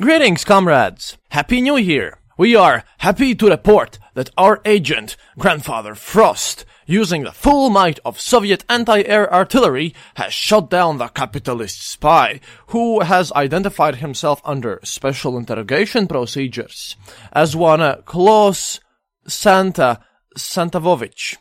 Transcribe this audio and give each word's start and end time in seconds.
Greetings, 0.00 0.44
comrades! 0.44 1.16
Happy 1.28 1.60
New 1.60 1.76
Year! 1.76 2.18
We 2.36 2.56
are 2.56 2.82
happy 2.98 3.32
to 3.36 3.48
report 3.48 4.00
that 4.14 4.28
our 4.36 4.60
agent, 4.64 5.16
Grandfather 5.38 5.94
Frost, 5.94 6.64
using 6.84 7.22
the 7.22 7.30
full 7.30 7.70
might 7.70 8.00
of 8.04 8.18
Soviet 8.18 8.64
anti-air 8.68 9.32
artillery, 9.32 9.94
has 10.16 10.34
shot 10.34 10.68
down 10.68 10.98
the 10.98 11.06
capitalist 11.06 11.88
spy, 11.88 12.40
who 12.68 13.02
has 13.02 13.30
identified 13.34 13.96
himself 13.96 14.42
under 14.44 14.80
special 14.82 15.38
interrogation 15.38 16.08
procedures 16.08 16.96
as 17.32 17.54
one 17.54 17.80
uh, 17.80 17.98
Klaus 18.04 18.80
Santa 19.28 20.00
Santavovich. 20.36 21.36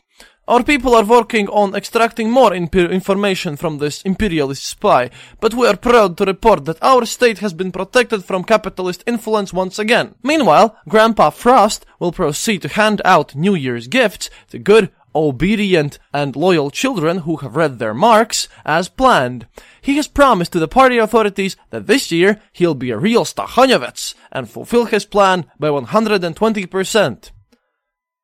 Our 0.45 0.61
people 0.61 0.93
are 0.93 1.05
working 1.05 1.47
on 1.47 1.73
extracting 1.73 2.29
more 2.29 2.53
information 2.53 3.55
from 3.55 3.77
this 3.77 4.01
imperialist 4.01 4.65
spy, 4.67 5.09
but 5.39 5.53
we 5.53 5.65
are 5.67 5.77
proud 5.77 6.17
to 6.17 6.25
report 6.25 6.65
that 6.65 6.83
our 6.83 7.05
state 7.05 7.39
has 7.39 7.53
been 7.53 7.71
protected 7.71 8.25
from 8.25 8.43
capitalist 8.43 9.05
influence 9.07 9.53
once 9.53 9.79
again. 9.79 10.15
Meanwhile, 10.21 10.77
Grandpa 10.89 11.29
Frost 11.29 11.85
will 11.97 12.11
proceed 12.11 12.61
to 12.63 12.67
hand 12.67 13.01
out 13.05 13.35
New 13.35 13.55
Year's 13.55 13.87
gifts 13.87 14.29
to 14.49 14.59
good, 14.59 14.91
obedient, 15.15 15.97
and 16.13 16.35
loyal 16.35 16.71
children 16.71 17.19
who 17.19 17.37
have 17.37 17.55
read 17.55 17.79
their 17.79 17.93
marks 17.93 18.49
as 18.65 18.89
planned. 18.89 19.47
He 19.81 19.95
has 19.95 20.09
promised 20.09 20.51
to 20.51 20.59
the 20.59 20.67
party 20.67 20.97
authorities 20.97 21.55
that 21.69 21.87
this 21.87 22.11
year 22.11 22.41
he'll 22.51 22.75
be 22.75 22.91
a 22.91 22.97
real 22.97 23.23
Stachanovets 23.23 24.13
and 24.29 24.49
fulfill 24.49 24.85
his 24.85 25.05
plan 25.05 25.45
by 25.57 25.69
120%. 25.69 27.31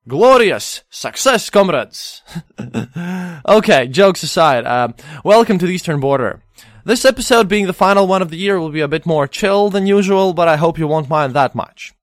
Glorious 0.08 0.84
success, 0.90 1.50
comrades! 1.50 2.24
okay, 3.48 3.86
jokes 3.88 4.24
aside, 4.24 4.66
uh, 4.66 4.88
welcome 5.26 5.60
to 5.60 5.68
the 5.68 5.74
Eastern 5.74 6.00
Border. 6.00 6.42
This 6.86 7.04
episode 7.04 7.50
being 7.50 7.68
the 7.68 7.74
final 7.74 8.08
one 8.08 8.22
of 8.22 8.30
the 8.30 8.38
year 8.38 8.60
will 8.60 8.70
be 8.70 8.80
a 8.80 8.88
bit 8.88 9.06
more 9.06 9.28
chill 9.28 9.70
than 9.70 9.86
usual, 9.86 10.34
but 10.34 10.48
I 10.48 10.56
hope 10.56 10.80
you 10.80 10.88
won't 10.88 11.10
mind 11.10 11.34
that 11.34 11.54
much. 11.54 11.94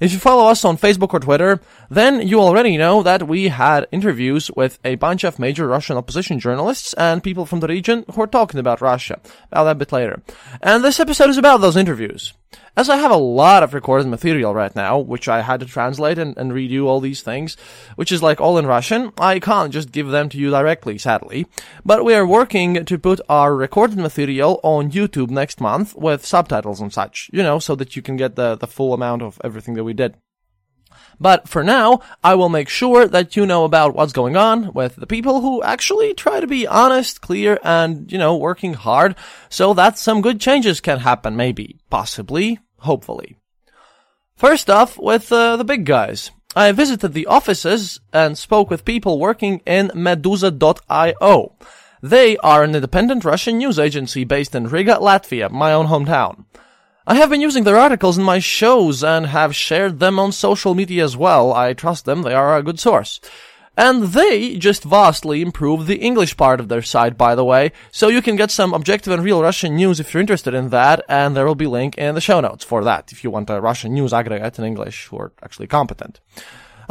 If 0.00 0.12
you 0.12 0.18
follow 0.18 0.50
us 0.50 0.64
on 0.64 0.78
Facebook 0.78 1.12
or 1.12 1.20
Twitter, 1.20 1.60
then 1.90 2.26
you 2.26 2.40
already 2.40 2.76
know 2.78 3.02
that 3.02 3.28
we 3.28 3.48
had 3.48 3.86
interviews 3.92 4.50
with 4.56 4.80
a 4.82 4.96
bunch 4.96 5.22
of 5.22 5.38
major 5.38 5.68
Russian 5.68 5.98
opposition 5.98 6.40
journalists 6.40 6.94
and 6.94 7.22
people 7.22 7.44
from 7.44 7.60
the 7.60 7.68
region 7.68 8.04
who 8.12 8.22
are 8.22 8.26
talking 8.26 8.58
about 8.58 8.80
Russia. 8.80 9.20
About 9.52 9.64
that 9.64 9.78
bit 9.78 9.92
later. 9.92 10.22
And 10.60 10.82
this 10.82 10.98
episode 10.98 11.30
is 11.30 11.38
about 11.38 11.60
those 11.60 11.76
interviews. 11.76 12.32
As 12.74 12.88
I 12.88 12.96
have 12.96 13.10
a 13.10 13.16
lot 13.16 13.62
of 13.62 13.74
recorded 13.74 14.06
material 14.06 14.54
right 14.54 14.74
now, 14.74 14.98
which 14.98 15.28
I 15.28 15.42
had 15.42 15.60
to 15.60 15.66
translate 15.66 16.18
and, 16.18 16.34
and 16.38 16.52
redo 16.52 16.86
all 16.86 17.00
these 17.00 17.20
things, 17.20 17.54
which 17.96 18.10
is 18.10 18.22
like 18.22 18.40
all 18.40 18.56
in 18.56 18.64
Russian, 18.66 19.12
I 19.18 19.40
can't 19.40 19.70
just 19.70 19.92
give 19.92 20.08
them 20.08 20.30
to 20.30 20.38
you 20.38 20.48
directly, 20.48 20.96
sadly. 20.96 21.46
But 21.84 22.02
we 22.02 22.14
are 22.14 22.26
working 22.26 22.82
to 22.82 22.98
put 22.98 23.20
our 23.28 23.54
recorded 23.54 23.98
material 23.98 24.58
on 24.62 24.90
YouTube 24.90 25.28
next 25.28 25.60
month 25.60 25.94
with 25.94 26.24
subtitles 26.24 26.80
and 26.80 26.90
such, 26.90 27.28
you 27.30 27.42
know, 27.42 27.58
so 27.58 27.74
that 27.74 27.94
you 27.94 28.00
can 28.00 28.16
get 28.16 28.36
the, 28.36 28.56
the 28.56 28.66
full 28.66 28.94
amount 28.94 29.20
of 29.20 29.38
everything 29.44 29.74
that 29.74 29.84
we 29.84 29.92
did. 29.92 30.16
But 31.22 31.48
for 31.48 31.62
now, 31.62 32.00
I 32.24 32.34
will 32.34 32.48
make 32.48 32.68
sure 32.68 33.06
that 33.06 33.36
you 33.36 33.46
know 33.46 33.64
about 33.64 33.94
what's 33.94 34.12
going 34.12 34.36
on 34.36 34.72
with 34.74 34.96
the 34.96 35.06
people 35.06 35.40
who 35.40 35.62
actually 35.62 36.14
try 36.14 36.40
to 36.40 36.48
be 36.48 36.66
honest, 36.66 37.20
clear, 37.20 37.60
and, 37.62 38.10
you 38.10 38.18
know, 38.18 38.36
working 38.36 38.74
hard 38.74 39.14
so 39.48 39.72
that 39.74 39.98
some 39.98 40.20
good 40.20 40.40
changes 40.40 40.80
can 40.80 40.98
happen, 40.98 41.36
maybe, 41.36 41.78
possibly, 41.90 42.58
hopefully. 42.78 43.36
First 44.34 44.68
off, 44.68 44.98
with 44.98 45.30
uh, 45.30 45.56
the 45.56 45.64
big 45.64 45.86
guys. 45.86 46.32
I 46.56 46.72
visited 46.72 47.14
the 47.14 47.26
offices 47.26 48.00
and 48.12 48.36
spoke 48.36 48.68
with 48.68 48.84
people 48.84 49.18
working 49.20 49.62
in 49.64 49.88
Meduza.io. 49.94 51.56
They 52.02 52.36
are 52.38 52.64
an 52.64 52.74
independent 52.74 53.24
Russian 53.24 53.58
news 53.58 53.78
agency 53.78 54.24
based 54.24 54.56
in 54.56 54.66
Riga, 54.66 54.96
Latvia, 54.96 55.50
my 55.50 55.72
own 55.72 55.86
hometown. 55.86 56.44
I 57.04 57.16
have 57.16 57.30
been 57.30 57.40
using 57.40 57.64
their 57.64 57.78
articles 57.78 58.16
in 58.16 58.22
my 58.22 58.38
shows 58.38 59.02
and 59.02 59.26
have 59.26 59.56
shared 59.56 59.98
them 59.98 60.20
on 60.20 60.30
social 60.30 60.72
media 60.72 61.02
as 61.02 61.16
well. 61.16 61.52
I 61.52 61.72
trust 61.72 62.04
them, 62.04 62.22
they 62.22 62.32
are 62.32 62.56
a 62.56 62.62
good 62.62 62.78
source. 62.78 63.20
And 63.76 64.04
they 64.04 64.56
just 64.56 64.84
vastly 64.84 65.42
improved 65.42 65.88
the 65.88 65.96
English 65.96 66.36
part 66.36 66.60
of 66.60 66.68
their 66.68 66.82
site, 66.82 67.18
by 67.18 67.34
the 67.34 67.44
way, 67.44 67.72
so 67.90 68.06
you 68.06 68.22
can 68.22 68.36
get 68.36 68.52
some 68.52 68.72
objective 68.72 69.12
and 69.12 69.24
real 69.24 69.42
Russian 69.42 69.74
news 69.74 69.98
if 69.98 70.14
you're 70.14 70.20
interested 70.20 70.54
in 70.54 70.68
that, 70.68 71.02
and 71.08 71.34
there 71.34 71.46
will 71.46 71.56
be 71.56 71.64
a 71.64 71.70
link 71.70 71.98
in 71.98 72.14
the 72.14 72.20
show 72.20 72.38
notes 72.38 72.64
for 72.64 72.84
that, 72.84 73.10
if 73.10 73.24
you 73.24 73.30
want 73.30 73.50
a 73.50 73.60
Russian 73.60 73.94
news 73.94 74.12
aggregate 74.12 74.60
in 74.60 74.64
English 74.64 75.08
who 75.08 75.16
are 75.16 75.32
actually 75.42 75.66
competent. 75.66 76.20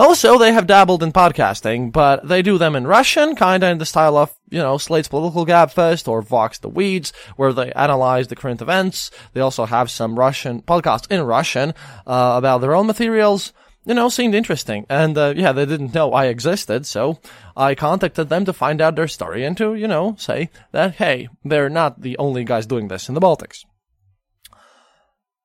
Also, 0.01 0.39
they 0.39 0.51
have 0.51 0.65
dabbled 0.65 1.03
in 1.03 1.11
podcasting, 1.11 1.91
but 1.91 2.27
they 2.27 2.41
do 2.41 2.57
them 2.57 2.75
in 2.75 2.87
Russian, 2.87 3.35
kinda 3.35 3.69
in 3.69 3.77
the 3.77 3.85
style 3.85 4.17
of, 4.17 4.33
you 4.49 4.57
know, 4.57 4.79
Slate's 4.79 5.07
Political 5.07 5.45
Gabfest 5.45 6.07
or 6.07 6.23
Vox 6.23 6.57
the 6.57 6.69
Weeds, 6.69 7.13
where 7.35 7.53
they 7.53 7.71
analyze 7.73 8.27
the 8.27 8.35
current 8.35 8.63
events. 8.63 9.11
They 9.33 9.41
also 9.41 9.65
have 9.65 9.91
some 9.91 10.17
Russian 10.17 10.63
podcasts 10.63 11.05
in 11.11 11.21
Russian, 11.21 11.75
uh, 12.07 12.33
about 12.35 12.61
their 12.61 12.73
own 12.73 12.87
materials. 12.87 13.53
You 13.85 13.93
know, 13.93 14.09
seemed 14.09 14.33
interesting. 14.33 14.87
And, 14.89 15.15
uh, 15.15 15.35
yeah, 15.37 15.51
they 15.51 15.67
didn't 15.67 15.93
know 15.93 16.13
I 16.13 16.25
existed, 16.25 16.87
so 16.87 17.19
I 17.55 17.75
contacted 17.75 18.29
them 18.29 18.43
to 18.45 18.53
find 18.53 18.81
out 18.81 18.95
their 18.95 19.07
story 19.07 19.45
and 19.45 19.55
to, 19.57 19.75
you 19.75 19.87
know, 19.87 20.15
say 20.17 20.49
that, 20.71 20.95
hey, 20.95 21.29
they're 21.45 21.69
not 21.69 22.01
the 22.01 22.17
only 22.17 22.43
guys 22.43 22.65
doing 22.65 22.87
this 22.87 23.07
in 23.07 23.13
the 23.13 23.21
Baltics. 23.21 23.65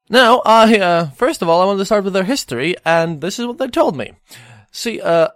Now, 0.09 0.41
I, 0.45 0.79
uh, 0.79 1.11
first 1.11 1.43
of 1.43 1.49
all, 1.49 1.61
I 1.61 1.65
wanted 1.65 1.81
to 1.81 1.85
start 1.85 2.05
with 2.05 2.13
their 2.13 2.23
history, 2.23 2.77
and 2.85 3.21
this 3.21 3.41
is 3.41 3.47
what 3.47 3.59
they 3.59 3.67
told 3.67 3.97
me. 3.97 4.13
See, 4.77 5.01
uh, 5.01 5.29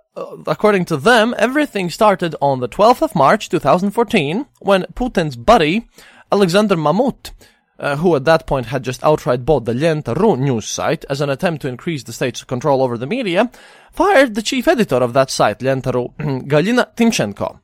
according 0.47 0.85
to 0.85 0.99
them, 0.99 1.35
everything 1.39 1.89
started 1.89 2.37
on 2.43 2.61
the 2.61 2.69
12th 2.69 3.01
of 3.01 3.15
March 3.15 3.49
2014, 3.49 4.45
when 4.59 4.83
Putin's 4.93 5.35
buddy, 5.35 5.89
Alexander 6.31 6.77
Mamut, 6.77 7.31
uh, 7.79 7.97
who 7.97 8.15
at 8.15 8.27
that 8.27 8.47
point 8.47 8.67
had 8.67 8.83
just 8.83 9.03
outright 9.03 9.47
bought 9.47 9.65
the 9.65 9.73
Lenta.ru 9.73 10.37
news 10.37 10.69
site 10.69 11.07
as 11.09 11.23
an 11.23 11.31
attempt 11.31 11.63
to 11.63 11.69
increase 11.69 12.03
the 12.03 12.13
state's 12.13 12.45
control 12.45 12.83
over 12.83 12.99
the 12.99 13.07
media, 13.07 13.51
fired 13.91 14.35
the 14.35 14.43
chief 14.43 14.69
editor 14.69 14.97
of 14.97 15.15
that 15.15 15.31
site, 15.31 15.61
Lenta.ru, 15.61 16.13
Galina 16.47 16.95
Timchenko. 16.95 17.61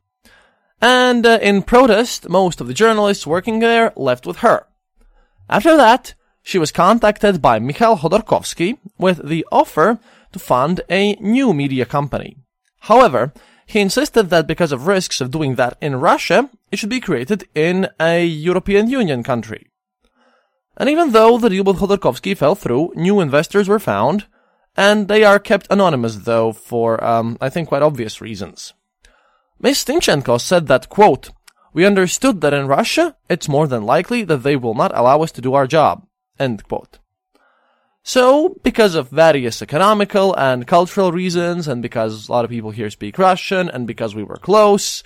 And 0.81 1.27
uh, 1.27 1.39
in 1.43 1.61
protest, 1.61 2.31
most 2.31 2.63
of 2.63 2.69
the 2.69 2.75
journalists 2.75 3.27
working 3.27 3.59
there 3.59 3.93
left 3.97 4.27
with 4.27 4.39
her. 4.39 4.67
After 5.51 5.77
that, 5.77 6.15
she 6.43 6.59
was 6.59 6.73
contacted 6.73 7.43
by 7.43 7.59
Mikhail 7.59 7.99
Khodorkovsky 7.99 8.79
with 8.97 9.29
the 9.29 9.45
offer 9.53 9.99
to 10.37 10.45
fund 10.45 10.83
a 10.91 11.15
new 11.17 11.53
media 11.55 11.87
company. 11.87 12.37
However, 12.81 13.33
he 13.67 13.81
insisted 13.81 14.31
that 14.31 14.47
because 14.47 14.73
of 14.73 14.87
risks 14.87 15.21
of 15.21 15.31
doing 15.31 15.55
that 15.55 15.77
in 15.81 15.97
Russia, 15.97 16.51
it 16.71 16.79
should 16.79 16.91
be 16.91 17.01
created 17.01 17.49
in 17.55 17.89
a 17.99 18.25
European 18.25 18.89
Union 18.89 19.23
country. 19.23 19.71
And 20.77 20.89
even 20.89 21.13
though 21.13 21.39
the 21.39 21.49
deal 21.49 21.65
with 21.65 21.79
Khodorkovsky 21.79 22.37
fell 22.37 22.55
through, 22.55 22.93
new 22.95 23.21
investors 23.21 23.67
were 23.67 23.79
found, 23.79 24.27
and 24.77 25.09
they 25.09 25.25
are 25.25 25.39
kept 25.39 25.67
anonymous 25.71 26.17
though 26.17 26.53
for, 26.53 27.03
um, 27.03 27.39
I 27.41 27.49
think 27.49 27.69
quite 27.69 27.83
obvious 27.83 28.21
reasons. 28.21 28.75
Ms. 29.59 29.85
Timchenko 29.85 30.39
said 30.39 30.67
that, 30.67 30.91
quote, 30.91 31.31
we 31.73 31.87
understood 31.87 32.43
that 32.43 32.53
in 32.53 32.67
Russia, 32.67 33.17
it's 33.29 33.49
more 33.49 33.67
than 33.67 33.87
likely 33.87 34.23
that 34.25 34.43
they 34.43 34.57
will 34.57 34.75
not 34.75 34.93
allow 34.95 35.23
us 35.23 35.33
to 35.33 35.41
do 35.41 35.55
our 35.55 35.67
job. 35.67 36.07
End 36.39 36.63
quote. 36.69 36.99
So, 38.09 38.55
because 38.63 38.95
of 38.95 39.09
various 39.09 39.61
economical 39.61 40.33
and 40.37 40.65
cultural 40.65 41.11
reasons, 41.11 41.67
and 41.67 41.83
because 41.83 42.29
a 42.29 42.33
lot 42.33 42.45
of 42.45 42.53
people 42.53 42.71
here 42.71 42.89
speak 42.89 43.19
Russian, 43.19 43.69
and 43.69 43.85
because 43.85 44.15
we 44.15 44.23
were 44.23 44.37
close, 44.37 45.03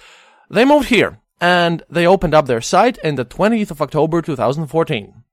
they 0.50 0.67
moved 0.67 0.91
here, 0.91 1.19
and 1.41 1.82
they 1.88 2.06
opened 2.06 2.35
up 2.35 2.44
their 2.44 2.61
site 2.61 2.99
in 2.99 3.14
the 3.14 3.25
20th 3.25 3.70
of 3.70 3.81
October 3.81 4.20
2014. 4.20 5.25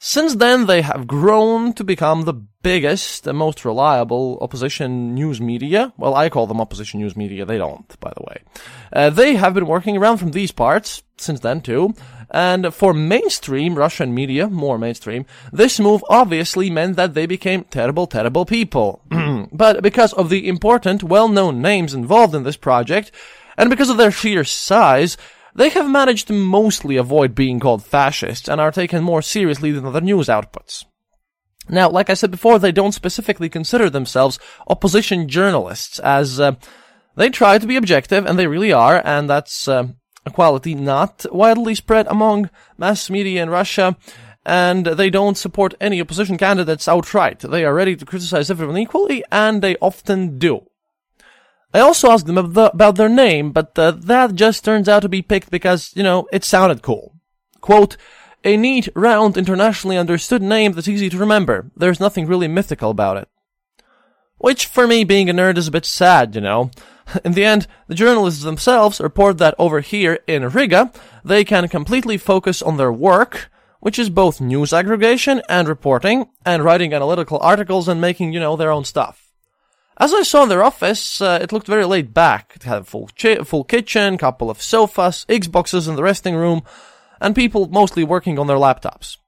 Since 0.00 0.34
then, 0.34 0.66
they 0.66 0.82
have 0.82 1.06
grown 1.06 1.74
to 1.74 1.84
become 1.84 2.22
the 2.22 2.34
biggest 2.62 3.24
and 3.24 3.38
most 3.38 3.64
reliable 3.64 4.38
opposition 4.40 5.14
news 5.14 5.40
media. 5.40 5.92
Well, 5.96 6.16
I 6.16 6.28
call 6.28 6.48
them 6.48 6.60
opposition 6.60 6.98
news 6.98 7.16
media. 7.16 7.44
They 7.44 7.58
don't, 7.58 8.00
by 8.00 8.12
the 8.16 8.24
way. 8.26 8.42
Uh, 8.92 9.10
they 9.10 9.36
have 9.36 9.54
been 9.54 9.66
working 9.66 9.96
around 9.96 10.16
from 10.16 10.32
these 10.32 10.50
parts 10.50 11.04
since 11.18 11.40
then 11.40 11.60
too. 11.60 11.94
And 12.30 12.72
for 12.72 12.94
mainstream 12.94 13.74
Russian 13.74 14.14
media, 14.14 14.48
more 14.48 14.78
mainstream, 14.78 15.26
this 15.52 15.80
move 15.80 16.04
obviously 16.08 16.70
meant 16.70 16.96
that 16.96 17.14
they 17.14 17.26
became 17.26 17.64
terrible, 17.64 18.06
terrible 18.06 18.44
people. 18.44 19.02
but 19.52 19.82
because 19.82 20.12
of 20.12 20.28
the 20.28 20.48
important, 20.48 21.02
well-known 21.02 21.60
names 21.60 21.92
involved 21.92 22.34
in 22.34 22.44
this 22.44 22.56
project, 22.56 23.10
and 23.56 23.68
because 23.68 23.90
of 23.90 23.96
their 23.96 24.12
sheer 24.12 24.44
size, 24.44 25.16
they 25.54 25.70
have 25.70 25.90
managed 25.90 26.28
to 26.28 26.32
mostly 26.32 26.96
avoid 26.96 27.34
being 27.34 27.58
called 27.58 27.84
fascists 27.84 28.48
and 28.48 28.60
are 28.60 28.70
taken 28.70 29.02
more 29.02 29.22
seriously 29.22 29.72
than 29.72 29.84
other 29.84 30.00
news 30.00 30.28
outputs. 30.28 30.84
Now, 31.68 31.88
like 31.88 32.10
I 32.10 32.14
said 32.14 32.30
before, 32.30 32.58
they 32.58 32.72
don't 32.72 32.92
specifically 32.92 33.48
consider 33.48 33.90
themselves 33.90 34.38
opposition 34.68 35.28
journalists, 35.28 35.98
as 35.98 36.40
uh, 36.40 36.52
they 37.16 37.30
try 37.30 37.58
to 37.58 37.66
be 37.66 37.76
objective, 37.76 38.26
and 38.26 38.38
they 38.38 38.46
really 38.46 38.72
are, 38.72 39.02
and 39.04 39.28
that's 39.28 39.68
uh, 39.68 39.88
a 40.30 40.34
quality 40.34 40.74
not 40.74 41.26
widely 41.30 41.74
spread 41.74 42.06
among 42.08 42.50
mass 42.78 43.10
media 43.10 43.42
in 43.42 43.50
Russia. 43.50 43.96
And 44.46 44.86
they 44.86 45.10
don't 45.10 45.36
support 45.36 45.74
any 45.80 46.00
opposition 46.00 46.38
candidates 46.38 46.88
outright. 46.88 47.40
They 47.40 47.64
are 47.64 47.74
ready 47.74 47.94
to 47.96 48.06
criticize 48.06 48.50
everyone 48.50 48.78
equally, 48.78 49.22
and 49.30 49.60
they 49.60 49.76
often 49.76 50.38
do. 50.38 50.66
I 51.74 51.80
also 51.80 52.10
asked 52.10 52.26
them 52.26 52.38
about 52.38 52.96
their 52.96 53.08
name, 53.08 53.52
but 53.52 53.78
uh, 53.78 53.90
that 53.92 54.34
just 54.34 54.64
turns 54.64 54.88
out 54.88 55.02
to 55.02 55.08
be 55.08 55.22
picked 55.22 55.50
because, 55.50 55.92
you 55.94 56.02
know, 56.02 56.26
it 56.32 56.42
sounded 56.42 56.82
cool. 56.82 57.14
Quote, 57.60 57.96
a 58.42 58.56
neat, 58.56 58.88
round, 58.94 59.36
internationally 59.36 59.98
understood 59.98 60.42
name 60.42 60.72
that's 60.72 60.88
easy 60.88 61.10
to 61.10 61.18
remember. 61.18 61.70
There's 61.76 62.00
nothing 62.00 62.26
really 62.26 62.48
mythical 62.48 62.90
about 62.90 63.18
it. 63.18 63.28
Which, 64.40 64.64
for 64.64 64.86
me, 64.86 65.04
being 65.04 65.28
a 65.28 65.34
nerd 65.34 65.58
is 65.58 65.68
a 65.68 65.70
bit 65.70 65.84
sad, 65.84 66.34
you 66.34 66.40
know. 66.40 66.70
In 67.24 67.32
the 67.32 67.44
end, 67.44 67.66
the 67.88 67.94
journalists 67.94 68.42
themselves 68.42 68.98
report 68.98 69.36
that 69.36 69.54
over 69.58 69.80
here 69.80 70.20
in 70.26 70.48
Riga, 70.48 70.90
they 71.22 71.44
can 71.44 71.68
completely 71.68 72.16
focus 72.16 72.62
on 72.62 72.78
their 72.78 72.90
work, 72.90 73.50
which 73.80 73.98
is 73.98 74.08
both 74.08 74.40
news 74.40 74.72
aggregation 74.72 75.42
and 75.50 75.68
reporting, 75.68 76.30
and 76.46 76.64
writing 76.64 76.94
analytical 76.94 77.38
articles 77.42 77.86
and 77.86 78.00
making, 78.00 78.32
you 78.32 78.40
know, 78.40 78.56
their 78.56 78.70
own 78.70 78.84
stuff. 78.84 79.30
As 79.98 80.14
I 80.14 80.22
saw 80.22 80.44
in 80.44 80.48
their 80.48 80.64
office, 80.64 81.20
uh, 81.20 81.38
it 81.42 81.52
looked 81.52 81.66
very 81.66 81.84
laid 81.84 82.14
back. 82.14 82.52
It 82.56 82.62
had 82.62 82.78
a 82.78 82.84
full, 82.84 83.10
chi- 83.20 83.44
full 83.44 83.64
kitchen, 83.64 84.16
couple 84.16 84.48
of 84.48 84.62
sofas, 84.62 85.26
Xboxes 85.28 85.86
in 85.86 85.96
the 85.96 86.02
resting 86.02 86.34
room, 86.34 86.62
and 87.20 87.34
people 87.34 87.68
mostly 87.68 88.04
working 88.04 88.38
on 88.38 88.46
their 88.46 88.56
laptops. 88.56 89.18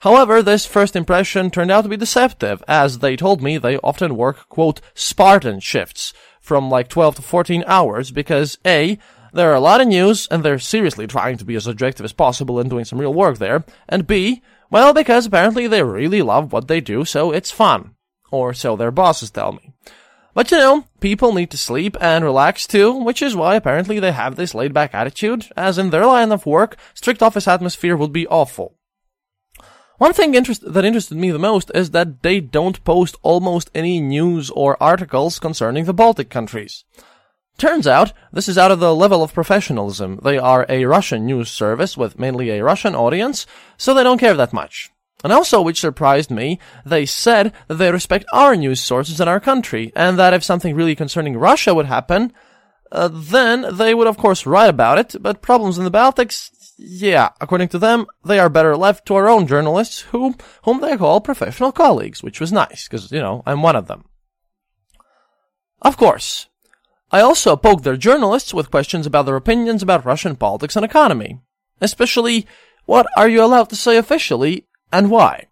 However, 0.00 0.42
this 0.42 0.64
first 0.64 0.96
impression 0.96 1.50
turned 1.50 1.70
out 1.70 1.82
to 1.82 1.88
be 1.90 1.96
deceptive, 1.96 2.64
as 2.66 3.00
they 3.00 3.16
told 3.16 3.42
me 3.42 3.58
they 3.58 3.76
often 3.78 4.16
work, 4.16 4.48
quote, 4.48 4.80
Spartan 4.94 5.60
shifts, 5.60 6.14
from 6.40 6.70
like 6.70 6.88
12 6.88 7.16
to 7.16 7.22
14 7.22 7.64
hours, 7.66 8.10
because 8.10 8.56
A, 8.66 8.98
there 9.34 9.50
are 9.50 9.54
a 9.54 9.60
lot 9.60 9.82
of 9.82 9.88
news, 9.88 10.26
and 10.30 10.42
they're 10.42 10.58
seriously 10.58 11.06
trying 11.06 11.36
to 11.36 11.44
be 11.44 11.54
as 11.54 11.66
objective 11.66 12.04
as 12.04 12.14
possible 12.14 12.58
and 12.58 12.70
doing 12.70 12.86
some 12.86 12.98
real 12.98 13.12
work 13.12 13.36
there, 13.36 13.62
and 13.90 14.06
B, 14.06 14.42
well, 14.70 14.94
because 14.94 15.26
apparently 15.26 15.66
they 15.66 15.82
really 15.82 16.22
love 16.22 16.50
what 16.50 16.66
they 16.66 16.80
do, 16.80 17.04
so 17.04 17.30
it's 17.30 17.50
fun. 17.50 17.94
Or 18.30 18.54
so 18.54 18.76
their 18.76 18.90
bosses 18.90 19.30
tell 19.30 19.52
me. 19.52 19.74
But 20.32 20.50
you 20.50 20.56
know, 20.56 20.86
people 21.00 21.34
need 21.34 21.50
to 21.50 21.58
sleep 21.58 21.94
and 22.00 22.24
relax 22.24 22.66
too, 22.66 22.92
which 22.94 23.20
is 23.20 23.36
why 23.36 23.56
apparently 23.56 24.00
they 24.00 24.12
have 24.12 24.36
this 24.36 24.54
laid 24.54 24.72
back 24.72 24.94
attitude, 24.94 25.46
as 25.58 25.76
in 25.76 25.90
their 25.90 26.06
line 26.06 26.32
of 26.32 26.46
work, 26.46 26.76
strict 26.94 27.22
office 27.22 27.46
atmosphere 27.46 27.98
would 27.98 28.14
be 28.14 28.26
awful. 28.28 28.78
One 30.00 30.14
thing 30.14 30.34
interest- 30.34 30.72
that 30.72 30.86
interested 30.86 31.18
me 31.18 31.30
the 31.30 31.38
most 31.38 31.70
is 31.74 31.90
that 31.90 32.22
they 32.22 32.40
don't 32.40 32.82
post 32.84 33.16
almost 33.20 33.70
any 33.74 34.00
news 34.00 34.48
or 34.48 34.82
articles 34.82 35.38
concerning 35.38 35.84
the 35.84 35.92
Baltic 35.92 36.30
countries. 36.30 36.84
Turns 37.58 37.86
out, 37.86 38.14
this 38.32 38.48
is 38.48 38.56
out 38.56 38.70
of 38.70 38.80
the 38.80 38.94
level 38.94 39.22
of 39.22 39.34
professionalism. 39.34 40.18
They 40.22 40.38
are 40.38 40.64
a 40.70 40.86
Russian 40.86 41.26
news 41.26 41.50
service 41.50 41.98
with 41.98 42.18
mainly 42.18 42.48
a 42.48 42.64
Russian 42.64 42.94
audience, 42.94 43.44
so 43.76 43.92
they 43.92 44.02
don't 44.02 44.16
care 44.16 44.32
that 44.32 44.54
much. 44.54 44.90
And 45.22 45.34
also, 45.34 45.60
which 45.60 45.80
surprised 45.80 46.30
me, 46.30 46.58
they 46.86 47.04
said 47.04 47.52
that 47.68 47.74
they 47.74 47.92
respect 47.92 48.24
our 48.32 48.56
news 48.56 48.80
sources 48.80 49.20
in 49.20 49.28
our 49.28 49.38
country, 49.38 49.92
and 49.94 50.18
that 50.18 50.32
if 50.32 50.42
something 50.42 50.74
really 50.74 50.94
concerning 50.94 51.36
Russia 51.36 51.74
would 51.74 51.84
happen, 51.84 52.32
uh, 52.90 53.10
then 53.12 53.76
they 53.76 53.92
would 53.92 54.06
of 54.06 54.16
course 54.16 54.46
write 54.46 54.70
about 54.70 54.96
it, 54.96 55.14
but 55.20 55.42
problems 55.42 55.76
in 55.76 55.84
the 55.84 55.90
Baltics, 55.90 56.48
yeah, 56.82 57.30
according 57.40 57.68
to 57.68 57.78
them, 57.78 58.06
they 58.24 58.38
are 58.38 58.48
better 58.48 58.74
left 58.74 59.06
to 59.06 59.14
our 59.14 59.28
own 59.28 59.46
journalists, 59.46 60.00
who, 60.00 60.34
whom 60.64 60.80
they 60.80 60.96
call 60.96 61.20
professional 61.20 61.72
colleagues, 61.72 62.22
which 62.22 62.40
was 62.40 62.52
nice, 62.52 62.88
because, 62.88 63.12
you 63.12 63.20
know, 63.20 63.42
I'm 63.44 63.62
one 63.62 63.76
of 63.76 63.86
them. 63.86 64.06
Of 65.82 65.98
course. 65.98 66.48
I 67.12 67.20
also 67.20 67.54
poked 67.56 67.84
their 67.84 67.98
journalists 67.98 68.54
with 68.54 68.70
questions 68.70 69.04
about 69.04 69.26
their 69.26 69.36
opinions 69.36 69.82
about 69.82 70.06
Russian 70.06 70.36
politics 70.36 70.74
and 70.74 70.84
economy. 70.84 71.40
Especially, 71.82 72.46
what 72.86 73.06
are 73.14 73.28
you 73.28 73.44
allowed 73.44 73.68
to 73.70 73.76
say 73.76 73.98
officially 73.98 74.66
and 74.90 75.10
why? 75.10 75.48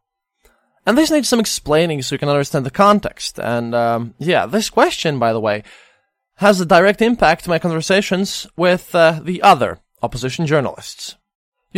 And 0.87 0.97
this 0.97 1.11
needs 1.11 1.29
some 1.29 1.41
explaining 1.41 2.01
so 2.01 2.15
you 2.15 2.19
can 2.19 2.31
understand 2.31 2.65
the 2.65 2.71
context. 2.71 3.39
And 3.39 3.75
um, 3.75 4.15
yeah, 4.19 4.47
this 4.47 4.71
question, 4.71 5.19
by 5.19 5.35
the 5.35 5.41
way, 5.41 5.63
has 6.37 6.61
a 6.61 6.67
direct 6.67 7.03
impact 7.03 7.45
to 7.45 7.51
my 7.51 7.59
conversations 7.59 8.47
with 8.57 8.95
uh, 8.95 9.21
the 9.23 9.43
other 9.43 9.81
opposition 10.03 10.47
journalists. 10.47 11.17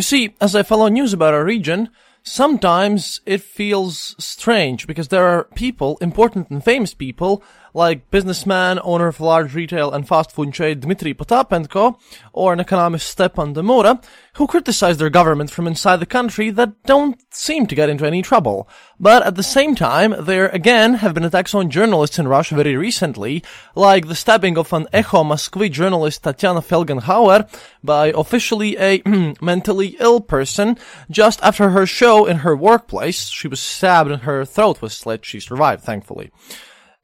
You 0.00 0.04
see, 0.04 0.34
as 0.40 0.56
I 0.56 0.62
follow 0.62 0.88
news 0.88 1.12
about 1.12 1.34
our 1.34 1.44
region, 1.44 1.90
sometimes 2.22 3.20
it 3.26 3.42
feels 3.42 4.16
strange 4.18 4.86
because 4.86 5.08
there 5.08 5.26
are 5.26 5.44
people, 5.54 5.98
important 6.00 6.48
and 6.48 6.64
famous 6.64 6.94
people, 6.94 7.42
like 7.74 8.10
businessman, 8.10 8.80
owner 8.82 9.06
of 9.06 9.20
large 9.20 9.54
retail 9.54 9.92
and 9.92 10.06
fast 10.06 10.32
food 10.32 10.52
trade 10.52 10.80
Dmitry 10.80 11.14
Potapenko, 11.14 11.98
or 12.32 12.52
an 12.52 12.60
economist 12.60 13.08
Stepan 13.08 13.54
Demura, 13.54 14.02
who 14.34 14.46
criticize 14.46 14.98
their 14.98 15.10
government 15.10 15.50
from 15.50 15.66
inside 15.66 15.96
the 15.96 16.06
country 16.06 16.50
that 16.50 16.82
don't 16.84 17.20
seem 17.32 17.66
to 17.66 17.74
get 17.74 17.88
into 17.88 18.06
any 18.06 18.22
trouble. 18.22 18.68
But 18.98 19.24
at 19.24 19.34
the 19.34 19.42
same 19.42 19.74
time, 19.74 20.14
there 20.18 20.48
again 20.48 20.94
have 20.94 21.14
been 21.14 21.24
attacks 21.24 21.54
on 21.54 21.70
journalists 21.70 22.18
in 22.18 22.28
Russia 22.28 22.54
very 22.54 22.76
recently, 22.76 23.42
like 23.74 24.08
the 24.08 24.14
stabbing 24.14 24.58
of 24.58 24.72
an 24.72 24.86
Echo 24.92 25.24
Moskvy 25.24 25.70
journalist 25.70 26.22
Tatiana 26.22 26.60
Felgenhauer 26.60 27.48
by 27.82 28.08
officially 28.08 28.76
a 28.78 29.02
mentally 29.40 29.96
ill 30.00 30.20
person 30.20 30.76
just 31.10 31.42
after 31.42 31.70
her 31.70 31.86
show 31.86 32.26
in 32.26 32.38
her 32.38 32.56
workplace. 32.56 33.28
She 33.28 33.48
was 33.48 33.60
stabbed 33.60 34.10
and 34.10 34.22
her 34.22 34.44
throat 34.44 34.82
was 34.82 34.94
slit. 34.94 35.24
She 35.24 35.40
survived, 35.40 35.82
thankfully 35.82 36.30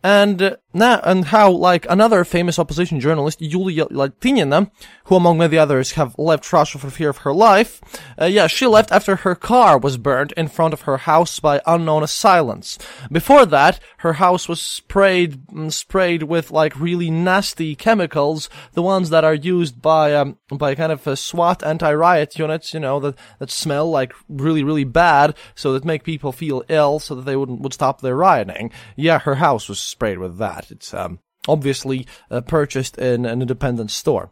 and 0.06 0.56
now 0.76 1.00
and 1.02 1.26
how 1.26 1.50
like 1.50 1.86
another 1.88 2.24
famous 2.24 2.58
opposition 2.58 3.00
journalist 3.00 3.40
Yulia 3.40 3.86
Latynina, 3.86 4.70
who 5.04 5.16
among 5.16 5.38
many 5.38 5.56
others 5.56 5.92
have 5.92 6.14
left 6.18 6.52
Russia 6.52 6.78
for 6.78 6.90
fear 6.90 7.08
of 7.08 7.18
her 7.18 7.32
life, 7.32 7.80
uh, 8.20 8.26
yeah, 8.26 8.46
she 8.46 8.66
left 8.66 8.92
after 8.92 9.16
her 9.16 9.34
car 9.34 9.78
was 9.78 9.96
burned 9.96 10.32
in 10.36 10.48
front 10.48 10.74
of 10.74 10.82
her 10.82 10.98
house 10.98 11.40
by 11.40 11.60
unknown 11.66 12.02
assailants. 12.02 12.78
Before 13.10 13.46
that, 13.46 13.80
her 13.98 14.14
house 14.14 14.48
was 14.48 14.60
sprayed 14.60 15.46
mm, 15.46 15.72
sprayed 15.72 16.24
with 16.24 16.50
like 16.50 16.78
really 16.78 17.10
nasty 17.10 17.74
chemicals, 17.74 18.48
the 18.74 18.82
ones 18.82 19.10
that 19.10 19.24
are 19.24 19.34
used 19.34 19.80
by 19.80 20.14
um, 20.14 20.38
by 20.50 20.74
kind 20.74 20.92
of 20.92 21.06
uh, 21.06 21.16
SWAT 21.16 21.62
anti-riot 21.64 22.38
units, 22.38 22.74
you 22.74 22.80
know, 22.80 23.00
that 23.00 23.16
that 23.38 23.50
smell 23.50 23.90
like 23.90 24.12
really 24.28 24.62
really 24.62 24.84
bad, 24.84 25.34
so 25.54 25.72
that 25.72 25.84
make 25.84 26.04
people 26.04 26.32
feel 26.32 26.62
ill, 26.68 26.98
so 26.98 27.14
that 27.14 27.22
they 27.22 27.36
wouldn't 27.36 27.60
would 27.60 27.72
stop 27.72 28.00
their 28.00 28.16
rioting. 28.16 28.70
Yeah, 28.96 29.20
her 29.20 29.36
house 29.36 29.68
was 29.68 29.80
sprayed 29.80 30.18
with 30.18 30.38
that. 30.38 30.65
It's 30.70 30.92
um, 30.94 31.20
obviously 31.48 32.06
uh, 32.30 32.40
purchased 32.40 32.98
in 32.98 33.24
an 33.26 33.42
independent 33.42 33.90
store. 33.90 34.30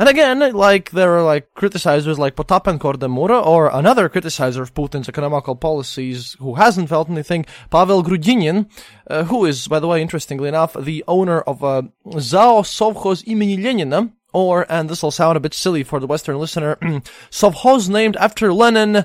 And 0.00 0.08
again, 0.08 0.54
like 0.54 0.92
there 0.92 1.12
are 1.18 1.22
like 1.22 1.52
criticizers 1.54 2.16
like 2.16 2.34
Potapenko 2.34 2.94
Demura 2.94 3.44
or 3.44 3.68
another 3.68 4.08
criticizer 4.08 4.62
of 4.62 4.72
Putin's 4.72 5.10
economical 5.10 5.54
policies 5.54 6.36
who 6.38 6.54
hasn't 6.54 6.88
felt 6.88 7.10
anything, 7.10 7.44
Pavel 7.70 8.02
Grudinin, 8.02 8.70
uh, 9.08 9.24
who 9.24 9.44
is, 9.44 9.68
by 9.68 9.78
the 9.78 9.86
way, 9.86 10.00
interestingly 10.00 10.48
enough, 10.48 10.72
the 10.72 11.04
owner 11.06 11.42
of 11.42 11.62
uh, 11.62 11.82
Zao 12.06 12.62
Sovkhoz 12.62 13.22
imeni 13.26 13.58
Lenina, 13.58 14.10
or, 14.32 14.64
and 14.72 14.88
this 14.88 15.02
will 15.02 15.10
sound 15.10 15.36
a 15.36 15.40
bit 15.40 15.52
silly 15.52 15.82
for 15.82 16.00
the 16.00 16.06
Western 16.06 16.38
listener, 16.38 16.76
Sovkhoz 17.30 17.90
named 17.90 18.16
after 18.16 18.54
Lenin 18.54 19.04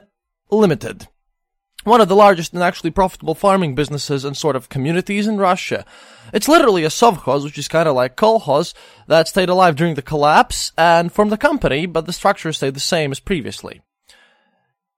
Limited 0.50 1.10
one 1.86 2.01
of 2.01 2.10
the 2.10 2.15
largest 2.15 2.54
and 2.54 2.62
actually 2.62 2.92
profitable 2.92 3.36
farming 3.36 3.75
businesses 3.75 4.25
and 4.25 4.36
sort 4.36 4.56
of 4.56 4.70
communities 4.70 5.27
in 5.27 5.38
Russia. 5.38 5.86
It's 6.34 6.48
literally 6.48 6.84
a 6.84 6.89
sovkhoz, 6.89 7.44
which 7.44 7.58
is 7.58 7.68
kind 7.68 7.88
of 7.88 7.96
like 7.96 8.18
kolkhoz, 8.18 8.74
that 9.08 9.27
stayed 9.27 9.50
alive 9.50 9.75
during 9.75 9.96
the 9.96 10.01
collapse 10.01 10.72
and 10.77 11.13
formed 11.13 11.32
a 11.32 11.38
company, 11.38 11.86
but 11.86 12.06
the 12.06 12.13
structure 12.13 12.51
stayed 12.51 12.74
the 12.74 12.80
same 12.80 13.12
as 13.12 13.20
previously. 13.20 13.82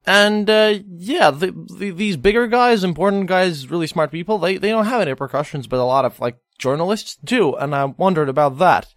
And 0.06 0.50
uh, 0.50 0.80
yeah, 0.88 1.32
the, 1.32 1.52
the, 1.78 1.92
these 1.92 2.16
bigger 2.16 2.48
guys, 2.48 2.86
important 2.86 3.28
guys, 3.28 3.70
really 3.70 3.88
smart 3.88 4.10
people, 4.10 4.38
they, 4.38 4.58
they 4.58 4.70
don't 4.70 4.86
have 4.86 5.02
any 5.02 5.12
repercussions, 5.12 5.68
but 5.68 5.80
a 5.80 5.84
lot 5.84 6.06
of 6.06 6.20
like 6.22 6.38
journalists 6.58 7.18
do, 7.24 7.56
and 7.56 7.76
I 7.76 7.86
wondered 7.86 8.30
about 8.30 8.58
that. 8.60 8.88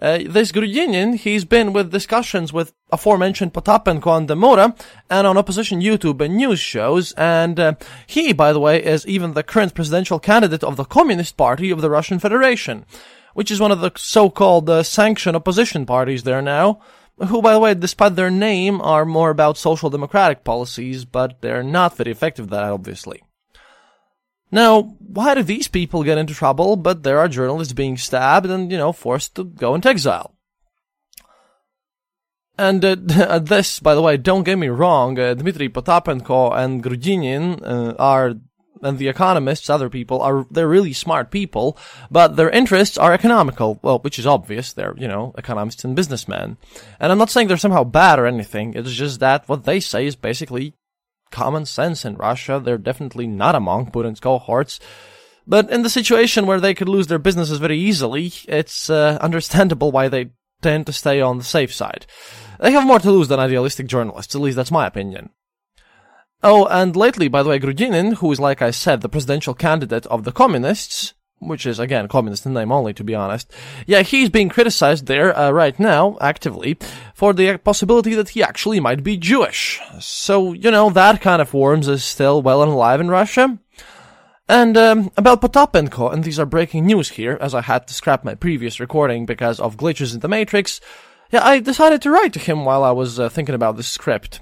Uh, 0.00 0.18
this 0.26 0.52
Grudinin, 0.52 1.16
he's 1.16 1.44
been 1.44 1.72
with 1.72 1.90
discussions 1.90 2.52
with 2.52 2.74
aforementioned 2.92 3.54
Potapenko 3.54 4.16
and 4.16 4.28
Demura, 4.28 4.78
and 5.08 5.26
on 5.26 5.38
opposition 5.38 5.80
YouTube 5.80 6.20
and 6.20 6.36
news 6.36 6.60
shows, 6.60 7.12
and 7.12 7.58
uh, 7.58 7.74
he, 8.06 8.32
by 8.32 8.52
the 8.52 8.60
way, 8.60 8.82
is 8.82 9.06
even 9.06 9.32
the 9.32 9.42
current 9.42 9.74
presidential 9.74 10.18
candidate 10.18 10.62
of 10.62 10.76
the 10.76 10.84
Communist 10.84 11.36
Party 11.36 11.70
of 11.70 11.80
the 11.80 11.90
Russian 11.90 12.18
Federation, 12.18 12.84
which 13.34 13.50
is 13.50 13.60
one 13.60 13.72
of 13.72 13.80
the 13.80 13.90
so-called 13.96 14.68
uh, 14.68 14.82
sanctioned 14.82 15.36
opposition 15.36 15.86
parties 15.86 16.24
there 16.24 16.42
now 16.42 16.80
who, 17.28 17.40
by 17.40 17.52
the 17.52 17.60
way, 17.60 17.74
despite 17.74 18.14
their 18.14 18.30
name, 18.30 18.80
are 18.82 19.04
more 19.04 19.30
about 19.30 19.56
social 19.56 19.90
democratic 19.90 20.44
policies, 20.44 21.04
but 21.04 21.40
they're 21.40 21.62
not 21.62 21.96
very 21.96 22.10
effective 22.10 22.46
at 22.46 22.50
that, 22.50 22.64
obviously. 22.64 23.22
Now, 24.56 24.96
why 25.00 25.34
do 25.34 25.42
these 25.42 25.68
people 25.68 26.02
get 26.02 26.16
into 26.16 26.32
trouble, 26.32 26.76
but 26.76 27.02
there 27.02 27.18
are 27.18 27.28
journalists 27.28 27.74
being 27.74 27.98
stabbed 27.98 28.46
and, 28.46 28.72
you 28.72 28.78
know, 28.78 28.90
forced 28.90 29.34
to 29.34 29.44
go 29.44 29.74
into 29.74 29.90
exile? 29.90 30.34
And 32.56 32.82
uh, 32.82 33.38
this, 33.38 33.80
by 33.80 33.94
the 33.94 34.00
way, 34.00 34.16
don't 34.16 34.44
get 34.44 34.56
me 34.56 34.68
wrong, 34.68 35.18
uh, 35.18 35.34
Dmitry 35.34 35.68
Potapenko 35.68 36.56
and 36.56 36.82
Grudinin 36.82 37.60
uh, 37.62 37.96
are 37.98 38.36
and 38.82 38.98
the 38.98 39.08
economists, 39.08 39.68
other 39.68 39.90
people, 39.90 40.22
are 40.22 40.46
they're 40.50 40.68
really 40.68 40.92
smart 40.94 41.30
people, 41.30 41.76
but 42.10 42.36
their 42.36 42.50
interests 42.50 42.96
are 42.96 43.12
economical. 43.12 43.78
Well, 43.82 43.98
which 43.98 44.18
is 44.18 44.26
obvious. 44.26 44.72
They're 44.72 44.94
you 44.96 45.08
know 45.08 45.34
economists 45.36 45.84
and 45.84 45.96
businessmen, 45.96 46.56
and 47.00 47.12
I'm 47.12 47.18
not 47.18 47.30
saying 47.30 47.48
they're 47.48 47.56
somehow 47.58 47.84
bad 47.84 48.18
or 48.18 48.26
anything. 48.26 48.74
It's 48.74 48.92
just 48.92 49.20
that 49.20 49.48
what 49.48 49.64
they 49.64 49.80
say 49.80 50.06
is 50.06 50.16
basically 50.16 50.74
common 51.30 51.66
sense 51.66 52.04
in 52.04 52.16
Russia. 52.16 52.60
They're 52.62 52.78
definitely 52.78 53.26
not 53.26 53.54
among 53.54 53.90
Putin's 53.90 54.20
cohorts. 54.20 54.80
But 55.46 55.70
in 55.70 55.82
the 55.82 55.90
situation 55.90 56.46
where 56.46 56.60
they 56.60 56.74
could 56.74 56.88
lose 56.88 57.06
their 57.06 57.18
businesses 57.18 57.58
very 57.58 57.78
easily, 57.78 58.32
it's 58.48 58.90
uh, 58.90 59.18
understandable 59.20 59.92
why 59.92 60.08
they 60.08 60.30
tend 60.60 60.86
to 60.86 60.92
stay 60.92 61.20
on 61.20 61.38
the 61.38 61.44
safe 61.44 61.72
side. 61.72 62.06
They 62.60 62.72
have 62.72 62.86
more 62.86 62.98
to 62.98 63.10
lose 63.10 63.28
than 63.28 63.38
idealistic 63.38 63.86
journalists, 63.86 64.34
at 64.34 64.40
least 64.40 64.56
that's 64.56 64.70
my 64.70 64.86
opinion. 64.86 65.30
Oh, 66.42 66.66
and 66.66 66.96
lately, 66.96 67.28
by 67.28 67.42
the 67.42 67.48
way, 67.48 67.58
Grudinin, 67.58 68.14
who 68.16 68.30
is, 68.32 68.40
like 68.40 68.62
I 68.62 68.70
said, 68.70 69.00
the 69.00 69.08
presidential 69.08 69.54
candidate 69.54 70.06
of 70.06 70.24
the 70.24 70.32
communists, 70.32 71.14
which 71.38 71.66
is, 71.66 71.78
again, 71.78 72.08
communist 72.08 72.46
in 72.46 72.54
name 72.54 72.72
only, 72.72 72.94
to 72.94 73.04
be 73.04 73.14
honest. 73.14 73.52
Yeah, 73.86 74.02
he's 74.02 74.30
being 74.30 74.48
criticized 74.48 75.06
there, 75.06 75.36
uh, 75.36 75.50
right 75.50 75.78
now, 75.78 76.16
actively, 76.20 76.78
for 77.14 77.32
the 77.32 77.58
possibility 77.58 78.14
that 78.14 78.30
he 78.30 78.42
actually 78.42 78.80
might 78.80 79.02
be 79.02 79.16
Jewish. 79.16 79.80
So, 80.00 80.52
you 80.52 80.70
know, 80.70 80.90
that 80.90 81.20
kind 81.20 81.42
of 81.42 81.54
worms 81.54 81.88
is 81.88 82.04
still 82.04 82.42
well 82.42 82.62
and 82.62 82.72
alive 82.72 83.00
in 83.00 83.08
Russia. 83.08 83.58
And, 84.48 84.76
um, 84.76 85.10
about 85.16 85.42
Potapenko, 85.42 86.12
and 86.12 86.24
these 86.24 86.38
are 86.38 86.46
breaking 86.46 86.86
news 86.86 87.10
here, 87.10 87.36
as 87.40 87.54
I 87.54 87.62
had 87.62 87.86
to 87.88 87.94
scrap 87.94 88.24
my 88.24 88.34
previous 88.34 88.80
recording 88.80 89.26
because 89.26 89.60
of 89.60 89.76
glitches 89.76 90.14
in 90.14 90.20
the 90.20 90.28
Matrix. 90.28 90.80
Yeah, 91.32 91.44
I 91.44 91.58
decided 91.58 92.00
to 92.02 92.10
write 92.10 92.32
to 92.34 92.38
him 92.38 92.64
while 92.64 92.84
I 92.84 92.92
was 92.92 93.18
uh, 93.18 93.28
thinking 93.28 93.56
about 93.56 93.76
the 93.76 93.82
script. 93.82 94.40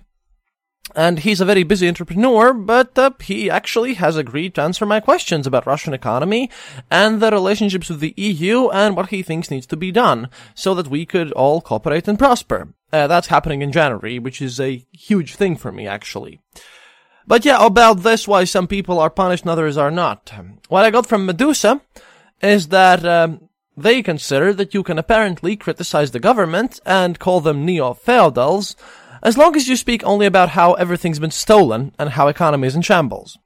And 0.97 1.21
he's 1.21 1.41
a 1.41 1.45
very 1.45 1.65
busy 1.65 1.89
entrepreneur, 1.89 2.53
but 2.53 2.97
uh, 2.97 3.11
he 3.21 3.51
actually 3.51 3.95
has 3.95 4.17
agreed 4.17 4.55
to 4.55 4.63
answer 4.63 4.87
my 4.87 5.01
questions 5.01 5.47
about 5.47 5.67
Russian 5.67 5.93
economy 5.93 6.51
and 6.91 7.21
the 7.21 7.31
relationships 7.31 7.89
with 7.89 8.01
the 8.01 8.15
EU 8.17 8.69
and 8.69 8.97
what 8.97 9.11
he 9.11 9.23
thinks 9.23 9.51
needs 9.51 9.67
to 9.67 9.77
be 9.77 9.91
done 9.91 10.29
so 10.55 10.75
that 10.75 10.89
we 10.89 11.05
could 11.05 11.33
all 11.33 11.61
cooperate 11.61 12.07
and 12.07 12.19
prosper. 12.19 12.69
Uh, 12.93 13.09
that's 13.09 13.27
happening 13.27 13.61
in 13.61 13.73
January, 13.73 14.21
which 14.21 14.41
is 14.41 14.61
a 14.61 14.85
huge 14.93 15.35
thing 15.35 15.57
for 15.57 15.73
me, 15.73 15.87
actually. 15.87 16.41
But 17.27 17.45
yeah, 17.45 17.65
about 17.65 18.03
this, 18.03 18.29
why 18.29 18.45
some 18.45 18.69
people 18.69 19.01
are 19.01 19.11
punished 19.11 19.45
and 19.45 19.51
others 19.51 19.77
are 19.77 19.91
not. 19.91 20.33
What 20.69 20.85
I 20.85 20.91
got 20.91 21.07
from 21.07 21.27
Meduza 21.27 21.81
is 22.41 22.69
that 22.69 23.05
um, 23.05 23.49
they 23.77 24.03
consider 24.03 24.53
that 24.53 24.75
you 24.75 24.83
can 24.83 24.99
apparently 24.99 25.57
criticize 25.57 26.11
the 26.11 26.21
government 26.21 26.79
and 26.87 27.19
call 27.19 27.41
them 27.41 27.65
neo-feudals, 27.65 28.77
as 29.25 29.39
long 29.39 29.57
as 29.57 29.67
you 29.67 29.75
speak 29.75 30.05
only 30.05 30.27
about 30.27 30.51
how 30.51 30.75
everything's 30.75 31.19
been 31.19 31.31
stolen 31.31 31.95
and 31.99 32.11
how 32.11 32.29
economy 32.29 32.69
is 32.69 32.77
in 32.77 32.83
shambles. 32.83 33.39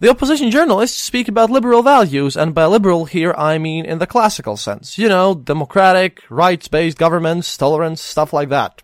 The 0.00 0.10
opposition 0.10 0.50
journalists 0.50 1.00
speak 1.00 1.28
about 1.28 1.50
liberal 1.50 1.82
values, 1.82 2.36
and 2.36 2.54
by 2.54 2.66
liberal 2.66 3.06
here 3.06 3.34
I 3.38 3.58
mean 3.58 3.86
in 3.86 3.98
the 3.98 4.06
classical 4.06 4.56
sense. 4.56 4.98
You 4.98 5.08
know, 5.08 5.34
democratic, 5.34 6.22
rights-based 6.28 6.98
governments, 6.98 7.56
tolerance, 7.56 8.02
stuff 8.02 8.32
like 8.32 8.50
that. 8.50 8.82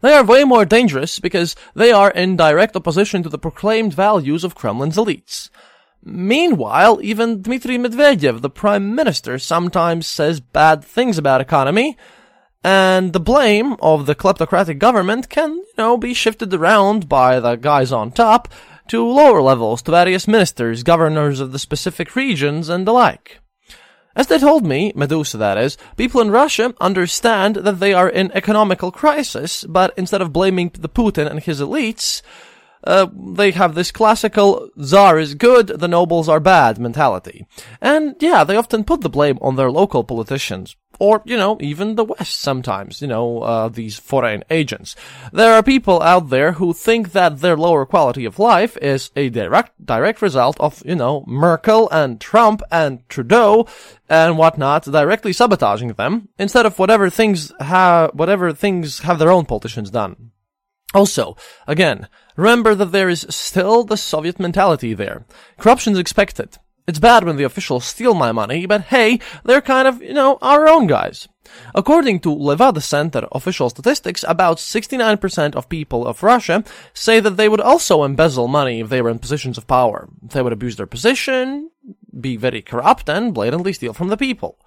They 0.00 0.12
are 0.12 0.24
way 0.24 0.42
more 0.42 0.64
dangerous 0.64 1.20
because 1.20 1.54
they 1.74 1.92
are 1.92 2.10
in 2.10 2.36
direct 2.36 2.74
opposition 2.74 3.22
to 3.22 3.28
the 3.28 3.38
proclaimed 3.38 3.94
values 3.94 4.42
of 4.42 4.56
Kremlin's 4.56 4.96
elites. 4.96 5.50
Meanwhile, 6.02 6.98
even 7.02 7.42
Dmitry 7.42 7.78
Medvedev, 7.78 8.40
the 8.40 8.50
prime 8.50 8.96
minister, 8.96 9.38
sometimes 9.38 10.08
says 10.08 10.40
bad 10.40 10.84
things 10.84 11.16
about 11.16 11.40
economy, 11.40 11.96
and 12.64 13.12
the 13.12 13.20
blame 13.20 13.76
of 13.80 14.06
the 14.06 14.14
kleptocratic 14.14 14.78
government 14.78 15.28
can, 15.28 15.54
you 15.54 15.74
know, 15.76 15.96
be 15.96 16.14
shifted 16.14 16.54
around 16.54 17.08
by 17.08 17.40
the 17.40 17.56
guys 17.56 17.92
on 17.92 18.12
top 18.12 18.48
to 18.88 19.06
lower 19.06 19.42
levels, 19.42 19.82
to 19.82 19.90
various 19.90 20.28
ministers, 20.28 20.82
governors 20.82 21.40
of 21.40 21.52
the 21.52 21.58
specific 21.58 22.14
regions, 22.14 22.68
and 22.68 22.86
the 22.86 22.92
like. 22.92 23.40
As 24.14 24.26
they 24.26 24.38
told 24.38 24.66
me, 24.66 24.92
Meduza 24.92 25.38
that 25.38 25.56
is, 25.56 25.78
people 25.96 26.20
in 26.20 26.30
Russia 26.30 26.74
understand 26.80 27.56
that 27.56 27.80
they 27.80 27.94
are 27.94 28.08
in 28.08 28.30
economical 28.32 28.92
crisis, 28.92 29.64
but 29.64 29.94
instead 29.96 30.20
of 30.20 30.32
blaming 30.32 30.70
the 30.78 30.88
Putin 30.88 31.30
and 31.30 31.40
his 31.40 31.60
elites, 31.60 32.20
uh, 32.84 33.06
they 33.14 33.52
have 33.52 33.74
this 33.74 33.92
classical 33.92 34.68
Tsar 34.80 35.18
is 35.18 35.34
good, 35.34 35.68
the 35.68 35.88
nobles 35.88 36.28
are 36.28 36.40
bad 36.40 36.78
mentality. 36.78 37.46
And 37.80 38.16
yeah, 38.20 38.44
they 38.44 38.56
often 38.56 38.84
put 38.84 39.02
the 39.02 39.10
blame 39.10 39.38
on 39.40 39.56
their 39.56 39.70
local 39.70 40.04
politicians. 40.04 40.76
Or, 40.98 41.22
you 41.24 41.36
know, 41.36 41.56
even 41.60 41.94
the 41.94 42.04
West 42.04 42.38
sometimes, 42.38 43.00
you 43.00 43.08
know, 43.08 43.40
uh, 43.40 43.68
these 43.68 43.98
foreign 43.98 44.44
agents. 44.50 44.94
There 45.32 45.54
are 45.54 45.62
people 45.62 46.02
out 46.02 46.28
there 46.28 46.52
who 46.52 46.72
think 46.72 47.12
that 47.12 47.40
their 47.40 47.56
lower 47.56 47.86
quality 47.86 48.24
of 48.24 48.38
life 48.38 48.76
is 48.76 49.10
a 49.16 49.28
direct, 49.30 49.84
direct 49.84 50.22
result 50.22 50.60
of, 50.60 50.82
you 50.84 50.94
know, 50.94 51.24
Merkel 51.26 51.88
and 51.90 52.20
Trump 52.20 52.62
and 52.70 53.08
Trudeau 53.08 53.66
and 54.08 54.38
whatnot 54.38 54.84
directly 54.84 55.32
sabotaging 55.32 55.94
them 55.94 56.28
instead 56.38 56.66
of 56.66 56.78
whatever 56.78 57.10
things 57.10 57.52
have, 57.58 58.10
whatever 58.12 58.52
things 58.52 59.00
have 59.00 59.18
their 59.18 59.32
own 59.32 59.46
politicians 59.46 59.90
done. 59.90 60.30
Also, 60.94 61.36
again, 61.66 62.08
remember 62.36 62.74
that 62.74 62.92
there 62.92 63.08
is 63.08 63.26
still 63.30 63.84
the 63.84 63.96
Soviet 63.96 64.38
mentality 64.38 64.94
there. 64.94 65.24
Corruption's 65.58 65.98
expected. 65.98 66.58
It's 66.86 66.98
bad 66.98 67.22
when 67.24 67.36
the 67.36 67.44
officials 67.44 67.84
steal 67.84 68.12
my 68.12 68.32
money, 68.32 68.66
but 68.66 68.82
hey, 68.82 69.20
they're 69.44 69.60
kind 69.60 69.86
of, 69.86 70.02
you 70.02 70.12
know, 70.12 70.38
our 70.42 70.68
own 70.68 70.88
guys. 70.88 71.28
According 71.74 72.20
to 72.20 72.34
Levada 72.34 72.82
Center 72.82 73.28
official 73.30 73.70
statistics, 73.70 74.24
about 74.26 74.56
69% 74.56 75.54
of 75.54 75.68
people 75.68 76.06
of 76.06 76.24
Russia 76.24 76.64
say 76.92 77.20
that 77.20 77.36
they 77.36 77.48
would 77.48 77.60
also 77.60 78.02
embezzle 78.02 78.48
money 78.48 78.80
if 78.80 78.88
they 78.88 79.00
were 79.00 79.10
in 79.10 79.20
positions 79.20 79.56
of 79.56 79.68
power. 79.68 80.08
They 80.22 80.42
would 80.42 80.52
abuse 80.52 80.74
their 80.76 80.86
position, 80.86 81.70
be 82.20 82.36
very 82.36 82.62
corrupt, 82.62 83.08
and 83.08 83.32
blatantly 83.32 83.72
steal 83.72 83.92
from 83.92 84.08
the 84.08 84.16
people. 84.16 84.58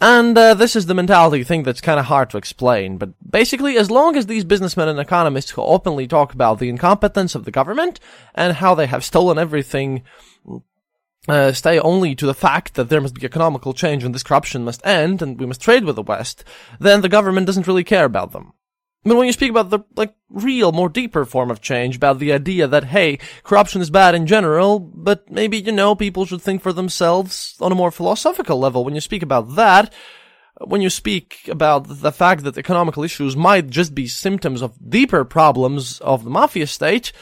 And 0.00 0.38
uh, 0.38 0.54
this 0.54 0.76
is 0.76 0.86
the 0.86 0.94
mentality 0.94 1.42
thing 1.42 1.64
that's 1.64 1.80
kind 1.80 1.98
of 1.98 2.06
hard 2.06 2.30
to 2.30 2.36
explain. 2.36 2.98
But 2.98 3.10
basically, 3.28 3.76
as 3.76 3.90
long 3.90 4.16
as 4.16 4.26
these 4.26 4.44
businessmen 4.44 4.88
and 4.88 5.00
economists 5.00 5.50
who 5.50 5.62
openly 5.62 6.06
talk 6.06 6.32
about 6.32 6.60
the 6.60 6.68
incompetence 6.68 7.34
of 7.34 7.44
the 7.44 7.50
government 7.50 7.98
and 8.34 8.54
how 8.54 8.76
they 8.76 8.86
have 8.86 9.04
stolen 9.04 9.38
everything 9.38 10.04
uh, 11.28 11.52
stay 11.52 11.78
only 11.80 12.14
to 12.14 12.26
the 12.26 12.34
fact 12.34 12.74
that 12.74 12.88
there 12.88 13.00
must 13.00 13.14
be 13.14 13.24
economical 13.24 13.74
change 13.74 14.04
and 14.04 14.14
this 14.14 14.22
corruption 14.22 14.64
must 14.64 14.86
end 14.86 15.20
and 15.20 15.38
we 15.38 15.46
must 15.46 15.60
trade 15.60 15.84
with 15.84 15.96
the 15.96 16.02
West, 16.02 16.44
then 16.78 17.00
the 17.00 17.08
government 17.08 17.46
doesn't 17.46 17.66
really 17.66 17.84
care 17.84 18.04
about 18.04 18.32
them. 18.32 18.52
But 19.04 19.16
when 19.16 19.26
you 19.26 19.32
speak 19.32 19.50
about 19.50 19.70
the, 19.70 19.80
like, 19.96 20.14
real, 20.28 20.72
more 20.72 20.88
deeper 20.88 21.24
form 21.24 21.50
of 21.50 21.60
change, 21.60 21.96
about 21.96 22.18
the 22.18 22.32
idea 22.32 22.66
that, 22.66 22.84
hey, 22.84 23.18
corruption 23.44 23.80
is 23.80 23.90
bad 23.90 24.14
in 24.14 24.26
general, 24.26 24.80
but 24.80 25.30
maybe, 25.30 25.58
you 25.58 25.72
know, 25.72 25.94
people 25.94 26.26
should 26.26 26.42
think 26.42 26.62
for 26.62 26.72
themselves 26.72 27.56
on 27.60 27.72
a 27.72 27.76
more 27.76 27.90
philosophical 27.90 28.58
level, 28.58 28.84
when 28.84 28.94
you 28.94 29.00
speak 29.00 29.22
about 29.22 29.54
that, 29.54 29.94
when 30.60 30.80
you 30.80 30.90
speak 30.90 31.48
about 31.48 31.84
the 31.86 32.12
fact 32.12 32.42
that 32.42 32.58
economical 32.58 33.04
issues 33.04 33.36
might 33.36 33.70
just 33.70 33.94
be 33.94 34.08
symptoms 34.08 34.60
of 34.60 34.90
deeper 34.90 35.24
problems 35.24 36.00
of 36.00 36.24
the 36.24 36.30
mafia 36.30 36.66
state, 36.66 37.12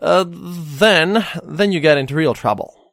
uh, 0.00 0.24
then, 0.28 1.24
then 1.44 1.70
you 1.70 1.78
get 1.78 1.96
into 1.96 2.16
real 2.16 2.34
trouble. 2.34 2.92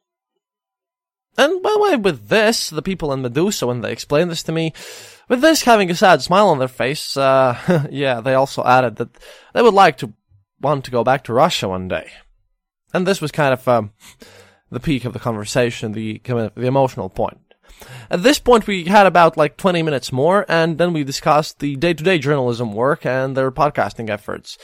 And 1.36 1.62
by 1.62 1.70
the 1.72 1.78
way, 1.78 1.96
with 1.96 2.28
this, 2.28 2.70
the 2.70 2.82
people 2.82 3.12
in 3.12 3.22
Meduza, 3.22 3.66
when 3.66 3.80
they 3.80 3.92
explained 3.92 4.30
this 4.30 4.42
to 4.44 4.52
me, 4.52 4.72
with 5.28 5.40
this 5.40 5.62
having 5.62 5.90
a 5.90 5.94
sad 5.94 6.22
smile 6.22 6.48
on 6.48 6.58
their 6.58 6.68
face, 6.68 7.16
uh, 7.16 7.86
yeah, 7.90 8.20
they 8.20 8.34
also 8.34 8.64
added 8.64 8.96
that 8.96 9.10
they 9.54 9.62
would 9.62 9.74
like 9.74 9.98
to 9.98 10.12
want 10.60 10.84
to 10.84 10.90
go 10.90 11.04
back 11.04 11.24
to 11.24 11.32
Russia 11.32 11.68
one 11.68 11.88
day. 11.88 12.10
And 12.92 13.06
this 13.06 13.20
was 13.20 13.30
kind 13.30 13.52
of, 13.52 13.68
um, 13.68 13.92
the 14.70 14.80
peak 14.80 15.04
of 15.04 15.12
the 15.12 15.18
conversation, 15.18 15.92
the, 15.92 16.20
the 16.24 16.66
emotional 16.66 17.08
point. 17.08 17.38
At 18.10 18.22
this 18.22 18.38
point, 18.38 18.66
we 18.66 18.84
had 18.84 19.06
about 19.06 19.36
like 19.36 19.56
20 19.56 19.82
minutes 19.82 20.10
more, 20.10 20.44
and 20.48 20.78
then 20.78 20.92
we 20.92 21.04
discussed 21.04 21.58
the 21.58 21.76
day-to-day 21.76 22.18
journalism 22.18 22.72
work 22.72 23.06
and 23.06 23.36
their 23.36 23.50
podcasting 23.50 24.10
efforts. 24.10 24.58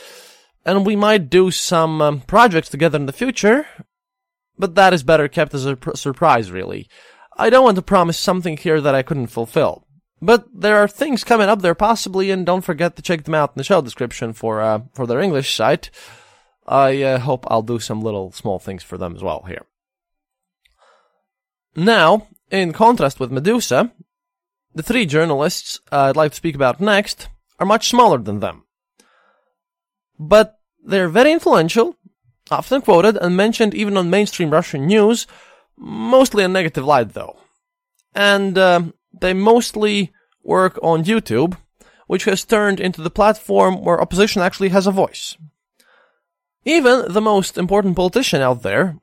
and 0.64 0.86
we 0.86 0.96
might 0.96 1.30
do 1.30 1.50
some 1.50 2.00
um, 2.00 2.20
projects 2.22 2.70
together 2.70 2.98
in 2.98 3.06
the 3.06 3.12
future, 3.12 3.66
but 4.58 4.74
that 4.74 4.94
is 4.94 5.02
better 5.02 5.28
kept 5.28 5.54
as 5.54 5.66
a 5.66 5.76
pr- 5.76 5.94
surprise, 5.94 6.50
really. 6.50 6.88
I 7.36 7.50
don't 7.50 7.64
want 7.64 7.76
to 7.76 7.82
promise 7.82 8.18
something 8.18 8.56
here 8.56 8.80
that 8.80 8.94
I 8.94 9.02
couldn't 9.02 9.26
fulfill. 9.26 9.83
But 10.24 10.46
there 10.54 10.78
are 10.78 10.88
things 10.88 11.22
coming 11.22 11.50
up 11.50 11.60
there 11.60 11.74
possibly, 11.74 12.30
and 12.30 12.46
don't 12.46 12.62
forget 12.62 12.96
to 12.96 13.02
check 13.02 13.24
them 13.24 13.34
out 13.34 13.50
in 13.50 13.58
the 13.58 13.64
show 13.64 13.82
description 13.82 14.32
for 14.32 14.62
uh, 14.62 14.80
for 14.94 15.06
their 15.06 15.20
English 15.20 15.54
site. 15.54 15.90
I 16.66 17.02
uh, 17.02 17.18
hope 17.18 17.44
I'll 17.48 17.60
do 17.60 17.78
some 17.78 18.00
little 18.00 18.32
small 18.32 18.58
things 18.58 18.82
for 18.82 18.96
them 18.96 19.14
as 19.14 19.22
well 19.22 19.44
here. 19.46 19.66
Now, 21.76 22.28
in 22.50 22.72
contrast 22.72 23.20
with 23.20 23.30
Meduza, 23.30 23.92
the 24.74 24.82
three 24.82 25.04
journalists 25.04 25.78
I'd 25.92 26.16
like 26.16 26.30
to 26.30 26.36
speak 26.36 26.54
about 26.54 26.80
next 26.80 27.28
are 27.58 27.66
much 27.66 27.90
smaller 27.90 28.16
than 28.16 28.40
them. 28.40 28.64
But 30.18 30.58
they're 30.82 31.10
very 31.10 31.32
influential, 31.32 31.96
often 32.50 32.80
quoted 32.80 33.18
and 33.18 33.36
mentioned 33.36 33.74
even 33.74 33.98
on 33.98 34.08
mainstream 34.08 34.48
Russian 34.48 34.86
news, 34.86 35.26
mostly 35.76 36.44
in 36.44 36.54
negative 36.54 36.86
light 36.86 37.12
though. 37.12 37.36
And 38.14 38.56
uh, 38.56 38.84
they 39.20 39.34
mostly 39.34 40.13
work 40.44 40.78
on 40.82 41.04
YouTube, 41.04 41.56
which 42.06 42.24
has 42.24 42.44
turned 42.44 42.80
into 42.80 43.02
the 43.02 43.10
platform 43.10 43.82
where 43.82 44.00
opposition 44.00 44.42
actually 44.42 44.68
has 44.68 44.86
a 44.86 44.92
voice. 44.92 45.36
Even 46.64 47.12
the 47.12 47.20
most 47.20 47.58
important 47.58 47.96
politician 47.96 48.40
out 48.40 48.62
there, 48.62 48.96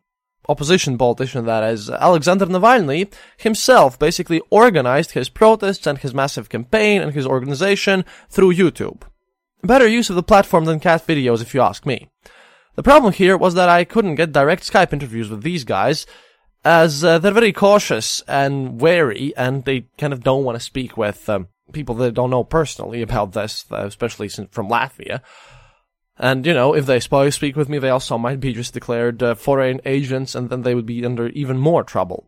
opposition 0.50 0.98
politician 0.98 1.46
that 1.46 1.64
is, 1.64 1.90
Alexander 1.90 2.46
Navalny, 2.46 3.12
himself 3.38 4.00
basically 4.00 4.42
organized 4.50 5.12
his 5.12 5.30
protests 5.30 5.86
and 5.86 6.00
his 6.00 6.14
massive 6.14 6.50
campaign 6.50 7.02
and 7.02 7.14
his 7.14 7.28
organization 7.28 8.06
through 8.30 8.54
YouTube. 8.54 9.02
Better 9.64 9.88
use 9.88 10.10
of 10.10 10.16
the 10.16 10.24
platform 10.24 10.66
than 10.66 10.80
cat 10.80 11.06
videos 11.06 11.42
if 11.42 11.54
you 11.54 11.62
ask 11.62 11.86
me. 11.86 12.10
The 12.76 12.84
problem 12.84 13.14
here 13.14 13.38
was 13.38 13.54
that 13.54 13.70
I 13.70 13.84
couldn't 13.84 14.16
get 14.16 14.32
direct 14.32 14.64
Skype 14.64 14.94
interviews 14.94 15.30
with 15.30 15.44
these 15.44 15.64
guys, 15.64 16.08
as 16.63 17.03
uh, 17.03 17.20
they're 17.20 17.32
very 17.32 17.53
cautious 17.53 18.22
and 18.27 18.80
wary, 18.80 19.34
and 19.36 19.65
they 19.65 19.88
kind 19.98 20.13
of 20.13 20.24
don't 20.24 20.44
want 20.44 20.58
to 20.58 20.63
speak 20.63 20.96
with 20.96 21.27
um, 21.30 21.48
people 21.74 21.96
they 21.96 22.12
don't 22.12 22.30
know 22.30 22.44
personally 22.44 23.01
about 23.01 23.34
this, 23.34 23.65
uh, 23.72 23.86
especially 23.86 24.30
from 24.30 24.70
Latvia. 24.70 25.22
And, 26.18 26.46
you 26.46 26.53
know, 26.53 26.75
if 26.75 26.86
they 26.86 27.00
speak 27.00 27.56
with 27.56 27.68
me, 27.68 27.80
they 27.80 27.89
also 27.89 28.18
might 28.18 28.39
be 28.39 28.53
just 28.53 28.74
declared 28.74 29.24
uh, 29.24 29.34
foreign 29.36 29.82
agents, 29.86 30.36
and 30.36 30.50
then 30.50 30.62
they 30.62 30.75
would 30.75 30.86
be 30.86 31.03
under 31.03 31.30
even 31.30 31.58
more 31.58 31.84
trouble. 31.84 32.27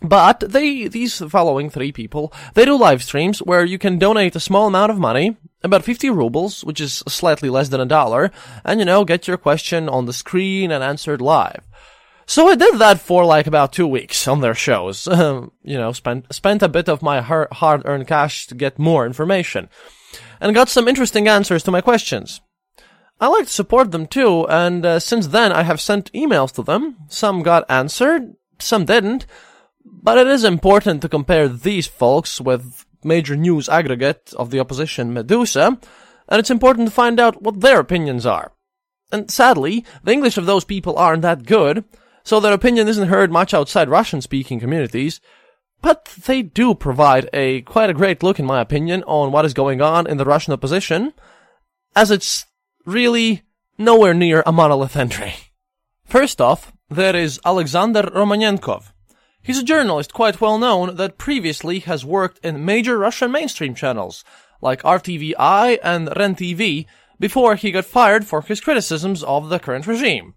But 0.00 0.40
they, 0.40 0.86
these 0.86 1.18
following 1.18 1.70
three 1.70 1.90
people, 1.90 2.32
they 2.54 2.64
do 2.64 2.76
live 2.76 3.02
streams 3.02 3.40
where 3.40 3.64
you 3.64 3.78
can 3.78 3.98
donate 3.98 4.36
a 4.36 4.40
small 4.40 4.68
amount 4.68 4.92
of 4.92 4.98
money, 4.98 5.36
about 5.64 5.82
50 5.82 6.10
rubles, 6.10 6.64
which 6.64 6.80
is 6.80 7.02
slightly 7.08 7.50
less 7.50 7.70
than 7.70 7.80
a 7.80 7.86
dollar, 7.86 8.30
and, 8.64 8.78
you 8.78 8.86
know, 8.86 9.04
get 9.04 9.26
your 9.26 9.36
question 9.36 9.88
on 9.88 10.06
the 10.06 10.12
screen 10.12 10.70
and 10.70 10.84
answered 10.84 11.20
live. 11.20 11.64
So 12.28 12.46
I 12.46 12.56
did 12.56 12.78
that 12.78 13.00
for 13.00 13.24
like 13.24 13.46
about 13.46 13.72
two 13.72 13.86
weeks 13.86 14.28
on 14.28 14.42
their 14.42 14.54
shows. 14.54 15.06
you 15.16 15.50
know, 15.64 15.92
spent 15.92 16.30
spent 16.30 16.62
a 16.62 16.68
bit 16.68 16.86
of 16.86 17.00
my 17.00 17.22
hard 17.22 17.82
earned 17.86 18.06
cash 18.06 18.46
to 18.48 18.54
get 18.54 18.78
more 18.78 19.06
information, 19.06 19.70
and 20.38 20.54
got 20.54 20.68
some 20.68 20.88
interesting 20.88 21.26
answers 21.26 21.62
to 21.62 21.70
my 21.70 21.80
questions. 21.80 22.42
I 23.18 23.28
like 23.28 23.46
to 23.46 23.50
support 23.52 23.92
them 23.92 24.06
too, 24.06 24.46
and 24.46 24.84
uh, 24.84 25.00
since 25.00 25.28
then 25.28 25.52
I 25.52 25.62
have 25.62 25.80
sent 25.80 26.12
emails 26.12 26.52
to 26.56 26.62
them. 26.62 26.96
Some 27.08 27.42
got 27.42 27.64
answered, 27.70 28.34
some 28.58 28.84
didn't. 28.84 29.24
But 29.86 30.18
it 30.18 30.26
is 30.26 30.44
important 30.44 31.00
to 31.00 31.08
compare 31.08 31.48
these 31.48 31.86
folks 31.86 32.42
with 32.42 32.84
major 33.02 33.36
news 33.36 33.70
aggregate 33.70 34.34
of 34.36 34.50
the 34.50 34.60
opposition 34.60 35.14
Meduza, 35.14 35.82
and 36.28 36.38
it's 36.38 36.50
important 36.50 36.88
to 36.88 36.94
find 36.94 37.18
out 37.18 37.40
what 37.40 37.62
their 37.62 37.80
opinions 37.80 38.26
are. 38.26 38.52
And 39.10 39.30
sadly, 39.30 39.86
the 40.04 40.12
English 40.12 40.36
of 40.36 40.44
those 40.44 40.64
people 40.64 40.98
aren't 40.98 41.22
that 41.22 41.46
good, 41.46 41.84
so 42.28 42.40
their 42.40 42.52
opinion 42.52 42.88
isn't 42.88 43.08
heard 43.08 43.32
much 43.32 43.54
outside 43.54 43.88
Russian 43.88 44.20
speaking 44.20 44.60
communities, 44.60 45.18
but 45.80 46.04
they 46.26 46.42
do 46.42 46.74
provide 46.74 47.30
a 47.32 47.62
quite 47.62 47.88
a 47.88 47.94
great 47.94 48.22
look 48.22 48.38
in 48.38 48.44
my 48.44 48.60
opinion 48.60 49.02
on 49.04 49.32
what 49.32 49.46
is 49.46 49.54
going 49.54 49.80
on 49.80 50.06
in 50.06 50.18
the 50.18 50.26
Russian 50.26 50.52
opposition, 50.52 51.14
as 51.96 52.10
it's 52.10 52.44
really 52.84 53.44
nowhere 53.78 54.12
near 54.12 54.42
a 54.44 54.52
monolith 54.52 54.94
entry. 54.94 55.36
First 56.04 56.38
off, 56.38 56.70
there 56.90 57.16
is 57.16 57.40
Alexander 57.46 58.02
Romanenkov. 58.02 58.92
He's 59.40 59.60
a 59.60 59.70
journalist 59.72 60.12
quite 60.12 60.38
well 60.38 60.58
known 60.58 60.96
that 60.96 61.16
previously 61.16 61.78
has 61.78 62.04
worked 62.04 62.44
in 62.44 62.62
major 62.62 62.98
Russian 62.98 63.32
mainstream 63.32 63.74
channels 63.74 64.22
like 64.60 64.82
RTVI 64.82 65.78
and 65.82 66.12
REN-TV 66.14 66.84
before 67.18 67.54
he 67.54 67.70
got 67.70 67.86
fired 67.86 68.26
for 68.26 68.42
his 68.42 68.60
criticisms 68.60 69.24
of 69.24 69.48
the 69.48 69.58
current 69.58 69.86
regime. 69.86 70.34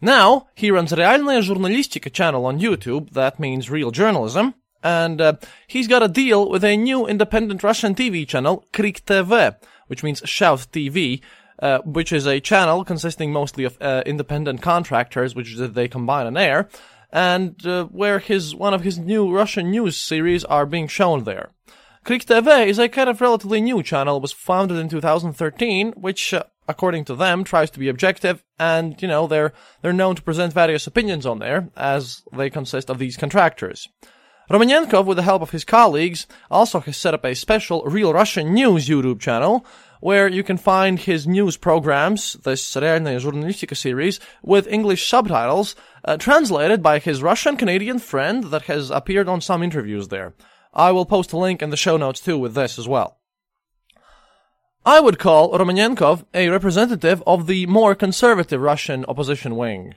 Now, 0.00 0.48
he 0.54 0.70
runs 0.70 0.92
Realная 0.92 1.40
Журналистика 1.40 2.12
channel 2.12 2.46
on 2.46 2.60
YouTube, 2.60 3.12
that 3.12 3.40
means 3.40 3.70
real 3.70 3.90
journalism, 3.90 4.54
and 4.82 5.20
uh, 5.20 5.34
he's 5.66 5.88
got 5.88 6.02
a 6.02 6.08
deal 6.08 6.50
with 6.50 6.62
a 6.62 6.76
new 6.76 7.06
independent 7.06 7.62
Russian 7.62 7.94
TV 7.94 8.28
channel, 8.28 8.66
Krik 8.72 9.02
TV, 9.04 9.56
which 9.86 10.02
means 10.02 10.20
Shout 10.26 10.66
TV, 10.72 11.22
uh, 11.58 11.78
which 11.84 12.12
is 12.12 12.26
a 12.26 12.40
channel 12.40 12.84
consisting 12.84 13.32
mostly 13.32 13.64
of 13.64 13.78
uh, 13.80 14.02
independent 14.04 14.60
contractors, 14.60 15.34
which 15.34 15.56
they 15.56 15.88
combine 15.88 16.26
on 16.26 16.36
air, 16.36 16.68
and 17.10 17.64
uh, 17.66 17.84
where 17.84 18.18
his 18.18 18.54
one 18.54 18.74
of 18.74 18.82
his 18.82 18.98
new 18.98 19.32
Russian 19.34 19.70
news 19.70 19.96
series 19.96 20.44
are 20.44 20.66
being 20.66 20.88
shown 20.88 21.24
there. 21.24 21.50
Krik 22.04 22.26
TV 22.26 22.66
is 22.66 22.78
a 22.78 22.88
kind 22.88 23.08
of 23.08 23.22
relatively 23.22 23.62
new 23.62 23.82
channel, 23.82 24.20
was 24.20 24.32
founded 24.32 24.76
in 24.76 24.90
2013, 24.90 25.92
which 25.92 26.34
uh, 26.34 26.42
according 26.69 27.03
to 27.05 27.15
them, 27.15 27.43
tries 27.43 27.71
to 27.71 27.79
be 27.79 27.89
objective, 27.89 28.43
and 28.57 29.01
you 29.01 29.07
know 29.07 29.27
they're 29.27 29.51
they're 29.81 29.91
known 29.91 30.15
to 30.15 30.21
present 30.21 30.53
various 30.53 30.87
opinions 30.87 31.25
on 31.25 31.39
there, 31.39 31.69
as 31.75 32.21
they 32.31 32.49
consist 32.49 32.89
of 32.89 32.99
these 32.99 33.17
contractors. 33.17 33.89
Romanenko, 34.49 35.05
with 35.05 35.17
the 35.17 35.23
help 35.23 35.41
of 35.41 35.51
his 35.51 35.65
colleagues, 35.65 36.25
also 36.49 36.79
has 36.79 36.97
set 36.97 37.13
up 37.13 37.25
a 37.25 37.35
special 37.35 37.83
Real 37.83 38.13
Russian 38.13 38.53
News 38.53 38.87
YouTube 38.87 39.19
channel 39.19 39.65
where 39.99 40.27
you 40.27 40.43
can 40.43 40.57
find 40.57 40.97
his 40.97 41.27
news 41.27 41.57
programs, 41.57 42.33
the 42.43 42.51
Serenaya 42.51 43.19
Journalistica 43.19 43.75
series, 43.75 44.19
with 44.41 44.65
English 44.67 45.05
subtitles, 45.07 45.75
uh, 46.05 46.15
translated 46.17 46.81
by 46.81 46.99
his 46.99 47.21
Russian 47.21 47.57
Canadian 47.57 47.99
friend 47.99 48.45
that 48.45 48.63
has 48.63 48.89
appeared 48.89 49.27
on 49.27 49.41
some 49.41 49.61
interviews 49.61 50.07
there. 50.07 50.33
I 50.73 50.91
will 50.93 51.05
post 51.05 51.33
a 51.33 51.37
link 51.37 51.61
in 51.61 51.69
the 51.69 51.77
show 51.77 51.97
notes 51.97 52.21
too 52.21 52.37
with 52.37 52.53
this 52.53 52.79
as 52.79 52.87
well. 52.87 53.18
I 54.89 54.99
would 54.99 55.19
call 55.19 55.51
Romanenkov 55.51 56.25
a 56.33 56.49
representative 56.49 57.21
of 57.27 57.45
the 57.45 57.67
more 57.67 57.93
conservative 57.93 58.59
Russian 58.59 59.05
opposition 59.05 59.55
wing. 59.55 59.93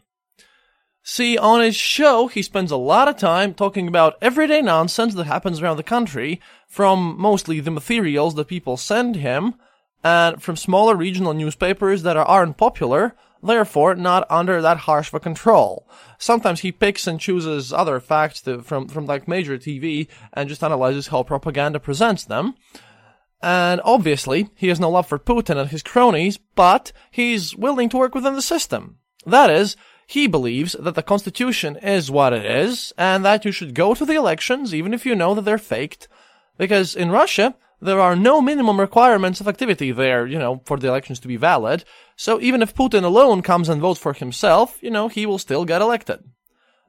See, 1.03 1.39
on 1.39 1.63
his 1.63 1.75
show, 1.75 2.27
he 2.27 2.43
spends 2.43 2.71
a 2.71 2.77
lot 2.77 3.09
of 3.09 3.17
time 3.17 3.55
talking 3.55 3.89
about 3.89 4.19
everyday 4.21 4.61
nonsense 4.61 5.15
that 5.15 5.25
happens 5.25 5.63
around 5.63 5.79
the 5.79 5.83
country, 5.83 6.43
from 6.69 7.19
mostly 7.19 7.59
the 7.59 7.71
materials 7.71 8.35
that 8.35 8.49
people 8.49 8.77
send 8.77 9.17
him, 9.17 9.55
and 10.05 10.43
from 10.43 10.57
smaller 10.57 10.95
regional 10.95 11.33
newspapers 11.33 12.03
that 12.03 12.19
aren't 12.19 12.59
popular, 12.59 13.15
therefore 13.43 13.95
not 13.95 14.31
under 14.31 14.61
that 14.61 14.77
harsh 14.77 15.09
of 15.09 15.15
a 15.15 15.21
control. 15.21 15.89
Sometimes 16.19 16.61
he 16.61 16.71
picks 16.71 17.07
and 17.07 17.19
chooses 17.19 17.73
other 17.73 17.99
facts 17.99 18.43
to, 18.43 18.61
from, 18.61 18.89
from 18.89 19.07
like 19.07 19.27
major 19.27 19.57
TV 19.57 20.07
and 20.35 20.51
just 20.51 20.63
analyzes 20.63 21.07
how 21.07 21.23
propaganda 21.23 21.81
presents 21.81 22.25
them. 22.25 22.57
And 23.43 23.81
obviously, 23.85 24.49
he 24.55 24.69
has 24.69 24.79
no 24.79 24.89
love 24.91 25.09
for 25.09 25.19
Putin 25.19 25.57
and 25.57 25.71
his 25.71 25.83
cronies, 25.83 26.39
but 26.55 26.93
he's 27.11 27.57
willing 27.57 27.89
to 27.89 27.97
work 27.97 28.15
within 28.15 28.35
the 28.35 28.43
system. 28.43 28.99
That 29.27 29.51
is, 29.51 29.77
he 30.07 30.27
believes 30.27 30.77
that 30.79 30.95
the 30.95 31.03
constitution 31.03 31.77
is 31.77 32.11
what 32.11 32.33
it 32.33 32.45
is, 32.45 32.93
and 32.97 33.25
that 33.25 33.45
you 33.45 33.53
should 33.53 33.75
go 33.75 33.95
to 33.95 34.05
the 34.05 34.15
elections 34.15 34.75
even 34.75 34.95
if 34.95 35.05
you 35.05 35.15
know 35.15 35.35
that 35.35 35.43
they're 35.43 35.59
faked. 35.59 36.07
Because 36.57 36.95
in 36.95 37.11
Russia, 37.11 37.55
there 37.81 38.01
are 38.01 38.15
no 38.15 38.41
minimum 38.41 38.79
requirements 38.79 39.41
of 39.41 39.49
activity 39.49 39.91
there, 39.91 40.25
you 40.27 40.39
know, 40.39 40.63
for 40.65 40.77
the 40.77 40.87
elections 40.87 41.19
to 41.21 41.29
be 41.29 41.37
valid. 41.37 41.85
So 42.15 42.41
even 42.41 42.63
if 42.63 42.75
Putin 42.75 43.03
alone 43.03 43.43
comes 43.43 43.69
and 43.69 43.81
votes 43.81 43.99
for 43.99 44.13
himself, 44.13 44.79
you 44.81 44.91
know, 44.91 45.09
he 45.09 45.27
will 45.27 45.39
still 45.39 45.65
get 45.65 45.83
elected. 45.83 46.21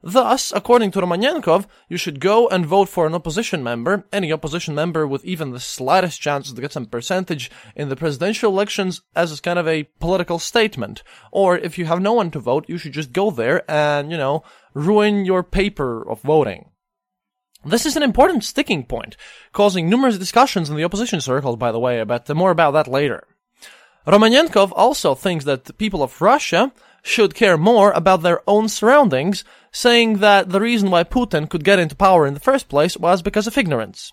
Thus, 0.06 0.52
according 0.54 0.90
to 0.90 1.00
Romanenkov, 1.00 1.64
you 1.88 1.96
should 1.96 2.20
go 2.20 2.46
and 2.48 2.66
vote 2.66 2.90
for 2.90 3.06
an 3.06 3.14
opposition 3.14 3.62
member, 3.62 4.04
any 4.12 4.30
opposition 4.34 4.74
member 4.74 5.06
with 5.06 5.24
even 5.24 5.52
the 5.52 5.58
slightest 5.58 6.20
chance 6.20 6.52
to 6.52 6.60
get 6.60 6.72
some 6.74 6.84
percentage 6.84 7.50
in 7.74 7.88
the 7.88 7.96
presidential 7.96 8.52
elections 8.52 9.00
as 9.16 9.40
kind 9.40 9.58
of 9.58 9.66
a 9.66 9.84
political 10.00 10.38
statement. 10.38 11.02
Or 11.32 11.56
if 11.56 11.78
you 11.78 11.86
have 11.86 12.02
no 12.02 12.12
one 12.12 12.30
to 12.32 12.38
vote, 12.38 12.66
you 12.68 12.76
should 12.76 12.92
just 12.92 13.14
go 13.14 13.30
there 13.30 13.68
and, 13.70 14.10
you 14.10 14.18
know, 14.18 14.42
ruin 14.74 15.24
your 15.24 15.42
paper 15.42 16.06
of 16.06 16.20
voting. 16.20 16.68
This 17.64 17.86
is 17.86 17.96
an 17.96 18.02
important 18.02 18.44
sticking 18.44 18.84
point, 18.84 19.16
causing 19.54 19.88
numerous 19.88 20.18
discussions 20.18 20.68
in 20.68 20.76
the 20.76 20.84
opposition 20.84 21.22
circles, 21.22 21.56
by 21.56 21.72
the 21.72 21.80
way, 21.80 22.04
but 22.04 22.28
more 22.36 22.50
about 22.50 22.72
that 22.72 22.88
later. 22.88 23.26
Romanenkov 24.06 24.70
also 24.76 25.14
thinks 25.14 25.46
that 25.46 25.64
the 25.64 25.72
people 25.72 26.02
of 26.02 26.20
Russia 26.20 26.72
should 27.02 27.34
care 27.34 27.56
more 27.56 27.90
about 27.92 28.22
their 28.22 28.42
own 28.46 28.68
surroundings, 28.68 29.44
saying 29.74 30.18
that 30.18 30.50
the 30.50 30.60
reason 30.60 30.90
why 30.90 31.02
Putin 31.02 31.50
could 31.50 31.64
get 31.64 31.80
into 31.80 31.96
power 31.96 32.26
in 32.26 32.32
the 32.32 32.40
first 32.40 32.68
place 32.68 32.96
was 32.96 33.20
because 33.20 33.46
of 33.48 33.58
ignorance. 33.58 34.12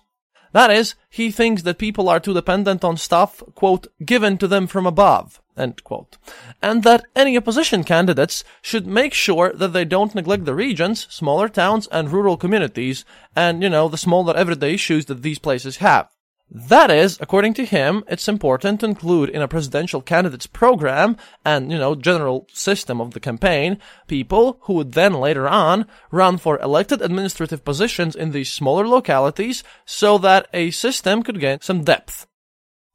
That 0.52 0.70
is, 0.70 0.96
he 1.08 1.30
thinks 1.30 1.62
that 1.62 1.78
people 1.78 2.08
are 2.10 2.20
too 2.20 2.34
dependent 2.34 2.84
on 2.84 2.98
stuff, 2.98 3.42
quote, 3.54 3.86
given 4.04 4.36
to 4.38 4.48
them 4.48 4.66
from 4.66 4.86
above, 4.86 5.40
End 5.56 5.84
quote. 5.84 6.16
And 6.62 6.82
that 6.82 7.04
any 7.14 7.36
opposition 7.36 7.84
candidates 7.84 8.42
should 8.60 8.86
make 8.86 9.14
sure 9.14 9.52
that 9.52 9.68
they 9.68 9.84
don't 9.84 10.14
neglect 10.14 10.46
the 10.46 10.54
regions, 10.54 11.06
smaller 11.10 11.48
towns, 11.48 11.86
and 11.88 12.10
rural 12.10 12.36
communities, 12.36 13.04
and, 13.36 13.62
you 13.62 13.68
know, 13.68 13.88
the 13.88 13.98
smaller 13.98 14.34
everyday 14.36 14.74
issues 14.74 15.06
that 15.06 15.22
these 15.22 15.38
places 15.38 15.76
have. 15.78 16.08
That 16.54 16.90
is, 16.90 17.16
according 17.18 17.54
to 17.54 17.64
him, 17.64 18.04
it's 18.08 18.28
important 18.28 18.80
to 18.80 18.86
include 18.86 19.30
in 19.30 19.40
a 19.40 19.48
presidential 19.48 20.02
candidate's 20.02 20.46
program 20.46 21.16
and, 21.46 21.72
you 21.72 21.78
know, 21.78 21.94
general 21.94 22.46
system 22.52 23.00
of 23.00 23.12
the 23.12 23.20
campaign, 23.20 23.78
people 24.06 24.58
who 24.62 24.74
would 24.74 24.92
then 24.92 25.14
later 25.14 25.48
on 25.48 25.86
run 26.10 26.36
for 26.36 26.58
elected 26.58 27.00
administrative 27.00 27.64
positions 27.64 28.14
in 28.14 28.32
these 28.32 28.52
smaller 28.52 28.86
localities 28.86 29.64
so 29.86 30.18
that 30.18 30.46
a 30.52 30.70
system 30.72 31.22
could 31.22 31.40
gain 31.40 31.58
some 31.62 31.84
depth. 31.84 32.26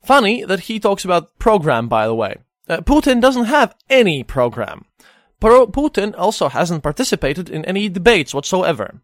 Funny 0.03 0.43
that 0.45 0.61
he 0.61 0.79
talks 0.79 1.03
about 1.03 1.39
program, 1.39 1.87
by 1.87 2.05
the 2.05 2.13
way. 2.13 2.37
Uh, 2.69 2.77
Putin 2.81 3.19
doesn't 3.19 3.45
have 3.45 3.73
any 3.89 4.23
program. 4.23 4.85
Pro- 5.39 5.65
Putin 5.65 6.13
also 6.15 6.47
hasn't 6.49 6.83
participated 6.83 7.49
in 7.49 7.65
any 7.65 7.89
debates 7.89 8.35
whatsoever. 8.35 9.01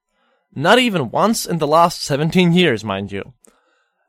Not 0.53 0.77
even 0.77 1.09
once 1.09 1.47
in 1.47 1.57
the 1.57 1.65
last 1.65 2.03
17 2.03 2.53
years, 2.53 2.83
mind 2.83 3.11
you. 3.11 3.33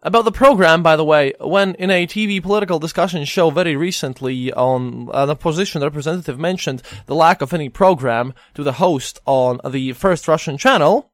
About 0.07 0.27
the 0.27 0.33
program, 0.33 0.83
by 0.83 0.97
the 0.97 1.05
way, 1.05 1.33
when 1.40 1.75
in 1.77 1.90
a 1.90 2.07
TV 2.07 2.43
political 2.43 2.79
discussion 2.79 3.25
show 3.25 3.49
very 3.49 3.75
recently 3.75 4.53
on 4.53 5.09
an 5.14 5.31
opposition 5.31 5.81
representative 5.81 6.38
mentioned 6.38 6.83
the 7.07 7.14
lack 7.14 7.40
of 7.40 7.55
any 7.55 7.71
program 7.71 8.35
to 8.53 8.62
the 8.62 8.75
host 8.75 9.19
on 9.25 9.61
the 9.67 9.95
first 9.95 10.29
Russian 10.29 10.59
channel, 10.59 11.11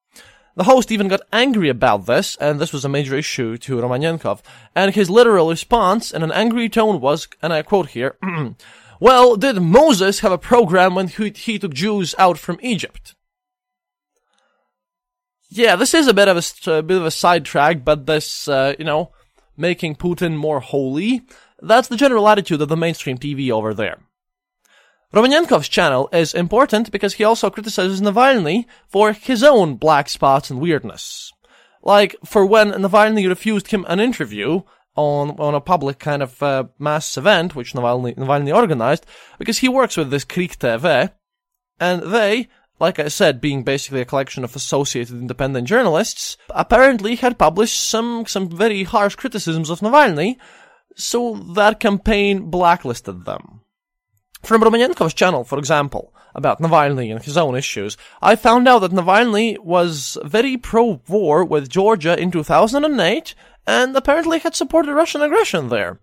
the 0.56 0.64
host 0.64 0.90
even 0.90 1.06
got 1.06 1.20
angry 1.32 1.68
about 1.68 2.06
this, 2.06 2.34
and 2.40 2.58
this 2.58 2.72
was 2.72 2.84
a 2.84 2.88
major 2.88 3.14
issue 3.14 3.56
to 3.58 3.76
Romanenkov, 3.76 4.40
and 4.74 4.92
his 4.92 5.08
literal 5.08 5.50
response 5.50 6.10
in 6.10 6.24
an 6.24 6.32
angry 6.32 6.68
tone 6.68 7.00
was, 7.00 7.28
and 7.40 7.52
I 7.52 7.62
quote 7.62 7.90
here, 7.90 8.18
Well, 8.98 9.36
did 9.36 9.62
Moses 9.62 10.18
have 10.18 10.32
a 10.32 10.36
program 10.36 10.96
when 10.96 11.06
he, 11.06 11.30
he 11.30 11.60
took 11.60 11.74
Jews 11.74 12.16
out 12.18 12.38
from 12.38 12.58
Egypt? 12.60 13.14
Yeah, 15.50 15.74
this 15.74 15.94
is 15.94 16.06
a 16.06 16.14
bit 16.14 16.28
of 16.28 16.36
a, 16.36 16.70
a 16.70 16.82
bit 16.82 16.96
of 16.96 17.04
a 17.04 17.10
sidetrack, 17.10 17.84
but 17.84 18.06
this, 18.06 18.46
uh, 18.46 18.74
you 18.78 18.84
know, 18.84 19.10
making 19.56 19.96
Putin 19.96 20.36
more 20.36 20.60
holy, 20.60 21.22
that's 21.60 21.88
the 21.88 21.96
general 21.96 22.28
attitude 22.28 22.62
of 22.62 22.68
the 22.68 22.76
mainstream 22.76 23.18
TV 23.18 23.50
over 23.50 23.74
there. 23.74 23.98
Romanenkov's 25.12 25.68
channel 25.68 26.08
is 26.12 26.34
important 26.34 26.92
because 26.92 27.14
he 27.14 27.24
also 27.24 27.50
criticizes 27.50 28.00
Navalny 28.00 28.66
for 28.86 29.12
his 29.12 29.42
own 29.42 29.74
black 29.74 30.08
spots 30.08 30.50
and 30.50 30.60
weirdness. 30.60 31.32
Like, 31.82 32.14
for 32.24 32.46
when 32.46 32.70
Navalny 32.70 33.28
refused 33.28 33.68
him 33.68 33.84
an 33.88 33.98
interview 33.98 34.62
on, 34.94 35.30
on 35.30 35.54
a 35.56 35.60
public 35.60 35.98
kind 35.98 36.22
of 36.22 36.40
uh, 36.40 36.64
mass 36.78 37.16
event, 37.16 37.56
which 37.56 37.72
Navalny, 37.72 38.14
Navalny 38.16 38.54
organized, 38.54 39.04
because 39.36 39.58
he 39.58 39.68
works 39.68 39.96
with 39.96 40.10
this 40.10 40.24
Krik 40.24 40.56
TV, 40.58 41.10
and 41.80 42.02
they 42.12 42.48
like 42.80 42.98
I 42.98 43.08
said, 43.08 43.42
being 43.42 43.62
basically 43.62 44.00
a 44.00 44.06
collection 44.06 44.42
of 44.42 44.56
associated 44.56 45.16
independent 45.16 45.68
journalists, 45.68 46.38
apparently 46.48 47.16
had 47.16 47.38
published 47.38 47.80
some, 47.80 48.24
some 48.26 48.48
very 48.48 48.84
harsh 48.84 49.16
criticisms 49.16 49.68
of 49.68 49.80
Navalny, 49.80 50.38
so 50.96 51.34
that 51.54 51.78
campaign 51.78 52.50
blacklisted 52.50 53.26
them. 53.26 53.60
From 54.42 54.62
Romanenkov's 54.62 55.12
channel, 55.12 55.44
for 55.44 55.58
example, 55.58 56.14
about 56.34 56.60
Navalny 56.60 57.12
and 57.12 57.22
his 57.22 57.36
own 57.36 57.54
issues, 57.54 57.98
I 58.22 58.34
found 58.34 58.66
out 58.66 58.78
that 58.78 58.92
Navalny 58.92 59.58
was 59.58 60.16
very 60.24 60.56
pro-war 60.56 61.44
with 61.44 61.68
Georgia 61.68 62.18
in 62.18 62.30
2008, 62.30 63.34
and 63.66 63.94
apparently 63.94 64.38
had 64.38 64.56
supported 64.56 64.94
Russian 64.94 65.20
aggression 65.20 65.68
there. 65.68 66.00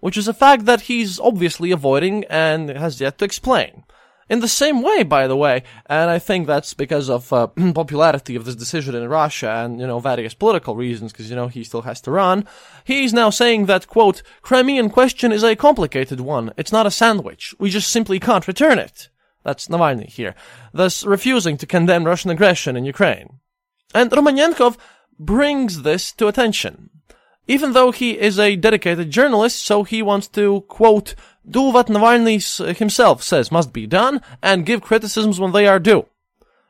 Which 0.00 0.16
is 0.16 0.28
a 0.28 0.34
fact 0.34 0.64
that 0.66 0.82
he's 0.82 1.20
obviously 1.20 1.70
avoiding 1.70 2.24
and 2.24 2.68
has 2.68 3.00
yet 3.00 3.18
to 3.18 3.24
explain 3.24 3.84
in 4.28 4.40
the 4.40 4.48
same 4.48 4.82
way, 4.82 5.04
by 5.04 5.26
the 5.26 5.36
way, 5.36 5.62
and 5.86 6.10
I 6.10 6.18
think 6.18 6.46
that's 6.46 6.74
because 6.74 7.08
of 7.08 7.32
uh, 7.32 7.46
popularity 7.74 8.34
of 8.34 8.44
this 8.44 8.56
decision 8.56 8.94
in 8.94 9.08
Russia 9.08 9.50
and 9.64 9.80
you 9.80 9.86
know 9.86 10.00
various 10.00 10.34
political 10.34 10.74
reasons, 10.74 11.12
because 11.12 11.30
you 11.30 11.36
know 11.36 11.48
he 11.48 11.62
still 11.62 11.82
has 11.82 12.00
to 12.02 12.10
run. 12.10 12.46
He's 12.84 13.12
now 13.12 13.30
saying 13.30 13.66
that 13.66 13.86
quote 13.86 14.22
Crimean 14.42 14.90
question 14.90 15.32
is 15.32 15.44
a 15.44 15.54
complicated 15.54 16.20
one. 16.20 16.52
It's 16.56 16.72
not 16.72 16.86
a 16.86 16.90
sandwich. 16.90 17.54
We 17.58 17.70
just 17.70 17.90
simply 17.90 18.18
can't 18.18 18.48
return 18.48 18.78
it. 18.78 19.08
That's 19.44 19.68
Navalny 19.68 20.08
here, 20.08 20.34
thus 20.72 21.04
refusing 21.04 21.56
to 21.58 21.66
condemn 21.66 22.04
Russian 22.04 22.32
aggression 22.32 22.76
in 22.76 22.84
Ukraine. 22.84 23.38
And 23.94 24.10
Romanenkov 24.10 24.76
brings 25.20 25.82
this 25.82 26.10
to 26.12 26.26
attention. 26.26 26.90
Even 27.48 27.72
though 27.72 27.92
he 27.92 28.18
is 28.18 28.40
a 28.40 28.56
dedicated 28.56 29.12
journalist, 29.12 29.64
so 29.64 29.84
he 29.84 30.02
wants 30.02 30.26
to, 30.28 30.62
quote, 30.62 31.14
do 31.49 31.61
what 31.61 31.87
Navalny 31.87 32.75
himself 32.77 33.23
says 33.23 33.51
must 33.51 33.73
be 33.73 33.87
done, 33.87 34.21
and 34.41 34.65
give 34.65 34.81
criticisms 34.81 35.39
when 35.39 35.51
they 35.51 35.67
are 35.67 35.79
due. 35.79 36.05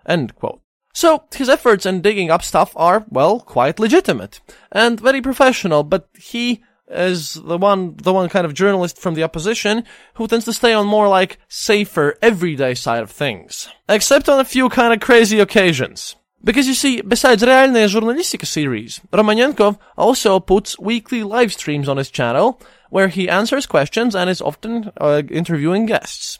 End 0.06 0.36
quote. 0.36 0.62
So, 0.94 1.24
his 1.34 1.50
efforts 1.50 1.86
in 1.86 2.02
digging 2.02 2.30
up 2.30 2.44
stuff 2.44 2.74
are, 2.76 3.06
well, 3.10 3.40
quite 3.40 3.80
legitimate, 3.80 4.42
and 4.72 5.00
very 5.00 5.22
professional, 5.22 5.84
but 5.84 6.10
he 6.18 6.62
is 6.90 7.36
the 7.36 7.58
one, 7.58 7.96
the 7.96 8.14
one 8.14 8.28
kind 8.30 8.46
of 8.46 8.54
journalist 8.54 8.98
from 9.00 9.14
the 9.14 9.24
opposition 9.24 9.86
who 10.16 10.28
tends 10.28 10.46
to 10.46 10.54
stay 10.54 10.74
on 10.74 10.86
more 10.86 11.08
like 11.08 11.38
safer, 11.48 12.18
everyday 12.22 12.74
side 12.74 13.04
of 13.04 13.10
things. 13.10 13.70
Except 13.88 14.28
on 14.28 14.40
a 14.40 14.46
few 14.46 14.68
kind 14.70 14.94
of 14.94 15.00
crazy 15.00 15.40
occasions. 15.40 16.16
Because 16.44 16.68
you 16.68 16.74
see, 16.74 17.02
besides 17.02 17.44
Realная 17.44 17.88
Journalistica 17.88 18.48
series, 18.48 19.00
Romanenkov 19.14 19.78
also 19.96 20.40
puts 20.40 20.78
weekly 20.80 21.24
live 21.24 21.54
streams 21.54 21.88
on 21.88 21.98
his 21.98 22.10
channel, 22.10 22.60
where 22.91 23.09
he 23.09 23.29
answers 23.29 23.67
questions 23.67 24.15
and 24.15 24.31
is 24.31 24.41
often 24.41 24.93
uh, 25.01 25.23
interviewing 25.31 25.87
guests. 25.87 26.39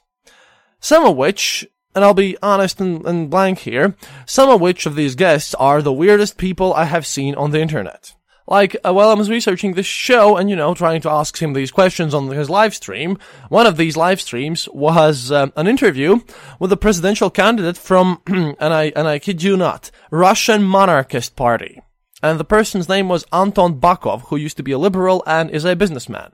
Some 0.81 1.05
of 1.05 1.17
which, 1.17 1.67
and 1.95 2.05
I'll 2.05 2.15
be 2.15 2.37
honest 2.43 2.81
and, 2.81 3.05
and 3.07 3.31
blank 3.31 3.61
here, 3.61 3.97
some 4.27 4.49
of 4.49 4.61
which 4.61 4.87
of 4.87 4.95
these 4.95 5.15
guests 5.15 5.55
are 5.55 5.83
the 5.83 5.93
weirdest 5.93 6.37
people 6.39 6.75
I 6.75 6.85
have 6.85 7.07
seen 7.07 7.35
on 7.35 7.51
the 7.51 7.61
internet. 7.61 8.15
Like, 8.49 8.77
uh, 8.85 8.95
while 8.95 9.09
I 9.09 9.15
was 9.15 9.29
researching 9.29 9.75
this 9.75 9.87
show 9.87 10.37
and, 10.37 10.49
you 10.49 10.55
know, 10.55 10.73
trying 10.73 11.01
to 11.01 11.11
ask 11.11 11.43
him 11.43 11.53
these 11.53 11.73
questions 11.73 12.15
on 12.15 12.29
his 12.29 12.49
live 12.49 12.77
stream, 12.77 13.19
one 13.49 13.67
of 13.67 13.77
these 13.77 13.97
live 13.97 14.21
streams 14.21 14.69
was 14.69 15.33
uh, 15.33 15.49
an 15.57 15.67
interview 15.67 16.21
with 16.61 16.71
a 16.71 16.77
presidential 16.77 17.29
candidate 17.29 17.77
from, 17.77 18.23
and 18.27 18.57
I, 18.61 18.93
and 18.95 19.09
I 19.09 19.19
kid 19.19 19.43
you 19.43 19.57
not, 19.57 19.91
Russian 20.13 20.63
monarchist 20.63 21.35
party. 21.35 21.83
And 22.23 22.39
the 22.39 22.45
person's 22.45 22.89
name 22.89 23.09
was 23.09 23.27
Anton 23.33 23.81
Bakov, 23.81 24.29
who 24.29 24.37
used 24.37 24.57
to 24.59 24.63
be 24.63 24.73
a 24.73 24.79
liberal 24.79 25.25
and 25.27 25.51
is 25.51 25.65
a 25.65 25.77
businessman. 25.77 26.33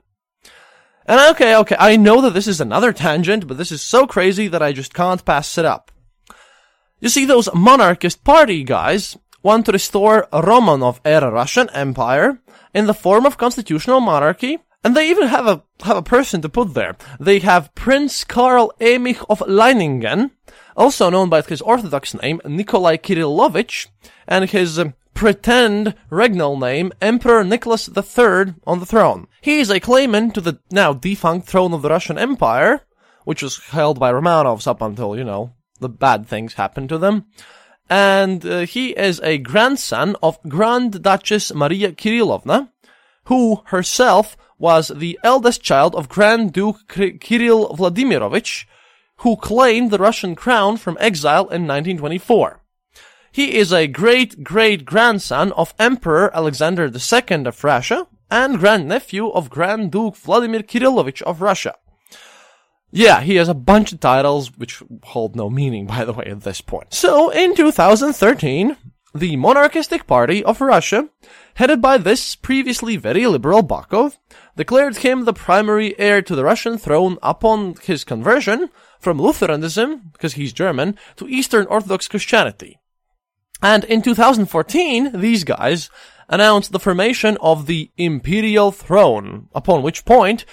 And 1.05 1.19
okay, 1.31 1.55
okay, 1.57 1.75
I 1.79 1.97
know 1.97 2.21
that 2.21 2.33
this 2.33 2.47
is 2.47 2.61
another 2.61 2.93
tangent, 3.05 3.47
but 3.47 3.57
this 3.57 3.71
is 3.71 3.81
so 3.81 4.07
crazy 4.07 4.47
that 4.47 4.63
I 4.63 4.71
just 4.71 4.93
can't 4.93 5.23
pass 5.25 5.57
it 5.57 5.65
up. 5.65 5.91
You 6.99 7.09
see, 7.09 7.25
those 7.25 7.53
monarchist 7.53 8.23
party 8.23 8.63
guys 8.63 9.17
want 9.41 9.65
to 9.65 9.73
restore 9.73 10.27
Romanov-era 10.31 11.29
Russian 11.29 11.69
Empire 11.71 12.39
in 12.73 12.87
the 12.87 12.93
form 12.93 13.25
of 13.25 13.37
constitutional 13.37 13.99
monarchy, 13.99 14.59
and 14.83 14.95
they 14.95 15.09
even 15.09 15.27
have 15.27 15.45
a 15.45 15.63
have 15.83 15.97
a 15.97 16.01
person 16.01 16.41
to 16.41 16.49
put 16.49 16.73
there. 16.73 16.95
They 17.19 17.39
have 17.39 17.75
Prince 17.75 18.23
Karl 18.23 18.71
Emich 18.79 19.23
of 19.29 19.39
Leiningen, 19.39 20.31
also 20.75 21.09
known 21.09 21.29
by 21.29 21.41
his 21.41 21.61
Orthodox 21.61 22.13
name 22.13 22.41
Nikolai 22.45 22.97
Kirillovich, 22.97 23.87
and 24.27 24.49
his 24.49 24.79
um, 24.79 24.93
pretend 25.13 25.95
regnal 26.09 26.59
name 26.59 26.91
Emperor 27.01 27.43
Nicholas 27.43 27.87
III 27.89 28.55
on 28.65 28.79
the 28.79 28.85
throne. 28.85 29.27
He 29.41 29.59
is 29.59 29.69
a 29.69 29.79
claimant 29.79 30.33
to 30.35 30.41
the 30.41 30.59
now 30.71 30.93
defunct 30.93 31.47
throne 31.47 31.73
of 31.73 31.81
the 31.81 31.89
Russian 31.89 32.17
Empire, 32.17 32.81
which 33.25 33.43
was 33.43 33.59
held 33.65 33.99
by 33.99 34.11
Romanovs 34.11 34.67
up 34.67 34.81
until, 34.81 35.15
you 35.15 35.23
know, 35.23 35.53
the 35.79 35.89
bad 35.89 36.27
things 36.27 36.53
happened 36.53 36.89
to 36.89 36.97
them. 36.97 37.25
And 37.89 38.45
uh, 38.45 38.59
he 38.61 38.91
is 38.91 39.19
a 39.21 39.37
grandson 39.37 40.15
of 40.23 40.41
Grand 40.47 41.01
Duchess 41.01 41.53
Maria 41.53 41.91
Kirillovna, 41.91 42.69
who 43.25 43.61
herself 43.65 44.37
was 44.57 44.87
the 44.87 45.19
eldest 45.23 45.61
child 45.61 45.95
of 45.95 46.09
Grand 46.09 46.53
Duke 46.53 46.87
Kirill 46.87 47.75
Vladimirovich, 47.75 48.65
who 49.17 49.35
claimed 49.35 49.91
the 49.91 49.97
Russian 49.97 50.35
crown 50.35 50.77
from 50.77 50.97
exile 50.99 51.43
in 51.43 51.67
1924. 51.67 52.62
He 53.33 53.55
is 53.55 53.73
a 53.73 53.87
great 53.87 54.43
great 54.43 54.85
grandson 54.85 55.53
of 55.53 55.73
Emperor 55.79 56.29
Alexander 56.35 56.85
II 56.85 57.47
of 57.47 57.63
Russia 57.63 58.05
and 58.29 58.59
grandnephew 58.59 59.31
of 59.31 59.49
Grand 59.49 59.91
Duke 59.91 60.15
Vladimir 60.15 60.61
Kirillovich 60.61 61.23
of 61.23 61.41
Russia. 61.41 61.73
Yeah, 62.91 63.21
he 63.21 63.37
has 63.37 63.49
a 63.49 63.55
bunch 63.55 63.91
of 63.91 63.99
titles 63.99 64.55
which 64.55 64.83
hold 65.01 65.35
no 65.35 65.49
meaning, 65.49 65.87
by 65.87 66.05
the 66.05 66.13
way, 66.13 66.25
at 66.25 66.41
this 66.41 66.61
point. 66.61 66.93
So, 66.93 67.31
in 67.31 67.55
2013, 67.55 68.77
the 69.15 69.35
monarchistic 69.35 70.05
party 70.05 70.43
of 70.43 70.61
Russia, 70.61 71.09
headed 71.55 71.81
by 71.81 71.97
this 71.97 72.35
previously 72.35 72.97
very 72.97 73.25
liberal 73.25 73.63
Bakov, 73.63 74.15
declared 74.55 74.97
him 74.97 75.25
the 75.25 75.33
primary 75.33 75.97
heir 75.97 76.21
to 76.21 76.35
the 76.35 76.43
Russian 76.43 76.77
throne 76.77 77.17
upon 77.23 77.77
his 77.81 78.03
conversion 78.03 78.69
from 78.99 79.19
Lutheranism, 79.19 80.11
because 80.13 80.33
he's 80.33 80.53
German, 80.53 80.99
to 81.15 81.27
Eastern 81.27 81.65
Orthodox 81.65 82.07
Christianity. 82.07 82.77
And 83.63 83.85
in 83.85 84.01
2014, 84.01 85.21
these 85.21 85.45
guys 85.45 85.89
announced 86.27 86.73
the 86.73 86.79
formation 86.79 87.37
of 87.39 87.65
the 87.65 87.91
Imperial 87.95 88.73
Throne, 88.73 89.47
upon 89.55 89.81
which 89.81 90.03
point 90.03 90.43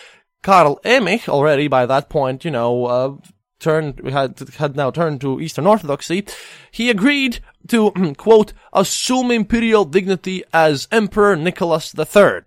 Karl 0.45 0.79
Emich 0.85 1.29
already 1.29 1.67
by 1.67 1.87
that 1.87 2.09
point, 2.09 2.45
you 2.45 2.53
know, 2.53 2.87
uh, 2.87 3.17
turned 3.59 4.09
had 4.09 4.39
had 4.59 4.77
now 4.77 4.93
turned 4.93 5.21
to 5.23 5.41
Eastern 5.41 5.67
Orthodoxy. 5.67 6.25
He 6.71 6.89
agreed 6.89 7.41
to 7.67 7.91
quote 8.17 8.53
assume 8.73 9.33
imperial 9.33 9.85
dignity 9.85 10.45
as 10.53 10.87
Emperor 10.93 11.35
Nicholas 11.35 11.93
III. 11.99 12.43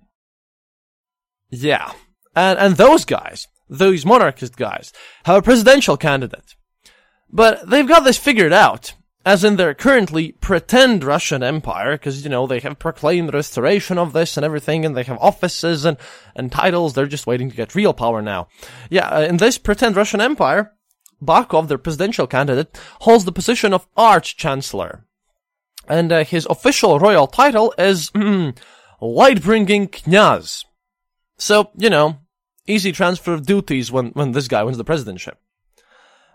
Yeah, 1.50 1.92
and 2.36 2.58
and 2.58 2.78
those 2.78 3.04
guys, 3.04 3.48
those 3.70 4.06
monarchist 4.06 4.56
guys, 4.56 4.94
have 5.26 5.36
a 5.36 5.42
presidential 5.42 5.98
candidate, 5.98 6.56
but 7.30 7.70
they've 7.70 7.88
got 7.88 8.06
this 8.06 8.18
figured 8.18 8.54
out 8.54 8.94
as 9.26 9.44
in 9.44 9.56
their 9.56 9.74
currently 9.74 10.34
pretend 10.34 11.04
Russian 11.04 11.44
Empire, 11.44 11.94
because, 11.94 12.24
you 12.24 12.30
know, 12.30 12.46
they 12.46 12.60
have 12.60 12.80
proclaimed 12.80 13.34
restoration 13.34 13.98
of 13.98 14.14
this 14.14 14.36
and 14.38 14.46
everything, 14.46 14.86
and 14.86 14.98
they 14.98 15.04
have 15.04 15.18
offices 15.20 15.86
and, 15.86 15.98
and 16.36 16.52
titles, 16.52 16.94
they're 16.94 17.06
just 17.06 17.28
waiting 17.28 17.50
to 17.50 17.56
get 17.56 17.76
real 17.76 17.94
power 17.94 18.22
now. 18.22 18.48
Yeah, 18.90 19.08
uh, 19.08 19.22
in 19.22 19.38
this 19.38 19.58
pretend 19.58 19.96
Russian 19.96 20.20
Empire, 20.20 20.74
Bakov, 21.22 21.70
their 21.70 21.78
presidential 21.78 22.28
candidate, 22.28 22.78
holds 23.02 23.24
the 23.24 23.32
position 23.32 23.74
of 23.74 23.88
Arch-Chancellor. 23.96 25.06
And 25.88 26.12
uh, 26.12 26.24
his 26.26 26.46
official 26.50 27.00
royal 27.00 27.28
title 27.28 27.74
is, 27.78 28.12
Light-Bringing 29.02 29.88
Knyaz. 29.88 30.66
So, 31.38 31.72
you 31.78 31.90
know, 31.90 32.18
easy 32.68 32.92
transfer 32.92 33.34
of 33.34 33.46
duties 33.46 33.92
when, 33.92 34.08
when 34.10 34.32
this 34.32 34.48
guy 34.48 34.64
wins 34.64 34.78
the 34.78 34.86
presidentship. 34.86 35.36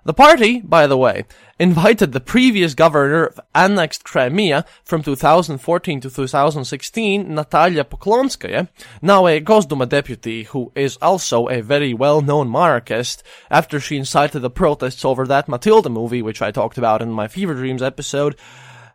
The 0.04 0.14
party, 0.14 0.60
by 0.60 0.86
the 0.86 0.96
way, 0.96 1.24
invited 1.58 2.12
the 2.12 2.20
previous 2.20 2.74
governor 2.74 3.24
of 3.24 3.40
annexed 3.54 4.04
Crimea 4.04 4.64
from 4.84 5.02
2014 5.02 6.00
to 6.00 6.10
2016, 6.10 7.34
Natalia 7.34 7.84
Poklonskaya, 7.84 8.68
now 9.02 9.26
a 9.26 9.40
Gosduma 9.40 9.88
deputy 9.88 10.44
who 10.44 10.70
is 10.74 10.96
also 11.02 11.48
a 11.48 11.62
very 11.62 11.92
well-known 11.92 12.48
monarchist, 12.48 13.24
after 13.50 13.80
she 13.80 13.96
incited 13.96 14.40
the 14.40 14.50
protests 14.50 15.04
over 15.04 15.26
that 15.26 15.48
Matilda 15.48 15.88
movie, 15.88 16.22
which 16.22 16.40
I 16.40 16.52
talked 16.52 16.78
about 16.78 17.02
in 17.02 17.10
my 17.10 17.26
Fever 17.26 17.54
Dreams 17.54 17.82
episode. 17.82 18.36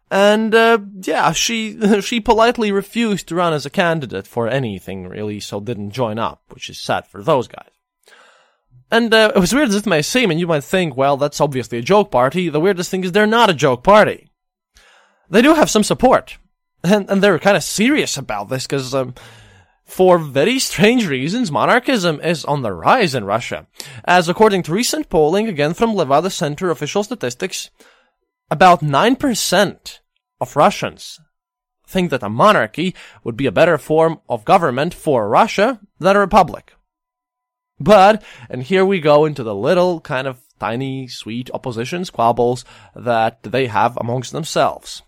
And, 0.10 0.56
uh, 0.56 0.80
yeah, 1.02 1.34
she, 1.34 2.02
she 2.02 2.22
politely 2.22 2.72
refused 2.72 3.28
to 3.28 3.36
run 3.36 3.52
as 3.52 3.66
a 3.66 3.70
candidate 3.70 4.26
for 4.26 4.48
anything, 4.48 5.08
really, 5.10 5.42
so 5.42 5.60
didn't 5.60 5.92
join 5.92 6.18
up, 6.18 6.44
which 6.50 6.70
is 6.70 6.80
sad 6.80 7.08
for 7.08 7.22
those 7.22 7.50
guys. 7.50 7.73
And 8.94 9.12
uh, 9.12 9.32
as 9.36 9.56
weird 9.56 9.70
as 9.70 9.76
it 9.76 9.88
may 9.88 10.04
seem, 10.04 10.30
and 10.30 10.40
you 10.40 10.46
might 10.46 10.64
think, 10.64 10.96
well, 10.96 11.18
that's 11.18 11.42
obviously 11.42 11.80
a 11.80 11.82
joke 11.82 12.12
party, 12.12 12.48
the 12.48 12.60
weirdest 12.60 12.92
thing 12.92 13.04
is 13.04 13.12
they're 13.12 13.26
not 13.26 13.50
a 13.50 13.56
joke 13.56 13.84
party. 13.84 14.30
They 15.32 15.42
do 15.42 15.56
have 15.56 15.72
some 15.72 15.82
support. 15.82 16.38
And, 16.84 17.10
and 17.10 17.20
they're 17.20 17.40
kind 17.40 17.58
of 17.58 17.64
serious 17.64 18.18
about 18.18 18.50
this 18.50 18.68
because, 18.68 18.94
um, 18.94 19.16
for 19.84 20.20
very 20.20 20.60
strange 20.60 21.08
reasons, 21.08 21.50
monarchism 21.50 22.22
is 22.22 22.46
on 22.46 22.62
the 22.62 22.72
rise 22.72 23.16
in 23.16 23.24
Russia. 23.24 23.66
As 24.06 24.30
according 24.30 24.62
to 24.64 24.74
recent 24.74 25.10
polling, 25.10 25.48
again 25.48 25.74
from 25.74 25.96
Levada 25.96 26.32
Center 26.32 26.70
official 26.70 27.04
statistics, 27.04 27.72
about 28.52 28.82
9% 28.82 30.00
of 30.40 30.56
Russians 30.56 31.20
think 31.88 32.12
that 32.12 32.22
a 32.22 32.30
monarchy 32.30 32.94
would 33.24 33.38
be 33.38 33.48
a 33.48 33.52
better 33.52 33.80
form 33.80 34.20
of 34.30 34.46
government 34.46 34.94
for 34.94 35.28
Russia 35.28 35.80
than 36.00 36.16
a 36.16 36.20
republic. 36.20 36.76
But, 37.84 38.24
and 38.50 38.64
here 38.64 38.86
we 38.86 39.00
go 39.02 39.26
into 39.26 39.44
the 39.44 39.56
little 39.56 40.00
kind 40.00 40.26
of 40.26 40.40
tiny, 40.60 41.08
sweet 41.08 41.52
opposition 41.54 42.06
squabbles 42.06 42.64
that 42.96 43.44
they 43.44 43.68
have 43.68 43.98
amongst 43.98 44.32
themselves. 44.32 45.02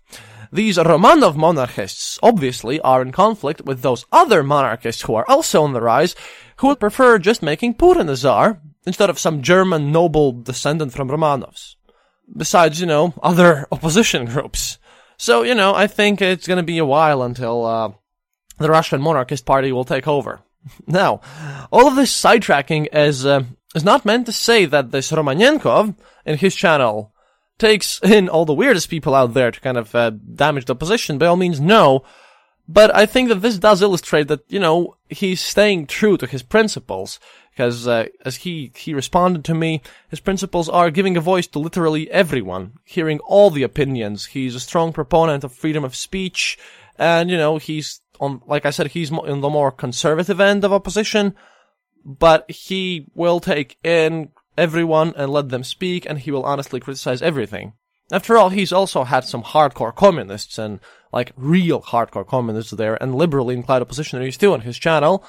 These 0.52 0.76
Romanov 0.76 1.36
monarchists 1.36 2.18
obviously 2.22 2.78
are 2.80 3.00
in 3.02 3.12
conflict 3.12 3.62
with 3.62 3.80
those 3.80 4.04
other 4.12 4.42
monarchists 4.42 5.02
who 5.02 5.14
are 5.14 5.28
also 5.28 5.64
on 5.64 5.72
the 5.72 5.80
rise, 5.80 6.14
who 6.56 6.68
would 6.68 6.80
prefer 6.80 7.18
just 7.18 7.42
making 7.42 7.74
Putin 7.74 8.06
the 8.06 8.16
Tsar 8.16 8.60
instead 8.86 9.10
of 9.10 9.18
some 9.18 9.42
German 9.42 9.90
noble 9.90 10.32
descendant 10.32 10.92
from 10.92 11.08
Romanovs. 11.08 11.76
Besides, 12.36 12.80
you 12.80 12.86
know, 12.86 13.14
other 13.22 13.66
opposition 13.72 14.26
groups. 14.26 14.78
So, 15.16 15.42
you 15.42 15.54
know, 15.54 15.74
I 15.74 15.86
think 15.86 16.20
it's 16.20 16.46
gonna 16.46 16.62
be 16.62 16.78
a 16.78 16.84
while 16.84 17.22
until, 17.22 17.64
uh, 17.64 17.92
the 18.58 18.70
Russian 18.70 19.00
monarchist 19.00 19.44
party 19.46 19.72
will 19.72 19.84
take 19.84 20.06
over. 20.06 20.42
Now, 20.86 21.20
all 21.70 21.86
of 21.86 21.96
this 21.96 22.12
sidetracking 22.12 22.88
is 22.92 23.24
uh, 23.24 23.44
is 23.74 23.84
not 23.84 24.04
meant 24.04 24.26
to 24.26 24.32
say 24.32 24.64
that 24.66 24.90
this 24.90 25.12
Romanenkov 25.12 25.94
in 26.24 26.38
his 26.38 26.54
channel 26.54 27.12
takes 27.58 28.00
in 28.02 28.28
all 28.28 28.44
the 28.44 28.54
weirdest 28.54 28.90
people 28.90 29.14
out 29.14 29.34
there 29.34 29.50
to 29.50 29.60
kind 29.60 29.76
of 29.76 29.94
uh, 29.94 30.10
damage 30.10 30.66
the 30.66 30.74
position. 30.74 31.18
By 31.18 31.26
all 31.26 31.36
means, 31.36 31.60
no. 31.60 32.04
But 32.68 32.94
I 32.94 33.06
think 33.06 33.28
that 33.28 33.42
this 33.42 33.58
does 33.58 33.80
illustrate 33.80 34.28
that 34.28 34.44
you 34.48 34.58
know 34.58 34.96
he's 35.08 35.40
staying 35.40 35.86
true 35.86 36.16
to 36.16 36.26
his 36.26 36.42
principles 36.42 37.20
because 37.56 37.88
uh, 37.88 38.06
as 38.24 38.36
he 38.36 38.72
he 38.76 38.92
responded 38.92 39.44
to 39.44 39.54
me, 39.54 39.82
his 40.10 40.20
principles 40.20 40.68
are 40.68 40.90
giving 40.90 41.16
a 41.16 41.20
voice 41.20 41.46
to 41.48 41.58
literally 41.58 42.10
everyone, 42.10 42.72
hearing 42.84 43.18
all 43.20 43.50
the 43.50 43.62
opinions. 43.62 44.26
He's 44.26 44.54
a 44.54 44.60
strong 44.60 44.92
proponent 44.92 45.42
of 45.42 45.54
freedom 45.54 45.84
of 45.84 45.96
speech, 45.96 46.58
and 46.98 47.30
you 47.30 47.36
know 47.36 47.56
he's 47.56 48.00
on, 48.20 48.42
like 48.46 48.66
I 48.66 48.70
said, 48.70 48.88
he's 48.88 49.10
in 49.10 49.40
the 49.40 49.50
more 49.50 49.70
conservative 49.70 50.40
end 50.40 50.64
of 50.64 50.72
opposition, 50.72 51.34
but 52.04 52.50
he 52.50 53.06
will 53.14 53.40
take 53.40 53.78
in 53.84 54.30
everyone 54.56 55.12
and 55.16 55.32
let 55.32 55.48
them 55.48 55.64
speak, 55.64 56.06
and 56.06 56.18
he 56.18 56.30
will 56.30 56.44
honestly 56.44 56.80
criticize 56.80 57.22
everything. 57.22 57.74
After 58.12 58.36
all, 58.36 58.50
he's 58.50 58.72
also 58.72 59.04
had 59.04 59.24
some 59.24 59.42
hardcore 59.42 59.94
communists 59.94 60.58
and, 60.58 60.80
like, 61.12 61.32
real 61.36 61.82
hardcore 61.82 62.26
communists 62.26 62.70
there, 62.70 62.96
and 63.02 63.14
liberally 63.14 63.54
inclined 63.54 63.84
oppositionaries 63.84 64.38
too 64.38 64.52
on 64.52 64.60
his 64.60 64.78
channel. 64.78 65.24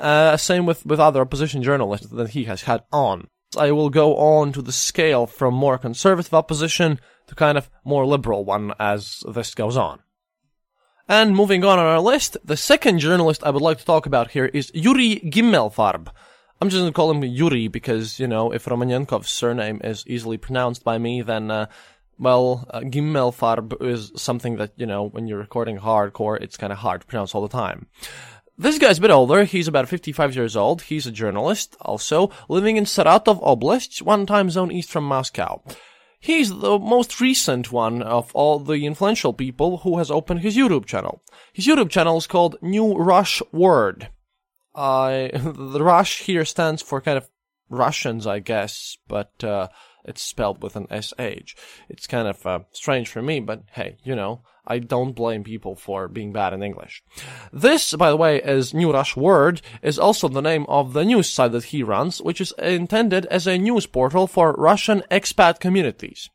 Uh, 0.00 0.36
same 0.36 0.66
with, 0.66 0.84
with 0.84 0.98
other 0.98 1.20
opposition 1.20 1.62
journalists 1.62 2.08
that 2.08 2.30
he 2.30 2.44
has 2.44 2.62
had 2.62 2.82
on. 2.92 3.28
I 3.56 3.70
will 3.70 3.90
go 3.90 4.16
on 4.16 4.52
to 4.54 4.62
the 4.62 4.72
scale 4.72 5.26
from 5.26 5.54
more 5.54 5.78
conservative 5.78 6.34
opposition 6.34 6.98
to 7.28 7.34
kind 7.34 7.56
of 7.56 7.70
more 7.84 8.06
liberal 8.06 8.44
one 8.44 8.72
as 8.80 9.22
this 9.32 9.54
goes 9.54 9.76
on. 9.76 10.00
And 11.08 11.36
moving 11.36 11.64
on 11.64 11.78
on 11.78 11.84
our 11.84 12.00
list, 12.00 12.38
the 12.44 12.56
second 12.56 12.98
journalist 12.98 13.44
I 13.44 13.50
would 13.50 13.60
like 13.60 13.76
to 13.76 13.84
talk 13.84 14.06
about 14.06 14.30
here 14.30 14.46
is 14.46 14.70
Yuri 14.72 15.16
Gimmelfarb. 15.16 16.08
I'm 16.62 16.70
just 16.70 16.80
gonna 16.80 16.92
call 16.92 17.10
him 17.10 17.22
Yuri 17.22 17.68
because, 17.68 18.18
you 18.18 18.26
know, 18.26 18.52
if 18.52 18.64
Romanenkov's 18.64 19.28
surname 19.28 19.82
is 19.84 20.04
easily 20.06 20.38
pronounced 20.38 20.82
by 20.82 20.96
me, 20.96 21.20
then, 21.20 21.50
uh, 21.50 21.66
well, 22.18 22.66
uh, 22.70 22.80
Gimmelfarb 22.80 23.82
is 23.86 24.12
something 24.16 24.56
that, 24.56 24.72
you 24.76 24.86
know, 24.86 25.04
when 25.04 25.26
you're 25.26 25.38
recording 25.38 25.76
hardcore, 25.76 26.40
it's 26.40 26.56
kind 26.56 26.72
of 26.72 26.78
hard 26.78 27.02
to 27.02 27.06
pronounce 27.06 27.34
all 27.34 27.42
the 27.42 27.48
time. 27.48 27.86
This 28.56 28.78
guy's 28.78 28.96
a 28.96 29.02
bit 29.02 29.10
older. 29.10 29.44
He's 29.44 29.68
about 29.68 29.88
55 29.88 30.34
years 30.34 30.56
old. 30.56 30.82
He's 30.82 31.06
a 31.06 31.12
journalist, 31.12 31.76
also, 31.82 32.30
living 32.48 32.78
in 32.78 32.84
Saratov 32.84 33.42
Oblast, 33.42 34.00
one 34.00 34.24
time 34.24 34.48
zone 34.48 34.72
east 34.72 34.90
from 34.90 35.04
Moscow. 35.04 35.62
He's 36.24 36.48
the 36.48 36.78
most 36.78 37.20
recent 37.20 37.70
one 37.70 38.00
of 38.00 38.34
all 38.34 38.58
the 38.58 38.86
influential 38.86 39.34
people 39.34 39.76
who 39.84 39.98
has 39.98 40.10
opened 40.10 40.40
his 40.40 40.56
YouTube 40.56 40.86
channel. 40.86 41.22
His 41.52 41.66
YouTube 41.66 41.90
channel 41.90 42.16
is 42.16 42.26
called 42.26 42.56
New 42.62 42.94
Rush 42.94 43.42
Word. 43.52 44.08
Uh, 44.74 45.28
the 45.34 45.84
Rush 45.84 46.22
here 46.22 46.46
stands 46.46 46.80
for 46.80 47.02
kind 47.02 47.18
of 47.18 47.28
Russians, 47.68 48.26
I 48.26 48.38
guess, 48.38 48.96
but 49.06 49.44
uh, 49.44 49.68
it's 50.06 50.22
spelled 50.22 50.62
with 50.62 50.76
an 50.76 50.86
SH. 50.88 51.56
It's 51.90 52.06
kind 52.06 52.26
of 52.26 52.46
uh, 52.46 52.60
strange 52.72 53.10
for 53.10 53.20
me, 53.20 53.40
but 53.40 53.64
hey, 53.72 53.98
you 54.02 54.16
know, 54.16 54.40
I 54.66 54.78
don't 54.78 55.12
blame 55.12 55.44
people 55.44 55.76
for 55.76 56.08
being 56.08 56.32
bad 56.32 56.52
in 56.52 56.62
English. 56.62 57.02
This, 57.52 57.94
by 57.94 58.10
the 58.10 58.16
way, 58.16 58.40
is 58.40 58.72
New 58.72 58.92
Rush 58.92 59.16
Word, 59.16 59.60
is 59.82 59.98
also 59.98 60.28
the 60.28 60.40
name 60.40 60.64
of 60.68 60.92
the 60.92 61.04
news 61.04 61.28
site 61.28 61.52
that 61.52 61.64
he 61.64 61.82
runs, 61.82 62.22
which 62.22 62.40
is 62.40 62.52
intended 62.58 63.26
as 63.26 63.46
a 63.46 63.58
news 63.58 63.86
portal 63.86 64.26
for 64.26 64.52
Russian 64.52 65.02
expat 65.10 65.60
communities. 65.60 66.30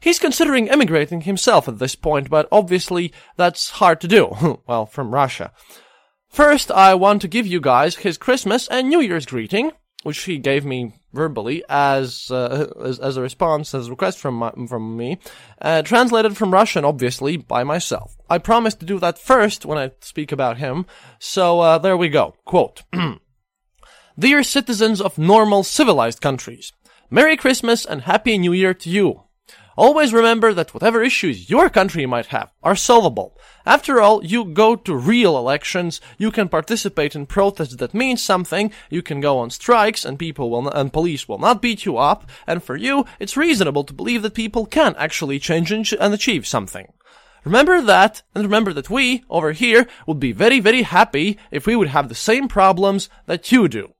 He's 0.00 0.18
considering 0.18 0.70
emigrating 0.70 1.22
himself 1.22 1.68
at 1.68 1.78
this 1.78 1.94
point, 1.94 2.30
but 2.30 2.48
obviously 2.50 3.12
that's 3.36 3.70
hard 3.70 4.00
to 4.00 4.08
do. 4.08 4.60
well, 4.66 4.86
from 4.86 5.14
Russia. 5.14 5.52
First, 6.28 6.70
I 6.70 6.94
want 6.94 7.22
to 7.22 7.28
give 7.28 7.46
you 7.46 7.60
guys 7.60 7.96
his 7.96 8.16
Christmas 8.16 8.68
and 8.68 8.88
New 8.88 9.00
Year's 9.00 9.26
greeting, 9.26 9.72
which 10.02 10.22
he 10.24 10.38
gave 10.38 10.64
me 10.64 10.94
verbally 11.12 11.62
as 11.68 12.30
uh, 12.30 12.72
as, 12.82 12.98
as, 12.98 13.16
a 13.16 13.22
response, 13.22 13.74
as 13.74 13.86
a 13.86 13.90
request 13.90 14.18
from 14.18 14.34
my, 14.36 14.52
from 14.68 14.96
me, 14.96 15.18
uh, 15.60 15.82
translated 15.82 16.36
from 16.36 16.52
Russian, 16.52 16.84
obviously 16.84 17.36
by 17.36 17.64
myself. 17.64 18.16
I 18.28 18.38
promised 18.38 18.80
to 18.80 18.86
do 18.86 18.98
that 19.00 19.18
first 19.18 19.66
when 19.66 19.78
I 19.78 19.92
speak 20.00 20.32
about 20.32 20.58
him, 20.58 20.86
so 21.18 21.60
uh, 21.60 21.78
there 21.78 21.96
we 21.96 22.08
go. 22.08 22.34
Quote: 22.44 22.82
"Dear 24.18 24.42
citizens 24.42 25.00
of 25.00 25.18
normal, 25.18 25.62
civilized 25.62 26.20
countries, 26.20 26.72
Merry 27.10 27.36
Christmas 27.36 27.84
and 27.84 28.02
Happy 28.02 28.38
New 28.38 28.52
Year 28.52 28.74
to 28.74 28.90
you." 28.90 29.24
Always 29.76 30.12
remember 30.12 30.52
that 30.52 30.74
whatever 30.74 31.02
issues 31.02 31.48
your 31.48 31.70
country 31.70 32.04
might 32.04 32.26
have 32.26 32.50
are 32.62 32.76
solvable. 32.76 33.38
After 33.64 34.00
all, 34.00 34.24
you 34.24 34.44
go 34.44 34.74
to 34.74 34.94
real 34.94 35.38
elections, 35.38 36.00
you 36.18 36.30
can 36.30 36.48
participate 36.48 37.14
in 37.14 37.26
protests 37.26 37.76
that 37.76 37.94
mean 37.94 38.16
something, 38.16 38.72
you 38.90 39.02
can 39.02 39.20
go 39.20 39.38
on 39.38 39.50
strikes 39.50 40.04
and 40.04 40.18
people 40.18 40.50
will 40.50 40.68
and 40.68 40.92
police 40.92 41.28
will 41.28 41.38
not 41.38 41.62
beat 41.62 41.84
you 41.84 41.96
up, 41.96 42.28
and 42.46 42.62
for 42.62 42.76
you, 42.76 43.04
it's 43.18 43.36
reasonable 43.36 43.84
to 43.84 43.94
believe 43.94 44.22
that 44.22 44.34
people 44.34 44.66
can 44.66 44.94
actually 44.96 45.38
change 45.38 45.70
and, 45.70 45.90
and 46.00 46.12
achieve 46.14 46.46
something. 46.46 46.92
Remember 47.44 47.80
that, 47.80 48.22
and 48.34 48.44
remember 48.44 48.72
that 48.72 48.90
we, 48.90 49.24
over 49.30 49.52
here, 49.52 49.86
would 50.06 50.20
be 50.20 50.32
very, 50.32 50.60
very 50.60 50.82
happy 50.82 51.38
if 51.50 51.66
we 51.66 51.76
would 51.76 51.88
have 51.88 52.08
the 52.08 52.14
same 52.14 52.48
problems 52.48 53.08
that 53.26 53.50
you 53.50 53.68
do. 53.68 53.94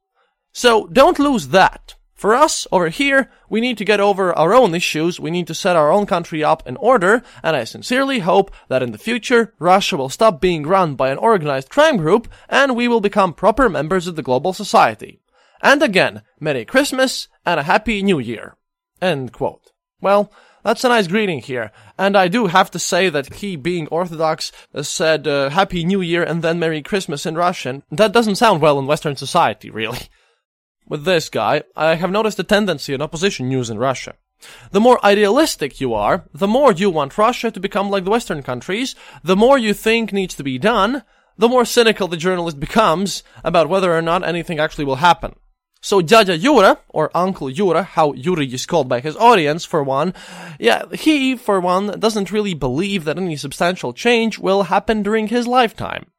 So 0.52 0.86
don't 0.88 1.18
lose 1.18 1.48
that. 1.48 1.94
For 2.20 2.34
us, 2.34 2.66
over 2.70 2.90
here, 2.90 3.30
we 3.48 3.62
need 3.62 3.78
to 3.78 3.84
get 3.86 3.98
over 3.98 4.38
our 4.38 4.52
own 4.52 4.74
issues, 4.74 5.18
we 5.18 5.30
need 5.30 5.46
to 5.46 5.54
set 5.54 5.74
our 5.74 5.90
own 5.90 6.04
country 6.04 6.44
up 6.44 6.62
in 6.68 6.76
order, 6.76 7.22
and 7.42 7.56
I 7.56 7.64
sincerely 7.64 8.18
hope 8.18 8.50
that 8.68 8.82
in 8.82 8.92
the 8.92 8.98
future, 8.98 9.54
Russia 9.58 9.96
will 9.96 10.10
stop 10.10 10.38
being 10.38 10.66
run 10.66 10.96
by 10.96 11.08
an 11.08 11.16
organized 11.16 11.70
crime 11.70 11.96
group, 11.96 12.28
and 12.46 12.76
we 12.76 12.88
will 12.88 13.00
become 13.00 13.32
proper 13.32 13.70
members 13.70 14.06
of 14.06 14.16
the 14.16 14.22
global 14.22 14.52
society. 14.52 15.22
And 15.62 15.82
again, 15.82 16.20
Merry 16.38 16.66
Christmas, 16.66 17.26
and 17.46 17.58
a 17.58 17.62
Happy 17.62 18.02
New 18.02 18.18
Year. 18.18 18.54
End 19.00 19.32
quote. 19.32 19.72
Well, 20.02 20.30
that's 20.62 20.84
a 20.84 20.90
nice 20.90 21.06
greeting 21.06 21.40
here, 21.40 21.72
and 21.96 22.18
I 22.18 22.28
do 22.28 22.48
have 22.48 22.70
to 22.72 22.78
say 22.78 23.08
that 23.08 23.36
he, 23.36 23.56
being 23.56 23.88
Orthodox, 23.88 24.52
said 24.82 25.26
uh, 25.26 25.48
Happy 25.48 25.86
New 25.86 26.02
Year 26.02 26.22
and 26.22 26.42
then 26.42 26.58
Merry 26.58 26.82
Christmas 26.82 27.24
in 27.24 27.34
Russian. 27.34 27.82
That 27.90 28.12
doesn't 28.12 28.36
sound 28.36 28.60
well 28.60 28.78
in 28.78 28.86
Western 28.86 29.16
society, 29.16 29.70
really 29.70 30.10
with 30.90 31.04
this 31.04 31.30
guy, 31.30 31.62
I 31.74 31.94
have 31.94 32.10
noticed 32.10 32.38
a 32.40 32.44
tendency 32.44 32.92
in 32.92 33.00
opposition 33.00 33.48
news 33.48 33.70
in 33.70 33.78
Russia. 33.78 34.16
The 34.72 34.80
more 34.80 35.02
idealistic 35.04 35.80
you 35.80 35.94
are, 35.94 36.24
the 36.34 36.48
more 36.48 36.72
you 36.72 36.90
want 36.90 37.16
Russia 37.16 37.50
to 37.50 37.60
become 37.60 37.88
like 37.88 38.04
the 38.04 38.10
Western 38.10 38.42
countries, 38.42 38.94
the 39.22 39.36
more 39.36 39.56
you 39.56 39.72
think 39.72 40.12
needs 40.12 40.34
to 40.34 40.42
be 40.42 40.58
done, 40.58 41.04
the 41.38 41.48
more 41.48 41.64
cynical 41.64 42.08
the 42.08 42.16
journalist 42.16 42.58
becomes 42.58 43.22
about 43.44 43.68
whether 43.68 43.96
or 43.96 44.02
not 44.02 44.26
anything 44.26 44.58
actually 44.58 44.84
will 44.84 44.96
happen. 44.96 45.36
So 45.80 46.02
Dada 46.02 46.36
Yura, 46.36 46.78
or 46.88 47.10
Uncle 47.14 47.48
Yura, 47.48 47.82
how 47.82 48.12
Yuri 48.12 48.52
is 48.52 48.66
called 48.66 48.88
by 48.88 49.00
his 49.00 49.16
audience, 49.16 49.64
for 49.64 49.82
one, 49.82 50.12
yeah, 50.58 50.84
he, 50.92 51.36
for 51.36 51.58
one, 51.60 51.98
doesn't 51.98 52.32
really 52.32 52.52
believe 52.52 53.04
that 53.04 53.16
any 53.16 53.36
substantial 53.36 53.94
change 53.94 54.38
will 54.38 54.64
happen 54.64 55.02
during 55.02 55.28
his 55.28 55.46
lifetime. 55.46 56.10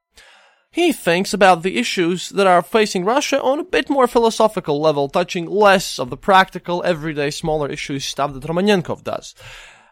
He 0.71 0.93
thinks 0.93 1.33
about 1.33 1.63
the 1.63 1.77
issues 1.77 2.29
that 2.29 2.47
are 2.47 2.61
facing 2.61 3.03
Russia 3.03 3.41
on 3.41 3.59
a 3.59 3.63
bit 3.63 3.89
more 3.89 4.07
philosophical 4.07 4.79
level, 4.79 5.09
touching 5.09 5.45
less 5.45 5.99
of 5.99 6.09
the 6.09 6.15
practical, 6.15 6.81
everyday, 6.83 7.29
smaller 7.29 7.67
issues 7.67 8.05
stuff 8.05 8.33
that 8.33 8.43
Romanenkov 8.43 9.03
does. 9.03 9.35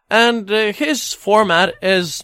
And 0.10 0.50
uh, 0.50 0.72
his 0.72 1.14
format 1.14 1.76
is 1.82 2.24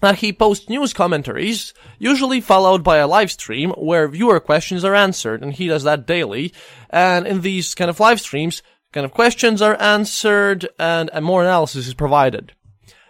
that 0.00 0.18
he 0.18 0.32
posts 0.32 0.68
news 0.68 0.92
commentaries, 0.92 1.74
usually 1.98 2.40
followed 2.40 2.84
by 2.84 2.98
a 2.98 3.08
live 3.08 3.32
stream 3.32 3.70
where 3.70 4.06
viewer 4.06 4.38
questions 4.38 4.84
are 4.84 4.94
answered, 4.94 5.42
and 5.42 5.52
he 5.52 5.66
does 5.66 5.82
that 5.82 6.06
daily. 6.06 6.52
And 6.88 7.26
in 7.26 7.40
these 7.40 7.74
kind 7.74 7.90
of 7.90 7.98
live 7.98 8.20
streams, 8.20 8.62
kind 8.92 9.04
of 9.04 9.12
questions 9.12 9.60
are 9.60 9.80
answered 9.80 10.68
and 10.78 11.10
more 11.20 11.42
analysis 11.42 11.88
is 11.88 11.94
provided. 11.94 12.52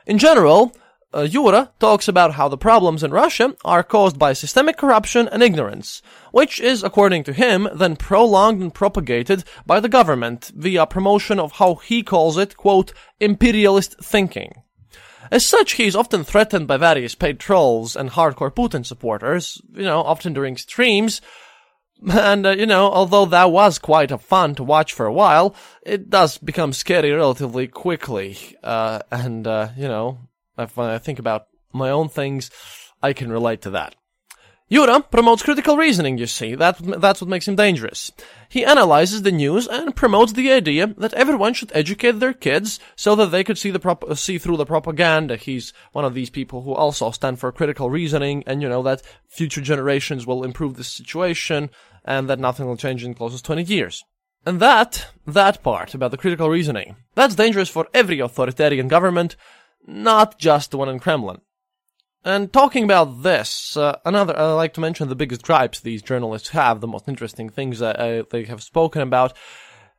In 0.06 0.18
general, 0.18 0.74
uh, 1.14 1.22
Yura 1.22 1.72
talks 1.78 2.08
about 2.08 2.34
how 2.34 2.48
the 2.48 2.56
problems 2.56 3.02
in 3.02 3.10
Russia 3.10 3.54
are 3.64 3.82
caused 3.82 4.18
by 4.18 4.32
systemic 4.32 4.76
corruption 4.76 5.28
and 5.28 5.42
ignorance, 5.42 6.02
which 6.30 6.60
is, 6.60 6.82
according 6.82 7.24
to 7.24 7.32
him, 7.32 7.68
then 7.74 7.96
prolonged 7.96 8.60
and 8.60 8.74
propagated 8.74 9.44
by 9.66 9.80
the 9.80 9.88
government 9.88 10.50
via 10.54 10.86
promotion 10.86 11.38
of 11.38 11.52
how 11.52 11.74
he 11.76 12.02
calls 12.02 12.38
it, 12.38 12.56
quote, 12.56 12.92
imperialist 13.20 13.96
thinking. 14.02 14.52
As 15.30 15.46
such, 15.46 15.72
he 15.72 15.86
is 15.86 15.96
often 15.96 16.24
threatened 16.24 16.66
by 16.66 16.76
various 16.76 17.14
paid 17.14 17.38
trolls 17.38 17.96
and 17.96 18.10
hardcore 18.10 18.54
Putin 18.54 18.84
supporters, 18.84 19.60
you 19.74 19.84
know, 19.84 20.00
often 20.02 20.32
during 20.32 20.56
streams, 20.56 21.20
and, 22.10 22.46
uh, 22.46 22.50
you 22.50 22.66
know, 22.66 22.90
although 22.90 23.26
that 23.26 23.52
was 23.52 23.78
quite 23.78 24.10
a 24.10 24.18
fun 24.18 24.54
to 24.56 24.64
watch 24.64 24.92
for 24.92 25.06
a 25.06 25.12
while, 25.12 25.54
it 25.82 26.10
does 26.10 26.36
become 26.38 26.72
scary 26.72 27.12
relatively 27.12 27.68
quickly. 27.68 28.36
Uh, 28.62 29.00
and, 29.10 29.46
uh, 29.46 29.68
you 29.76 29.86
know, 29.86 30.18
when 30.56 30.88
I 30.88 30.98
think 30.98 31.18
about 31.18 31.46
my 31.72 31.90
own 31.90 32.08
things, 32.08 32.50
I 33.02 33.12
can 33.12 33.32
relate 33.32 33.62
to 33.62 33.70
that. 33.70 33.94
Yura 34.72 35.00
promotes 35.00 35.42
critical 35.42 35.76
reasoning, 35.76 36.16
you 36.16 36.26
see. 36.26 36.54
That, 36.54 36.78
that's 36.98 37.20
what 37.20 37.28
makes 37.28 37.46
him 37.46 37.56
dangerous. 37.56 38.10
He 38.48 38.64
analyzes 38.64 39.20
the 39.20 39.30
news 39.30 39.68
and 39.68 39.94
promotes 39.94 40.32
the 40.32 40.50
idea 40.50 40.86
that 40.96 41.12
everyone 41.12 41.52
should 41.52 41.70
educate 41.74 42.20
their 42.20 42.32
kids 42.32 42.80
so 42.96 43.14
that 43.16 43.26
they 43.26 43.44
could 43.44 43.58
see 43.58 43.70
the 43.70 43.78
prop- 43.78 44.16
see 44.16 44.38
through 44.38 44.56
the 44.56 44.64
propaganda. 44.64 45.36
He's 45.36 45.74
one 45.92 46.06
of 46.06 46.14
these 46.14 46.30
people 46.30 46.62
who 46.62 46.72
also 46.72 47.10
stand 47.10 47.38
for 47.38 47.52
critical 47.52 47.90
reasoning 47.90 48.44
and, 48.46 48.62
you 48.62 48.68
know, 48.70 48.82
that 48.84 49.02
future 49.28 49.60
generations 49.60 50.26
will 50.26 50.42
improve 50.42 50.76
the 50.76 50.84
situation 50.84 51.68
and 52.06 52.30
that 52.30 52.40
nothing 52.40 52.64
will 52.64 52.78
change 52.78 53.04
in 53.04 53.10
the 53.10 53.18
closest 53.18 53.44
20 53.44 53.64
years. 53.64 54.02
And 54.46 54.58
that, 54.60 55.06
that 55.26 55.62
part 55.62 55.92
about 55.92 56.12
the 56.12 56.16
critical 56.16 56.48
reasoning, 56.48 56.96
that's 57.14 57.34
dangerous 57.34 57.68
for 57.68 57.88
every 57.92 58.20
authoritarian 58.20 58.88
government 58.88 59.36
not 59.86 60.38
just 60.38 60.70
the 60.70 60.78
one 60.78 60.88
in 60.88 60.98
Kremlin. 60.98 61.40
And 62.24 62.52
talking 62.52 62.84
about 62.84 63.22
this, 63.22 63.76
uh, 63.76 63.98
another, 64.04 64.38
I 64.38 64.52
like 64.52 64.74
to 64.74 64.80
mention 64.80 65.08
the 65.08 65.16
biggest 65.16 65.42
gripes 65.42 65.80
these 65.80 66.02
journalists 66.02 66.50
have, 66.50 66.80
the 66.80 66.86
most 66.86 67.08
interesting 67.08 67.48
things 67.48 67.80
that 67.80 67.98
uh, 67.98 68.22
they 68.30 68.44
have 68.44 68.62
spoken 68.62 69.02
about. 69.02 69.36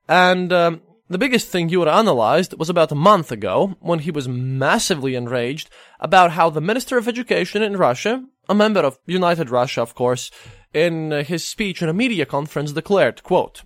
And 0.08 0.54
um, 0.54 0.82
the 1.10 1.18
biggest 1.18 1.50
thing 1.50 1.68
you 1.68 1.80
would 1.80 1.90
analyzed 1.90 2.58
was 2.58 2.70
about 2.70 2.94
a 2.94 2.96
month 2.96 3.32
ago 3.32 3.76
when 3.82 4.00
he 4.00 4.12
was 4.12 4.30
massively 4.30 5.16
enraged 5.16 5.70
about 6.00 6.32
how 6.32 6.50
the 6.50 6.62
Minister 6.62 6.98
of 6.98 7.10
Education 7.10 7.62
in 7.62 7.76
Russia, 7.76 8.24
a 8.48 8.56
member 8.56 8.80
of 8.80 9.00
United 9.06 9.50
Russia, 9.50 9.82
of 9.82 9.94
course, 9.94 10.32
in 10.74 11.12
his 11.12 11.46
speech 11.46 11.82
in 11.82 11.90
a 11.90 11.94
media 11.94 12.26
conference 12.26 12.72
declared, 12.72 13.22
quote, 13.22 13.64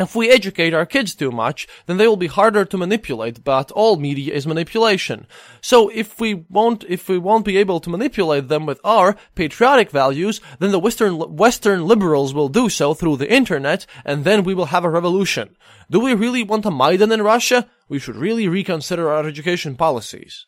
if 0.00 0.14
we 0.14 0.30
educate 0.30 0.74
our 0.74 0.86
kids 0.86 1.14
too 1.14 1.30
much, 1.30 1.66
then 1.86 1.96
they 1.96 2.08
will 2.08 2.16
be 2.16 2.26
harder 2.26 2.64
to 2.64 2.78
manipulate, 2.78 3.44
but 3.44 3.70
all 3.72 3.96
media 3.96 4.32
is 4.34 4.46
manipulation. 4.46 5.26
So 5.60 5.88
if 5.88 6.18
we 6.20 6.46
won't, 6.48 6.84
if 6.88 7.08
we 7.08 7.18
won't 7.18 7.44
be 7.44 7.56
able 7.56 7.80
to 7.80 7.90
manipulate 7.90 8.48
them 8.48 8.66
with 8.66 8.80
our 8.84 9.16
patriotic 9.34 9.90
values, 9.90 10.40
then 10.58 10.70
the 10.70 10.78
Western, 10.78 11.36
Western 11.36 11.86
liberals 11.86 12.34
will 12.34 12.48
do 12.48 12.68
so 12.68 12.94
through 12.94 13.18
the 13.18 13.32
internet, 13.32 13.86
and 14.04 14.24
then 14.24 14.44
we 14.44 14.54
will 14.54 14.66
have 14.66 14.84
a 14.84 14.90
revolution. 14.90 15.56
Do 15.90 16.00
we 16.00 16.14
really 16.14 16.42
want 16.42 16.66
a 16.66 16.70
Maidan 16.70 17.12
in 17.12 17.22
Russia? 17.22 17.68
We 17.88 17.98
should 17.98 18.16
really 18.16 18.48
reconsider 18.48 19.10
our 19.10 19.26
education 19.26 19.76
policies. 19.76 20.46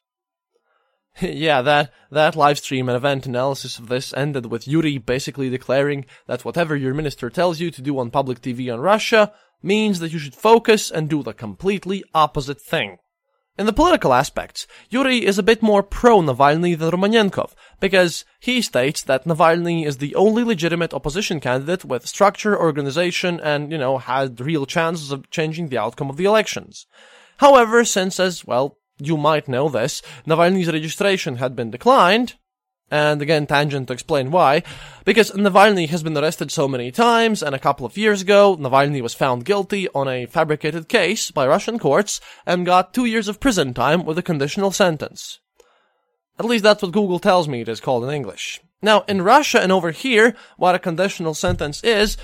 yeah, 1.20 1.62
that, 1.62 1.92
that 2.10 2.36
live 2.36 2.58
stream 2.58 2.88
and 2.88 2.96
event 2.96 3.26
analysis 3.26 3.78
of 3.78 3.88
this 3.88 4.14
ended 4.14 4.46
with 4.46 4.66
Yuri 4.66 4.98
basically 4.98 5.50
declaring 5.50 6.06
that 6.26 6.44
whatever 6.44 6.74
your 6.74 6.94
minister 6.94 7.28
tells 7.28 7.60
you 7.60 7.70
to 7.70 7.82
do 7.82 7.98
on 7.98 8.10
public 8.10 8.40
TV 8.40 8.72
on 8.72 8.80
Russia 8.80 9.32
means 9.62 10.00
that 10.00 10.12
you 10.12 10.18
should 10.18 10.34
focus 10.34 10.90
and 10.90 11.08
do 11.08 11.22
the 11.22 11.32
completely 11.32 12.02
opposite 12.14 12.60
thing. 12.60 12.98
In 13.58 13.66
the 13.66 13.72
political 13.74 14.14
aspects, 14.14 14.66
Yuri 14.88 15.26
is 15.26 15.38
a 15.38 15.42
bit 15.42 15.62
more 15.62 15.82
pro-Navalny 15.82 16.76
than 16.76 16.90
Romanenkov, 16.90 17.52
because 17.80 18.24
he 18.40 18.62
states 18.62 19.02
that 19.02 19.26
Navalny 19.26 19.84
is 19.84 19.98
the 19.98 20.14
only 20.14 20.42
legitimate 20.42 20.94
opposition 20.94 21.38
candidate 21.38 21.84
with 21.84 22.08
structure, 22.08 22.58
organization, 22.58 23.38
and, 23.40 23.70
you 23.70 23.76
know, 23.76 23.98
had 23.98 24.40
real 24.40 24.64
chances 24.64 25.12
of 25.12 25.28
changing 25.28 25.68
the 25.68 25.76
outcome 25.76 26.08
of 26.08 26.16
the 26.16 26.24
elections. 26.24 26.86
However, 27.38 27.84
since 27.84 28.18
as, 28.18 28.46
well, 28.46 28.78
you 29.06 29.16
might 29.16 29.48
know 29.48 29.68
this, 29.68 30.02
Navalny's 30.26 30.72
registration 30.72 31.36
had 31.36 31.54
been 31.54 31.70
declined, 31.70 32.34
and 32.90 33.22
again, 33.22 33.46
tangent 33.46 33.88
to 33.88 33.94
explain 33.94 34.30
why, 34.30 34.62
because 35.04 35.30
Navalny 35.30 35.88
has 35.88 36.02
been 36.02 36.16
arrested 36.16 36.50
so 36.50 36.68
many 36.68 36.90
times, 36.90 37.42
and 37.42 37.54
a 37.54 37.58
couple 37.58 37.86
of 37.86 37.96
years 37.96 38.22
ago, 38.22 38.56
Navalny 38.56 39.00
was 39.00 39.14
found 39.14 39.44
guilty 39.44 39.88
on 39.94 40.08
a 40.08 40.26
fabricated 40.26 40.88
case 40.88 41.30
by 41.30 41.46
Russian 41.46 41.78
courts 41.78 42.20
and 42.46 42.66
got 42.66 42.92
two 42.92 43.06
years 43.06 43.28
of 43.28 43.40
prison 43.40 43.72
time 43.72 44.04
with 44.04 44.18
a 44.18 44.22
conditional 44.22 44.70
sentence. 44.70 45.40
At 46.38 46.46
least 46.46 46.64
that's 46.64 46.82
what 46.82 46.92
Google 46.92 47.18
tells 47.18 47.48
me 47.48 47.60
it 47.60 47.68
is 47.68 47.80
called 47.80 48.04
in 48.04 48.10
English. 48.10 48.60
Now, 48.84 49.04
in 49.06 49.22
Russia 49.22 49.60
and 49.60 49.70
over 49.70 49.92
here, 49.92 50.34
what 50.56 50.74
a 50.74 50.80
conditional 50.80 51.34
sentence 51.34 51.84
is 51.84 52.16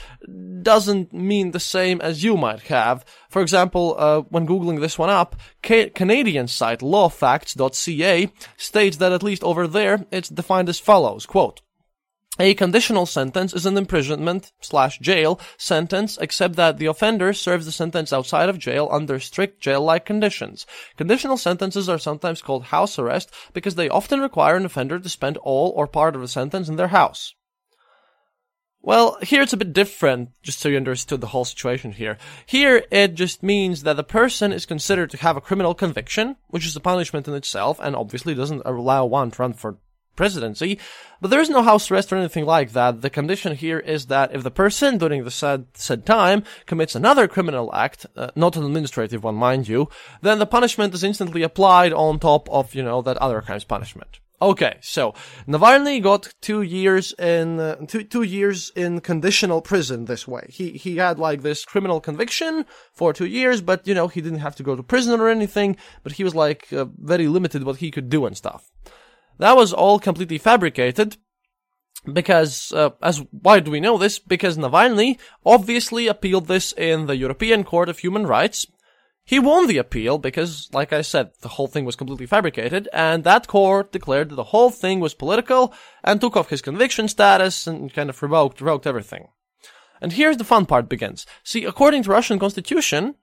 doesn't 0.62 1.12
mean 1.12 1.52
the 1.52 1.60
same 1.60 2.00
as 2.00 2.24
you 2.24 2.36
might 2.36 2.62
have. 2.62 3.04
For 3.30 3.40
example, 3.40 3.94
uh, 3.96 4.22
when 4.22 4.46
googling 4.46 4.80
this 4.80 4.98
one 4.98 5.08
up, 5.08 5.36
Ca- 5.62 5.90
Canadian 5.90 6.48
site 6.48 6.80
lawfacts.ca 6.80 8.32
states 8.56 8.96
that 8.96 9.12
at 9.12 9.22
least 9.22 9.44
over 9.44 9.68
there, 9.68 10.04
it's 10.10 10.28
defined 10.28 10.68
as 10.68 10.80
follows, 10.80 11.26
quote, 11.26 11.60
a 12.38 12.54
conditional 12.54 13.06
sentence 13.06 13.52
is 13.52 13.66
an 13.66 13.76
imprisonment 13.76 14.52
slash 14.60 14.98
jail 14.98 15.40
sentence, 15.56 16.18
except 16.20 16.56
that 16.56 16.78
the 16.78 16.86
offender 16.86 17.32
serves 17.32 17.66
the 17.66 17.72
sentence 17.72 18.12
outside 18.12 18.48
of 18.48 18.58
jail 18.58 18.88
under 18.90 19.18
strict 19.18 19.60
jail-like 19.60 20.04
conditions. 20.04 20.66
Conditional 20.96 21.36
sentences 21.36 21.88
are 21.88 21.98
sometimes 21.98 22.42
called 22.42 22.64
house 22.64 22.98
arrest 22.98 23.32
because 23.52 23.74
they 23.74 23.88
often 23.88 24.20
require 24.20 24.56
an 24.56 24.64
offender 24.64 24.98
to 24.98 25.08
spend 25.08 25.36
all 25.38 25.72
or 25.76 25.86
part 25.86 26.14
of 26.14 26.20
the 26.20 26.28
sentence 26.28 26.68
in 26.68 26.76
their 26.76 26.88
house. 26.88 27.34
Well, 28.80 29.18
here 29.22 29.42
it's 29.42 29.52
a 29.52 29.56
bit 29.56 29.72
different, 29.72 30.30
just 30.40 30.60
so 30.60 30.68
you 30.68 30.76
understood 30.76 31.20
the 31.20 31.26
whole 31.26 31.44
situation 31.44 31.92
here. 31.92 32.16
Here, 32.46 32.84
it 32.92 33.14
just 33.14 33.42
means 33.42 33.82
that 33.82 33.96
the 33.96 34.04
person 34.04 34.52
is 34.52 34.66
considered 34.66 35.10
to 35.10 35.16
have 35.18 35.36
a 35.36 35.40
criminal 35.40 35.74
conviction, 35.74 36.36
which 36.46 36.64
is 36.64 36.76
a 36.76 36.80
punishment 36.80 37.26
in 37.26 37.34
itself, 37.34 37.80
and 37.82 37.96
obviously 37.96 38.34
doesn't 38.34 38.62
allow 38.64 39.04
one 39.04 39.32
to 39.32 39.42
run 39.42 39.52
for 39.52 39.78
presidency, 40.18 40.78
but 41.20 41.28
there 41.30 41.40
is 41.40 41.48
no 41.48 41.62
house 41.62 41.90
arrest 41.90 42.12
or 42.12 42.16
anything 42.16 42.44
like 42.44 42.72
that. 42.72 43.00
The 43.00 43.16
condition 43.18 43.54
here 43.54 43.78
is 43.94 44.06
that 44.06 44.34
if 44.34 44.42
the 44.42 44.58
person 44.62 44.98
during 44.98 45.24
the 45.24 45.30
said, 45.30 45.66
said 45.74 46.04
time 46.04 46.42
commits 46.66 46.94
another 46.94 47.26
criminal 47.28 47.74
act, 47.74 48.00
uh, 48.16 48.30
not 48.34 48.56
an 48.56 48.64
administrative 48.64 49.24
one, 49.24 49.36
mind 49.36 49.68
you, 49.68 49.88
then 50.20 50.38
the 50.38 50.54
punishment 50.58 50.92
is 50.92 51.04
instantly 51.04 51.42
applied 51.42 51.92
on 51.92 52.18
top 52.18 52.50
of, 52.50 52.74
you 52.74 52.82
know, 52.82 53.00
that 53.02 53.16
other 53.18 53.40
crime's 53.40 53.64
punishment. 53.64 54.20
Okay, 54.40 54.76
so 54.80 55.14
Navalny 55.48 56.00
got 56.00 56.32
two 56.40 56.62
years 56.62 57.12
in 57.18 57.58
uh, 57.58 57.74
two 57.88 58.04
two 58.04 58.22
years 58.22 58.70
in 58.76 59.00
conditional 59.00 59.60
prison 59.60 60.04
this 60.04 60.28
way. 60.28 60.46
He 60.48 60.66
he 60.84 60.96
had 60.96 61.18
like 61.18 61.42
this 61.42 61.64
criminal 61.64 62.00
conviction 62.00 62.64
for 62.92 63.12
two 63.12 63.26
years, 63.26 63.60
but 63.60 63.84
you 63.88 63.94
know 63.94 64.06
he 64.06 64.20
didn't 64.20 64.46
have 64.46 64.54
to 64.56 64.62
go 64.62 64.76
to 64.76 64.82
prison 64.84 65.20
or 65.20 65.28
anything. 65.28 65.76
But 66.04 66.12
he 66.12 66.22
was 66.22 66.36
like 66.36 66.72
uh, 66.72 66.86
very 67.14 67.26
limited 67.26 67.64
what 67.64 67.78
he 67.78 67.90
could 67.90 68.08
do 68.08 68.26
and 68.26 68.36
stuff. 68.36 68.70
That 69.38 69.56
was 69.56 69.72
all 69.72 69.98
completely 69.98 70.38
fabricated 70.38 71.16
because 72.12 72.72
uh, 72.72 72.90
as 73.02 73.24
why 73.30 73.60
do 73.60 73.70
we 73.70 73.80
know 73.80 73.98
this? 73.98 74.18
Because 74.18 74.56
Navalny 74.56 75.18
obviously 75.44 76.06
appealed 76.06 76.46
this 76.46 76.72
in 76.72 77.06
the 77.06 77.16
European 77.16 77.64
Court 77.64 77.88
of 77.88 77.98
Human 77.98 78.26
Rights 78.26 78.66
he 79.28 79.38
won 79.38 79.66
the 79.66 79.76
appeal 79.76 80.16
because, 80.16 80.70
like 80.72 80.90
I 80.90 81.02
said, 81.02 81.32
the 81.42 81.50
whole 81.50 81.66
thing 81.66 81.84
was 81.84 81.96
completely 81.96 82.24
fabricated, 82.24 82.88
and 82.94 83.24
that 83.24 83.46
court 83.46 83.92
declared 83.92 84.30
that 84.30 84.36
the 84.36 84.54
whole 84.54 84.70
thing 84.70 85.00
was 85.00 85.12
political 85.12 85.74
and 86.02 86.18
took 86.18 86.34
off 86.34 86.48
his 86.48 86.62
conviction 86.62 87.08
status 87.08 87.66
and 87.66 87.92
kind 87.92 88.08
of 88.08 88.22
revoked, 88.22 88.62
revoked 88.62 88.86
everything. 88.86 89.28
And 90.00 90.14
here's 90.14 90.38
the 90.38 90.44
fun 90.44 90.64
part 90.64 90.88
begins. 90.88 91.26
See, 91.44 91.66
according 91.66 92.04
to 92.04 92.10
Russian 92.10 92.38
constitution, 92.38 93.16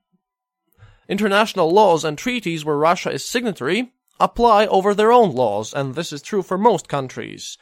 international 1.09 1.71
laws 1.71 2.05
and 2.05 2.19
treaties 2.19 2.63
where 2.63 2.77
Russia 2.77 3.09
is 3.09 3.25
signatory 3.25 3.91
apply 4.19 4.67
over 4.67 4.93
their 4.93 5.11
own 5.11 5.31
laws, 5.31 5.73
and 5.73 5.95
this 5.95 6.13
is 6.13 6.21
true 6.21 6.41
for 6.41 6.57
most 6.57 6.87
countries. 6.87 7.57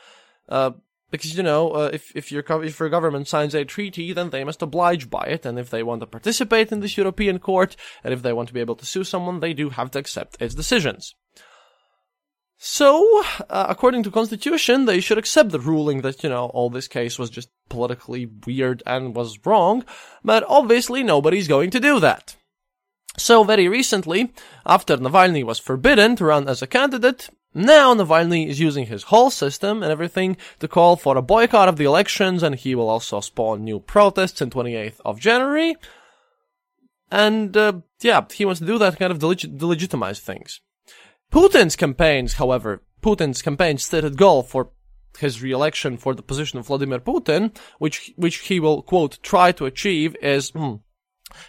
Uh, 0.50 0.72
because 1.14 1.38
you 1.38 1.44
know, 1.44 1.70
uh, 1.72 1.90
if 1.94 2.12
if 2.16 2.32
your 2.32 2.44
if 2.64 2.80
your 2.80 2.90
government 2.90 3.28
signs 3.28 3.54
a 3.54 3.64
treaty, 3.64 4.14
then 4.14 4.32
they 4.32 4.44
must 4.44 4.64
oblige 4.64 5.12
by 5.12 5.24
it, 5.26 5.46
and 5.46 5.60
if 5.60 5.70
they 5.70 5.84
want 5.84 6.02
to 6.02 6.08
participate 6.08 6.72
in 6.72 6.80
this 6.80 6.98
European 6.98 7.38
court, 7.38 7.76
and 8.04 8.14
if 8.14 8.24
they 8.24 8.34
want 8.34 8.48
to 8.48 8.54
be 8.54 8.60
able 8.60 8.76
to 8.76 8.86
sue 8.86 9.04
someone, 9.04 9.40
they 9.40 9.54
do 9.54 9.70
have 9.70 9.92
to 9.92 10.00
accept 10.00 10.42
its 10.42 10.56
decisions. 10.56 11.14
So, 12.58 13.24
uh, 13.50 13.68
according 13.70 14.04
to 14.04 14.12
constitution, 14.12 14.86
they 14.86 15.02
should 15.02 15.18
accept 15.20 15.52
the 15.52 15.60
ruling 15.60 16.02
that 16.02 16.24
you 16.24 16.30
know 16.30 16.46
all 16.46 16.72
this 16.72 16.88
case 16.88 17.20
was 17.20 17.30
just 17.30 17.50
politically 17.70 18.26
weird 18.48 18.82
and 18.88 19.16
was 19.16 19.38
wrong, 19.46 19.86
but 20.24 20.44
obviously 20.48 21.04
nobody's 21.04 21.48
going 21.48 21.70
to 21.72 21.80
do 21.80 22.00
that. 22.00 22.36
So 23.18 23.44
very 23.44 23.68
recently, 23.68 24.34
after 24.66 24.98
Navalny 24.98 25.44
was 25.44 25.60
forbidden 25.60 26.16
to 26.16 26.26
run 26.26 26.48
as 26.48 26.62
a 26.62 26.68
candidate, 26.68 27.30
now 27.54 27.94
Navalny 27.94 28.48
is 28.48 28.60
using 28.60 28.88
his 28.88 29.04
whole 29.04 29.30
system 29.30 29.84
and 29.84 29.92
everything 29.92 30.38
to 30.60 30.68
call 30.68 30.96
for 30.96 31.16
a 31.18 31.22
boycott 31.22 31.70
of 31.70 31.76
the 31.76 31.84
elections 31.84 32.42
and 32.42 32.56
he 32.56 32.74
will 32.74 32.90
also 32.90 33.20
spawn 33.20 33.64
new 33.64 33.80
protests 33.80 34.42
on 34.42 34.50
28th 34.50 35.00
of 35.06 35.20
January. 35.20 35.76
And, 37.12 37.56
uh, 37.56 37.74
yeah, 38.02 38.26
he 38.34 38.46
wants 38.46 38.60
to 38.60 38.66
do 38.66 38.80
that 38.80 38.98
kind 38.98 39.12
of 39.12 39.20
deleg- 39.20 39.58
delegitimize 39.58 40.20
things. 40.20 40.62
Putin's 41.32 41.76
campaigns, 41.76 42.34
however, 42.34 42.82
Putin's 43.02 43.44
campaign 43.44 43.78
stated 43.78 44.18
goal 44.18 44.42
for 44.42 44.70
his 45.20 45.44
re-election 45.44 45.98
for 45.98 46.16
the 46.16 46.24
position 46.24 46.58
of 46.58 46.66
Vladimir 46.66 47.00
Putin, 47.00 47.56
which, 47.78 48.12
which 48.16 48.38
he 48.38 48.60
will, 48.60 48.82
quote, 48.82 49.20
try 49.22 49.52
to 49.52 49.66
achieve 49.66 50.16
is, 50.24 50.50
hmm, 50.50 50.76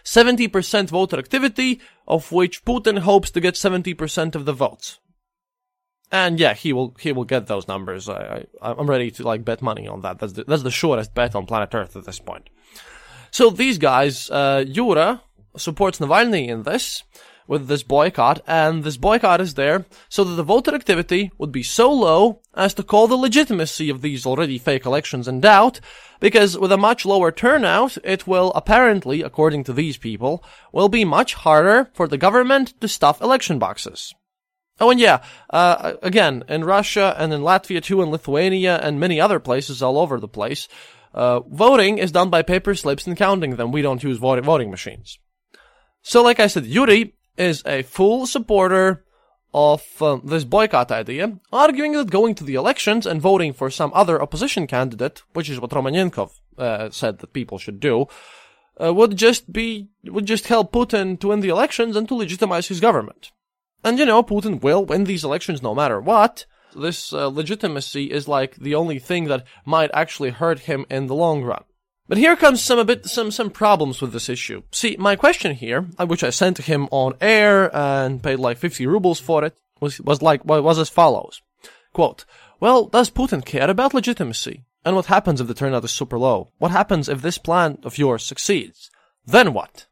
70% 0.04 0.88
voter 0.90 1.18
activity, 1.18 1.80
of 2.06 2.30
which 2.32 2.64
Putin 2.64 2.98
hopes 2.98 3.30
to 3.32 3.40
get 3.40 3.54
70% 3.54 4.34
of 4.34 4.44
the 4.44 4.52
votes. 4.52 4.98
And 6.12 6.38
yeah, 6.38 6.54
he 6.54 6.72
will 6.72 6.94
he 7.00 7.12
will 7.12 7.24
get 7.24 7.46
those 7.46 7.66
numbers. 7.66 8.08
I, 8.08 8.46
I 8.62 8.72
I'm 8.72 8.88
ready 8.88 9.10
to 9.12 9.22
like 9.24 9.44
bet 9.44 9.62
money 9.62 9.88
on 9.88 10.02
that. 10.02 10.18
That's 10.18 10.34
the, 10.34 10.44
that's 10.44 10.62
the 10.62 10.70
shortest 10.70 11.14
bet 11.14 11.34
on 11.34 11.46
planet 11.46 11.74
Earth 11.74 11.96
at 11.96 12.04
this 12.04 12.20
point. 12.20 12.50
So 13.30 13.50
these 13.50 13.78
guys, 13.78 14.30
uh, 14.30 14.64
Yura 14.66 15.22
supports 15.56 15.98
Navalny 15.98 16.48
in 16.48 16.62
this 16.62 17.02
with 17.46 17.68
this 17.68 17.82
boycott, 17.82 18.40
and 18.46 18.84
this 18.84 18.96
boycott 18.96 19.40
is 19.40 19.54
there 19.54 19.84
so 20.08 20.24
that 20.24 20.34
the 20.34 20.42
voter 20.42 20.74
activity 20.74 21.30
would 21.38 21.52
be 21.52 21.62
so 21.62 21.92
low 21.92 22.40
as 22.54 22.74
to 22.74 22.82
call 22.82 23.06
the 23.06 23.16
legitimacy 23.16 23.90
of 23.90 24.02
these 24.02 24.26
already 24.26 24.58
fake 24.58 24.86
elections 24.86 25.28
in 25.28 25.40
doubt, 25.40 25.80
because 26.20 26.58
with 26.58 26.72
a 26.72 26.76
much 26.76 27.04
lower 27.04 27.30
turnout, 27.30 27.98
it 28.02 28.26
will 28.26 28.52
apparently, 28.54 29.22
according 29.22 29.64
to 29.64 29.72
these 29.72 29.98
people, 29.98 30.42
will 30.72 30.88
be 30.88 31.04
much 31.04 31.34
harder 31.34 31.90
for 31.92 32.08
the 32.08 32.18
government 32.18 32.80
to 32.80 32.88
stuff 32.88 33.20
election 33.20 33.58
boxes. 33.58 34.14
Oh, 34.80 34.90
and 34.90 34.98
yeah, 34.98 35.22
uh, 35.50 35.94
again, 36.02 36.42
in 36.48 36.64
Russia 36.64 37.14
and 37.18 37.32
in 37.32 37.42
Latvia 37.42 37.82
too, 37.82 38.02
and 38.02 38.10
Lithuania 38.10 38.78
and 38.78 38.98
many 38.98 39.20
other 39.20 39.38
places 39.38 39.82
all 39.82 39.98
over 39.98 40.18
the 40.18 40.26
place, 40.26 40.66
uh, 41.12 41.40
voting 41.40 41.98
is 41.98 42.10
done 42.10 42.28
by 42.28 42.42
paper 42.42 42.74
slips 42.74 43.06
and 43.06 43.16
counting 43.16 43.54
them. 43.54 43.70
We 43.70 43.82
don't 43.82 44.02
use 44.02 44.18
voting 44.18 44.70
machines. 44.70 45.18
So, 46.02 46.22
like 46.22 46.40
I 46.40 46.48
said, 46.48 46.66
Yuri 46.66 47.14
is 47.36 47.62
a 47.66 47.82
full 47.82 48.26
supporter 48.26 49.04
of 49.52 50.02
um, 50.02 50.22
this 50.24 50.44
boycott 50.44 50.90
idea, 50.90 51.38
arguing 51.52 51.92
that 51.92 52.10
going 52.10 52.34
to 52.34 52.44
the 52.44 52.54
elections 52.54 53.06
and 53.06 53.20
voting 53.20 53.52
for 53.52 53.70
some 53.70 53.92
other 53.94 54.20
opposition 54.20 54.66
candidate, 54.66 55.22
which 55.32 55.48
is 55.48 55.60
what 55.60 55.70
Romanenkov 55.70 56.30
uh, 56.58 56.90
said 56.90 57.20
that 57.20 57.32
people 57.32 57.58
should 57.58 57.78
do, 57.78 58.06
uh, 58.82 58.92
would 58.92 59.16
just 59.16 59.52
be 59.52 59.88
would 60.04 60.26
just 60.26 60.48
help 60.48 60.72
Putin 60.72 61.18
to 61.20 61.28
win 61.28 61.40
the 61.40 61.48
elections 61.48 61.94
and 61.94 62.08
to 62.08 62.16
legitimize 62.16 62.66
his 62.66 62.80
government. 62.80 63.30
And 63.84 63.98
you 63.98 64.06
know, 64.06 64.22
Putin 64.22 64.60
will 64.60 64.84
win 64.84 65.04
these 65.04 65.24
elections 65.24 65.62
no 65.62 65.74
matter 65.74 66.00
what. 66.00 66.46
This 66.74 67.12
uh, 67.12 67.28
legitimacy 67.28 68.10
is 68.10 68.26
like 68.26 68.56
the 68.56 68.74
only 68.74 68.98
thing 68.98 69.24
that 69.26 69.46
might 69.64 69.90
actually 69.94 70.30
hurt 70.30 70.60
him 70.60 70.84
in 70.90 71.06
the 71.06 71.14
long 71.14 71.44
run. 71.44 71.62
But 72.06 72.18
here 72.18 72.36
comes 72.36 72.62
some 72.62 72.78
a 72.78 72.84
bit 72.84 73.06
some 73.06 73.30
some 73.30 73.50
problems 73.50 74.00
with 74.00 74.12
this 74.12 74.28
issue. 74.28 74.62
See, 74.70 74.96
my 74.98 75.16
question 75.16 75.54
here, 75.54 75.86
uh, 75.98 76.06
which 76.06 76.22
I 76.22 76.30
sent 76.30 76.56
to 76.56 76.62
him 76.62 76.88
on 76.90 77.14
air 77.20 77.74
and 77.74 78.22
paid 78.22 78.38
like 78.38 78.58
50 78.58 78.86
rubles 78.86 79.20
for 79.20 79.44
it, 79.44 79.56
was 79.80 80.00
was 80.00 80.20
like 80.20 80.44
was 80.44 80.78
as 80.78 80.90
follows. 80.90 81.40
Quote, 81.92 82.24
well, 82.60 82.86
does 82.86 83.10
Putin 83.10 83.44
care 83.44 83.70
about 83.70 83.94
legitimacy? 83.94 84.64
And 84.84 84.96
what 84.96 85.06
happens 85.06 85.40
if 85.40 85.46
the 85.46 85.54
turnout 85.54 85.84
is 85.84 85.92
super 85.92 86.18
low? 86.18 86.50
What 86.58 86.70
happens 86.70 87.08
if 87.08 87.22
this 87.22 87.38
plan 87.38 87.78
of 87.84 87.96
yours 87.96 88.22
succeeds? 88.22 88.90
Then 89.24 89.54
what? 89.54 89.86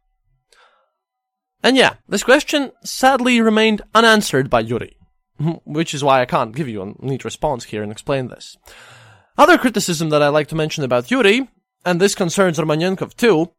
And 1.62 1.76
yeah, 1.76 1.94
this 2.08 2.24
question 2.24 2.72
sadly 2.84 3.40
remained 3.40 3.82
unanswered 3.94 4.50
by 4.50 4.60
Yuri, 4.60 4.96
which 5.64 5.94
is 5.94 6.04
why 6.04 6.20
I 6.20 6.26
can't 6.26 6.54
give 6.54 6.68
you 6.68 6.82
a 6.82 7.04
neat 7.04 7.24
response 7.24 7.64
here 7.64 7.82
and 7.82 7.92
explain 7.92 8.28
this. 8.28 8.56
Other 9.38 9.56
criticism 9.56 10.10
that 10.10 10.22
I 10.22 10.28
like 10.28 10.48
to 10.48 10.54
mention 10.54 10.84
about 10.84 11.10
Yuri, 11.10 11.48
and 11.84 12.00
this 12.00 12.14
concerns 12.14 12.58
Romanenkov 12.58 13.14
too, 13.14 13.52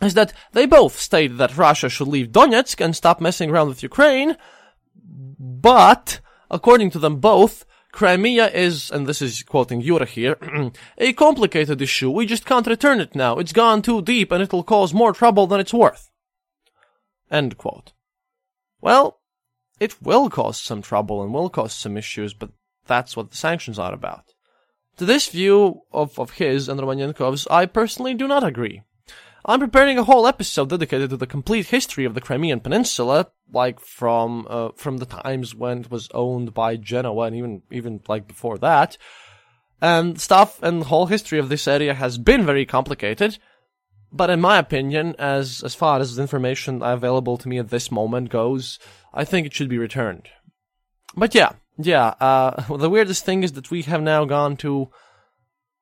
is 0.00 0.14
that 0.14 0.32
they 0.52 0.66
both 0.66 0.98
state 0.98 1.38
that 1.38 1.56
Russia 1.56 1.88
should 1.88 2.08
leave 2.08 2.28
Donetsk 2.28 2.84
and 2.84 2.94
stop 2.94 3.20
messing 3.20 3.50
around 3.50 3.68
with 3.68 3.82
Ukraine, 3.82 4.36
but, 5.38 6.20
according 6.50 6.90
to 6.90 6.98
them 6.98 7.16
both, 7.16 7.64
Crimea 7.92 8.48
is, 8.48 8.90
and 8.90 9.06
this 9.06 9.22
is 9.22 9.42
quoting 9.42 9.80
Yura 9.80 10.06
here, 10.06 10.36
a 10.98 11.12
complicated 11.14 11.80
issue. 11.80 12.10
We 12.10 12.26
just 12.26 12.44
can't 12.44 12.66
return 12.66 13.00
it 13.00 13.14
now. 13.14 13.38
It's 13.38 13.52
gone 13.52 13.82
too 13.82 14.02
deep 14.02 14.30
and 14.30 14.42
it'll 14.42 14.62
cause 14.62 14.92
more 14.94 15.12
trouble 15.12 15.46
than 15.46 15.58
it's 15.58 15.74
worth. 15.74 16.10
End 17.30 17.56
quote. 17.56 17.92
Well, 18.80 19.20
it 19.80 20.00
will 20.02 20.30
cause 20.30 20.60
some 20.60 20.82
trouble 20.82 21.22
and 21.22 21.32
will 21.32 21.50
cause 21.50 21.72
some 21.72 21.96
issues, 21.96 22.34
but 22.34 22.50
that's 22.86 23.16
what 23.16 23.30
the 23.30 23.36
sanctions 23.36 23.78
are 23.78 23.92
about. 23.92 24.34
To 24.98 25.04
this 25.04 25.28
view 25.28 25.82
of, 25.92 26.18
of 26.18 26.32
his 26.32 26.68
and 26.68 26.80
Romanenkov's, 26.80 27.46
I 27.48 27.66
personally 27.66 28.14
do 28.14 28.26
not 28.26 28.42
agree. 28.42 28.82
I'm 29.44 29.60
preparing 29.60 29.96
a 29.96 30.04
whole 30.04 30.26
episode 30.26 30.70
dedicated 30.70 31.10
to 31.10 31.16
the 31.16 31.26
complete 31.26 31.66
history 31.66 32.04
of 32.04 32.14
the 32.14 32.20
Crimean 32.20 32.60
Peninsula, 32.60 33.28
like 33.52 33.78
from 33.80 34.46
uh, 34.50 34.70
from 34.74 34.98
the 34.98 35.06
times 35.06 35.54
when 35.54 35.82
it 35.82 35.90
was 35.90 36.08
owned 36.12 36.52
by 36.52 36.76
Genoa 36.76 37.26
and 37.26 37.36
even 37.36 37.62
even 37.70 38.00
like 38.08 38.26
before 38.26 38.58
that. 38.58 38.98
And 39.80 40.20
stuff 40.20 40.60
and 40.62 40.82
the 40.82 40.86
whole 40.86 41.06
history 41.06 41.38
of 41.38 41.48
this 41.48 41.68
area 41.68 41.94
has 41.94 42.18
been 42.18 42.44
very 42.44 42.66
complicated. 42.66 43.38
But 44.10 44.30
in 44.30 44.40
my 44.40 44.58
opinion, 44.58 45.14
as 45.18 45.62
as 45.62 45.76
far 45.76 46.00
as 46.00 46.16
the 46.16 46.22
information 46.22 46.82
available 46.82 47.38
to 47.38 47.48
me 47.48 47.58
at 47.58 47.70
this 47.70 47.92
moment 47.92 48.30
goes, 48.30 48.80
I 49.14 49.24
think 49.24 49.46
it 49.46 49.54
should 49.54 49.68
be 49.68 49.78
returned. 49.78 50.28
But 51.16 51.34
yeah, 51.36 51.52
yeah. 51.78 52.08
Uh, 52.20 52.76
the 52.76 52.90
weirdest 52.90 53.24
thing 53.24 53.42
is 53.42 53.52
that 53.52 53.70
we 53.70 53.82
have 53.82 54.02
now 54.02 54.24
gone 54.24 54.56
to 54.58 54.88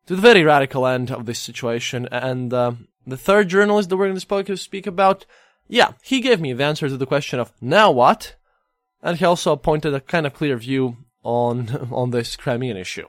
to 0.07 0.15
the 0.15 0.23
very 0.23 0.45
radical 0.45 0.87
end 0.87 1.11
of 1.11 1.27
this 1.27 1.39
situation, 1.39 2.07
and 2.13 2.53
uh, 2.53 2.73
the 3.07 3.17
third 3.17 3.49
journalist 3.49 3.89
that 3.89 3.97
we're 3.97 4.07
going 4.07 4.45
to 4.45 4.57
speak 4.57 4.87
about, 4.87 5.27
yeah, 5.67 5.93
he 6.03 6.21
gave 6.21 6.41
me 6.41 6.53
the 6.53 6.63
answer 6.63 6.89
to 6.89 6.97
the 6.97 7.07
question 7.07 7.41
of 7.41 7.53
now 7.61 7.91
what, 7.91 8.37
and 9.03 9.19
he 9.19 9.25
also 9.25 9.57
pointed 9.57 9.95
a 9.95 10.01
kind 10.01 10.25
of 10.25 10.33
clear 10.33 10.57
view 10.57 10.97
on 11.25 11.89
on 11.93 12.11
this 12.11 12.37
Crimean 12.37 12.77
issue. 12.77 13.09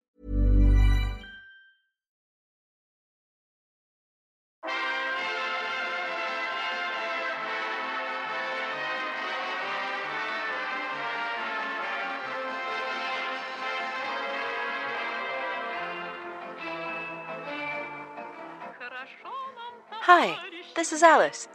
Hi, 20.05 20.35
this 20.75 20.91
is 20.91 21.03
Alice. 21.03 21.47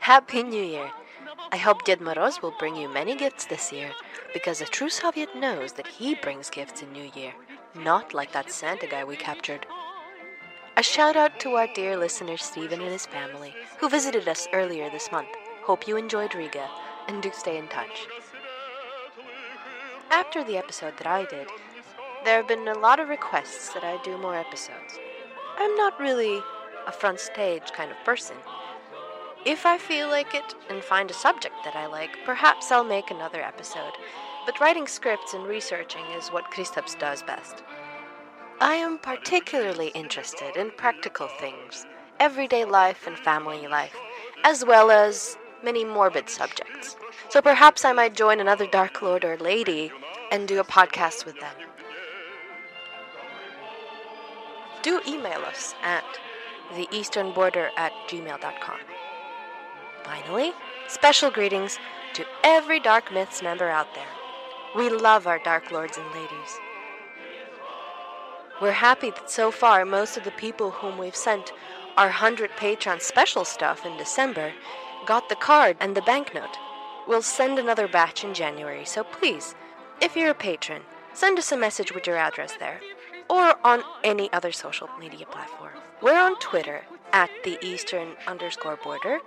Happy 0.00 0.42
New 0.42 0.62
Year. 0.62 0.90
I 1.50 1.56
hope 1.56 1.86
Ded 1.86 2.00
Moroz 2.00 2.42
will 2.42 2.52
bring 2.58 2.76
you 2.76 2.92
many 2.92 3.16
gifts 3.16 3.46
this 3.46 3.72
year, 3.72 3.90
because 4.34 4.60
a 4.60 4.66
true 4.66 4.90
Soviet 4.90 5.34
knows 5.34 5.72
that 5.72 5.86
he 5.86 6.14
brings 6.14 6.50
gifts 6.50 6.82
in 6.82 6.92
New 6.92 7.10
Year, 7.14 7.32
not 7.74 8.12
like 8.12 8.32
that 8.32 8.50
Santa 8.52 8.86
guy 8.86 9.02
we 9.02 9.16
captured. 9.16 9.64
A 10.76 10.82
shout 10.82 11.16
out 11.16 11.40
to 11.40 11.54
our 11.54 11.68
dear 11.74 11.96
listener 11.96 12.36
Stephen 12.36 12.82
and 12.82 12.90
his 12.90 13.06
family, 13.06 13.54
who 13.78 13.88
visited 13.88 14.28
us 14.28 14.46
earlier 14.52 14.90
this 14.90 15.10
month. 15.10 15.30
Hope 15.62 15.88
you 15.88 15.96
enjoyed 15.96 16.34
Riga, 16.34 16.68
and 17.08 17.22
do 17.22 17.30
stay 17.32 17.56
in 17.56 17.66
touch. 17.68 18.06
After 20.10 20.44
the 20.44 20.58
episode 20.58 20.98
that 20.98 21.06
I 21.06 21.24
did, 21.24 21.48
there 22.26 22.36
have 22.36 22.48
been 22.48 22.68
a 22.68 22.78
lot 22.78 23.00
of 23.00 23.08
requests 23.08 23.72
that 23.72 23.84
I 23.84 23.98
do 24.02 24.18
more 24.18 24.36
episodes. 24.36 24.98
I'm 25.56 25.74
not 25.76 25.98
really 25.98 26.42
a 26.86 26.92
front 26.92 27.20
stage 27.20 27.72
kind 27.72 27.90
of 27.90 27.96
person. 28.04 28.36
If 29.44 29.64
I 29.64 29.78
feel 29.78 30.08
like 30.08 30.34
it 30.34 30.54
and 30.68 30.82
find 30.82 31.10
a 31.10 31.14
subject 31.14 31.54
that 31.64 31.76
I 31.76 31.86
like, 31.86 32.10
perhaps 32.24 32.72
I'll 32.72 32.84
make 32.84 33.10
another 33.10 33.40
episode. 33.40 33.92
But 34.44 34.60
writing 34.60 34.86
scripts 34.86 35.34
and 35.34 35.46
researching 35.46 36.04
is 36.16 36.28
what 36.28 36.50
Kristaps 36.50 36.98
does 36.98 37.22
best. 37.22 37.62
I 38.60 38.74
am 38.74 38.98
particularly 38.98 39.88
interested 39.88 40.56
in 40.56 40.70
practical 40.72 41.28
things, 41.38 41.86
everyday 42.18 42.64
life 42.64 43.06
and 43.06 43.18
family 43.18 43.68
life, 43.68 43.94
as 44.44 44.64
well 44.64 44.90
as 44.90 45.36
many 45.62 45.84
morbid 45.84 46.28
subjects. 46.28 46.96
So 47.28 47.42
perhaps 47.42 47.84
I 47.84 47.92
might 47.92 48.14
join 48.14 48.40
another 48.40 48.66
Dark 48.66 49.02
Lord 49.02 49.24
or 49.24 49.36
Lady 49.36 49.92
and 50.32 50.48
do 50.48 50.58
a 50.58 50.64
podcast 50.64 51.26
with 51.26 51.38
them. 51.40 51.54
Do 54.82 55.00
email 55.06 55.40
us 55.40 55.74
at 55.82 56.04
theeasternborder 56.74 57.70
at 57.76 57.92
gmail.com. 58.08 58.78
Finally, 60.04 60.52
special 60.88 61.30
greetings 61.30 61.78
to 62.14 62.24
every 62.44 62.80
Dark 62.80 63.12
Myths 63.12 63.42
member 63.42 63.68
out 63.68 63.94
there. 63.94 64.06
We 64.76 64.88
love 64.88 65.26
our 65.26 65.38
Dark 65.38 65.70
Lords 65.70 65.98
and 65.98 66.06
Ladies. 66.14 66.60
We're 68.60 68.72
happy 68.72 69.10
that 69.10 69.30
so 69.30 69.50
far 69.50 69.84
most 69.84 70.16
of 70.16 70.24
the 70.24 70.30
people 70.30 70.70
whom 70.70 70.96
we've 70.96 71.16
sent 71.16 71.52
our 71.96 72.06
100 72.06 72.50
Patreon 72.52 73.02
special 73.02 73.44
stuff 73.44 73.84
in 73.84 73.96
December 73.96 74.52
got 75.06 75.28
the 75.28 75.34
card 75.34 75.76
and 75.80 75.96
the 75.96 76.02
banknote. 76.02 76.56
We'll 77.06 77.22
send 77.22 77.58
another 77.58 77.86
batch 77.86 78.24
in 78.24 78.34
January, 78.34 78.84
so 78.84 79.04
please, 79.04 79.54
if 80.00 80.16
you're 80.16 80.30
a 80.30 80.34
patron, 80.34 80.82
send 81.14 81.38
us 81.38 81.52
a 81.52 81.56
message 81.56 81.92
with 81.94 82.06
your 82.06 82.16
address 82.16 82.56
there, 82.58 82.80
or 83.30 83.54
on 83.64 83.82
any 84.02 84.32
other 84.32 84.52
social 84.52 84.88
media 84.98 85.26
platform. 85.26 85.72
We're 86.02 86.20
on 86.20 86.38
Twitter 86.40 86.82
at 87.12 87.30
the 87.42 87.56
Eastern 87.64 88.16
underscore 88.26 88.76
border, 88.76 89.20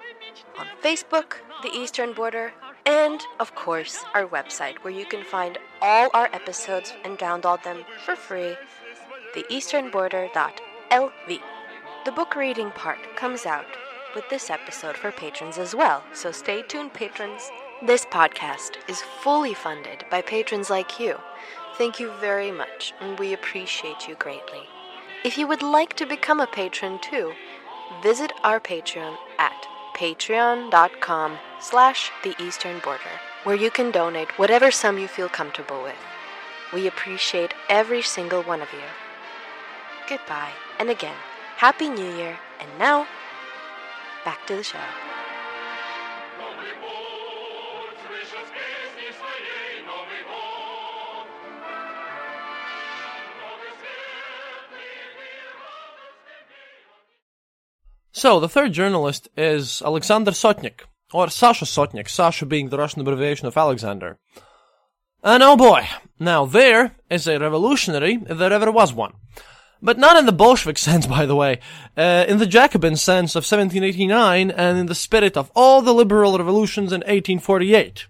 on 0.57 0.67
Facebook, 0.83 1.37
the 1.63 1.71
Eastern 1.71 2.13
border, 2.13 2.53
and 2.85 3.19
of 3.39 3.55
course, 3.55 4.03
our 4.13 4.27
website 4.27 4.77
where 4.83 4.93
you 4.93 5.05
can 5.05 5.23
find 5.23 5.57
all 5.81 6.11
our 6.13 6.29
episodes 6.31 6.93
and 7.03 7.17
download 7.17 7.63
them 7.63 7.85
for 8.05 8.15
free, 8.15 8.55
theeasternborder.lv. 9.35 11.41
The 12.05 12.11
book 12.11 12.35
reading 12.35 12.69
part 12.71 12.99
comes 13.15 13.47
out 13.47 13.65
with 14.13 14.29
this 14.29 14.51
episode 14.51 14.95
for 14.95 15.11
patrons 15.11 15.57
as 15.57 15.73
well, 15.73 16.03
so 16.13 16.31
stay 16.31 16.61
tuned, 16.61 16.93
patrons. 16.93 17.49
This 17.81 18.05
podcast 18.05 18.73
is 18.87 19.01
fully 19.23 19.55
funded 19.55 20.05
by 20.11 20.21
patrons 20.21 20.69
like 20.69 20.99
you. 20.99 21.17
Thank 21.79 21.99
you 21.99 22.11
very 22.21 22.51
much, 22.51 22.93
and 22.99 23.17
we 23.17 23.33
appreciate 23.33 24.07
you 24.07 24.13
greatly. 24.15 24.67
If 25.21 25.37
you 25.37 25.47
would 25.47 25.61
like 25.61 25.97
to 25.97 26.05
become 26.05 26.39
a 26.39 26.47
patron 26.47 26.97
too, 26.99 27.33
visit 28.01 28.31
our 28.41 28.57
Patreon 28.57 29.17
at 29.37 29.67
patreon.com 29.93 31.37
slash 31.59 32.09
the 32.23 32.33
eastern 32.41 32.79
border, 32.79 33.19
where 33.43 33.55
you 33.55 33.69
can 33.69 33.91
donate 33.91 34.39
whatever 34.39 34.71
sum 34.71 34.97
you 34.97 35.09
feel 35.09 35.27
comfortable 35.27 35.83
with. 35.83 35.97
We 36.73 36.87
appreciate 36.87 37.53
every 37.67 38.01
single 38.01 38.43
one 38.43 38.61
of 38.61 38.71
you. 38.71 38.87
Goodbye, 40.07 40.53
and 40.79 40.89
again, 40.89 41.17
Happy 41.57 41.89
New 41.89 42.15
Year, 42.15 42.39
and 42.61 42.69
now, 42.79 43.05
back 44.23 44.47
to 44.47 44.55
the 44.55 44.63
show. 44.63 44.79
So, 58.19 58.41
the 58.41 58.49
third 58.49 58.73
journalist 58.73 59.29
is 59.37 59.81
Alexander 59.81 60.31
Sotnik, 60.31 60.81
or 61.13 61.29
Sasha 61.29 61.63
Sotnik, 61.63 62.09
Sasha 62.09 62.45
being 62.45 62.67
the 62.67 62.77
Russian 62.77 62.99
abbreviation 62.99 63.47
of 63.47 63.55
Alexander. 63.55 64.19
And 65.23 65.41
oh 65.41 65.55
boy, 65.55 65.87
now 66.19 66.45
there 66.45 66.97
is 67.09 67.29
a 67.29 67.39
revolutionary 67.39 68.19
if 68.27 68.37
there 68.37 68.51
ever 68.51 68.73
was 68.73 68.93
one. 68.93 69.13
But 69.81 69.97
not 69.97 70.17
in 70.17 70.25
the 70.25 70.33
Bolshevik 70.33 70.77
sense, 70.89 71.07
by 71.07 71.25
the 71.25 71.35
way, 71.37 71.61
uh, 71.95 72.25
in 72.27 72.39
the 72.39 72.45
Jacobin 72.45 72.97
sense 72.97 73.37
of 73.37 73.45
1789 73.45 74.51
and 74.51 74.77
in 74.77 74.87
the 74.87 74.95
spirit 74.95 75.37
of 75.37 75.49
all 75.55 75.81
the 75.81 75.93
liberal 75.93 76.37
revolutions 76.37 76.91
in 76.91 76.99
1848. 76.99 78.05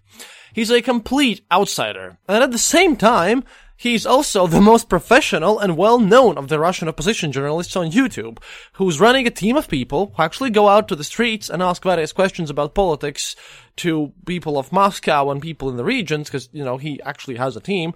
He's 0.53 0.71
a 0.71 0.81
complete 0.81 1.45
outsider, 1.51 2.17
and 2.27 2.41
at 2.41 2.49
the 2.49 2.57
same 2.57 2.95
time, 2.95 3.43
He's 3.81 4.05
also 4.05 4.45
the 4.45 4.59
most 4.59 4.89
professional 4.89 5.57
and 5.57 5.77
well 5.77 5.99
known 5.99 6.37
of 6.37 6.49
the 6.49 6.59
Russian 6.59 6.89
opposition 6.89 7.31
journalists 7.31 7.77
on 7.77 7.91
YouTube, 7.91 8.39
who's 8.73 8.99
running 8.99 9.25
a 9.25 9.31
team 9.31 9.55
of 9.55 9.69
people 9.69 10.11
who 10.17 10.21
actually 10.21 10.49
go 10.49 10.67
out 10.67 10.89
to 10.89 10.97
the 10.97 11.03
streets 11.05 11.49
and 11.49 11.63
ask 11.63 11.81
various 11.81 12.11
questions 12.11 12.49
about 12.49 12.75
politics 12.75 13.37
to 13.77 14.11
people 14.25 14.57
of 14.57 14.73
Moscow 14.73 15.29
and 15.31 15.41
people 15.41 15.69
in 15.69 15.77
the 15.77 15.85
regions, 15.85 16.27
because, 16.27 16.49
you 16.51 16.65
know, 16.65 16.75
he 16.75 17.01
actually 17.03 17.37
has 17.37 17.55
a 17.55 17.61
team. 17.61 17.93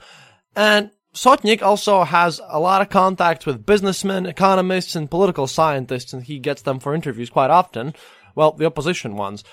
And 0.55 0.91
Sotnik 1.13 1.61
also 1.61 2.05
has 2.05 2.39
a 2.47 2.61
lot 2.61 2.81
of 2.81 2.89
contact 2.89 3.45
with 3.45 3.65
businessmen, 3.65 4.25
economists, 4.25 4.95
and 4.95 5.11
political 5.11 5.47
scientists, 5.47 6.13
and 6.13 6.23
he 6.23 6.39
gets 6.39 6.61
them 6.61 6.79
for 6.79 6.95
interviews 6.95 7.29
quite 7.29 7.49
often. 7.49 7.93
Well, 8.35 8.53
the 8.53 8.65
opposition 8.67 9.17
ones. 9.17 9.43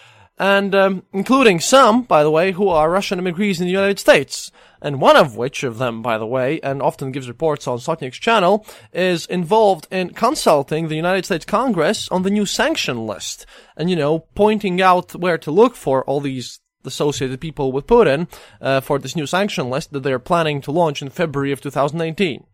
and 0.40 0.74
um, 0.74 1.02
including 1.12 1.60
some, 1.60 2.02
by 2.02 2.22
the 2.22 2.30
way, 2.30 2.52
who 2.52 2.68
are 2.68 2.90
Russian 2.90 3.18
immigrants 3.18 3.60
in 3.60 3.66
the 3.66 3.72
United 3.72 3.98
States. 3.98 4.50
And 4.82 5.00
one 5.00 5.16
of 5.16 5.36
which 5.36 5.62
of 5.62 5.78
them, 5.78 6.02
by 6.02 6.18
the 6.18 6.26
way, 6.26 6.60
and 6.62 6.80
often 6.80 7.12
gives 7.12 7.28
reports 7.28 7.66
on 7.66 7.78
Sotnik's 7.78 8.18
channel, 8.18 8.66
is 8.92 9.26
involved 9.26 9.86
in 9.90 10.10
consulting 10.10 10.88
the 10.88 10.96
United 10.96 11.24
States 11.24 11.44
Congress 11.44 12.08
on 12.08 12.22
the 12.22 12.30
new 12.30 12.46
sanction 12.46 13.06
list. 13.06 13.46
And, 13.76 13.90
you 13.90 13.96
know, 13.96 14.20
pointing 14.34 14.80
out 14.80 15.14
where 15.14 15.38
to 15.38 15.50
look 15.50 15.76
for 15.76 16.04
all 16.04 16.20
these 16.20 16.60
associated 16.84 17.40
people 17.40 17.72
with 17.72 17.86
Putin 17.86 18.28
uh, 18.60 18.80
for 18.80 18.98
this 18.98 19.16
new 19.16 19.26
sanction 19.26 19.68
list 19.68 19.92
that 19.92 20.02
they're 20.02 20.18
planning 20.18 20.60
to 20.62 20.72
launch 20.72 21.02
in 21.02 21.10
February 21.10 21.52
of 21.52 21.60
2018. 21.60 22.44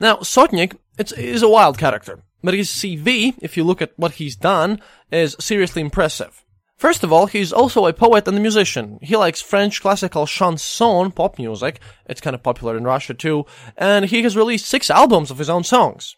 Now, 0.00 0.16
Sotnik 0.16 0.76
is 0.98 1.42
a 1.42 1.48
wild 1.48 1.76
character, 1.76 2.22
but 2.42 2.54
his 2.54 2.68
CV, 2.68 3.34
if 3.40 3.56
you 3.56 3.64
look 3.64 3.82
at 3.82 3.92
what 3.96 4.12
he's 4.12 4.36
done, 4.36 4.80
is 5.10 5.36
seriously 5.40 5.82
impressive. 5.82 6.44
First 6.78 7.02
of 7.02 7.12
all, 7.12 7.26
he's 7.26 7.52
also 7.52 7.86
a 7.86 7.92
poet 7.92 8.28
and 8.28 8.38
a 8.38 8.40
musician. 8.40 9.00
He 9.02 9.16
likes 9.16 9.42
French 9.42 9.82
classical 9.82 10.26
chanson 10.26 11.10
pop 11.10 11.36
music. 11.36 11.80
It's 12.06 12.20
kind 12.20 12.34
of 12.34 12.44
popular 12.44 12.76
in 12.76 12.84
Russia 12.84 13.14
too. 13.14 13.46
And 13.76 14.04
he 14.04 14.22
has 14.22 14.36
released 14.36 14.66
six 14.66 14.88
albums 14.88 15.32
of 15.32 15.38
his 15.38 15.50
own 15.50 15.64
songs. 15.64 16.14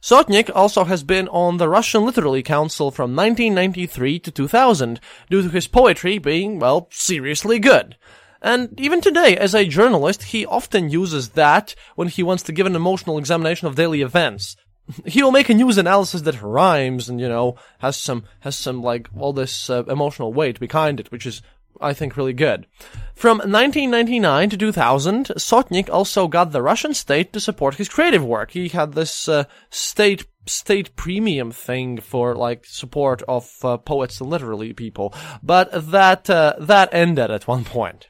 Sotnik 0.00 0.50
also 0.54 0.84
has 0.84 1.02
been 1.02 1.28
on 1.28 1.58
the 1.58 1.68
Russian 1.68 2.06
Literary 2.06 2.42
Council 2.42 2.90
from 2.90 3.14
1993 3.14 4.18
to 4.20 4.30
2000 4.30 4.98
due 5.30 5.42
to 5.42 5.50
his 5.50 5.68
poetry 5.68 6.16
being, 6.16 6.58
well, 6.58 6.88
seriously 6.90 7.58
good. 7.58 7.96
And 8.40 8.80
even 8.80 9.02
today, 9.02 9.36
as 9.36 9.54
a 9.54 9.66
journalist, 9.66 10.24
he 10.24 10.46
often 10.46 10.88
uses 10.88 11.30
that 11.30 11.74
when 11.96 12.08
he 12.08 12.22
wants 12.22 12.42
to 12.44 12.52
give 12.52 12.66
an 12.66 12.74
emotional 12.74 13.18
examination 13.18 13.68
of 13.68 13.76
daily 13.76 14.00
events 14.00 14.56
he 15.06 15.22
will 15.22 15.30
make 15.30 15.48
a 15.48 15.54
news 15.54 15.78
analysis 15.78 16.22
that 16.22 16.42
rhymes 16.42 17.08
and 17.08 17.20
you 17.20 17.28
know 17.28 17.56
has 17.78 17.96
some 17.96 18.24
has 18.40 18.56
some 18.56 18.82
like 18.82 19.08
all 19.16 19.32
this 19.32 19.70
uh, 19.70 19.84
emotional 19.84 20.32
weight 20.32 20.58
behind 20.60 21.00
it, 21.00 21.10
which 21.10 21.26
is 21.26 21.42
I 21.80 21.94
think 21.94 22.16
really 22.16 22.32
good. 22.32 22.66
From 23.14 23.38
1999 23.38 24.50
to 24.50 24.56
2000, 24.56 25.26
Sotnik 25.36 25.90
also 25.90 26.28
got 26.28 26.52
the 26.52 26.62
Russian 26.62 26.94
state 26.94 27.32
to 27.32 27.40
support 27.40 27.76
his 27.76 27.88
creative 27.88 28.24
work. 28.24 28.52
He 28.52 28.68
had 28.68 28.92
this 28.92 29.28
uh, 29.28 29.44
state 29.70 30.26
state 30.46 30.94
premium 30.96 31.52
thing 31.52 32.00
for 32.00 32.34
like 32.34 32.64
support 32.66 33.22
of 33.28 33.50
uh, 33.62 33.76
poets 33.76 34.20
and 34.20 34.30
literary 34.30 34.72
people, 34.72 35.14
but 35.42 35.68
that 35.90 36.28
uh, 36.28 36.54
that 36.58 36.92
ended 36.92 37.30
at 37.30 37.48
one 37.48 37.64
point. 37.64 38.08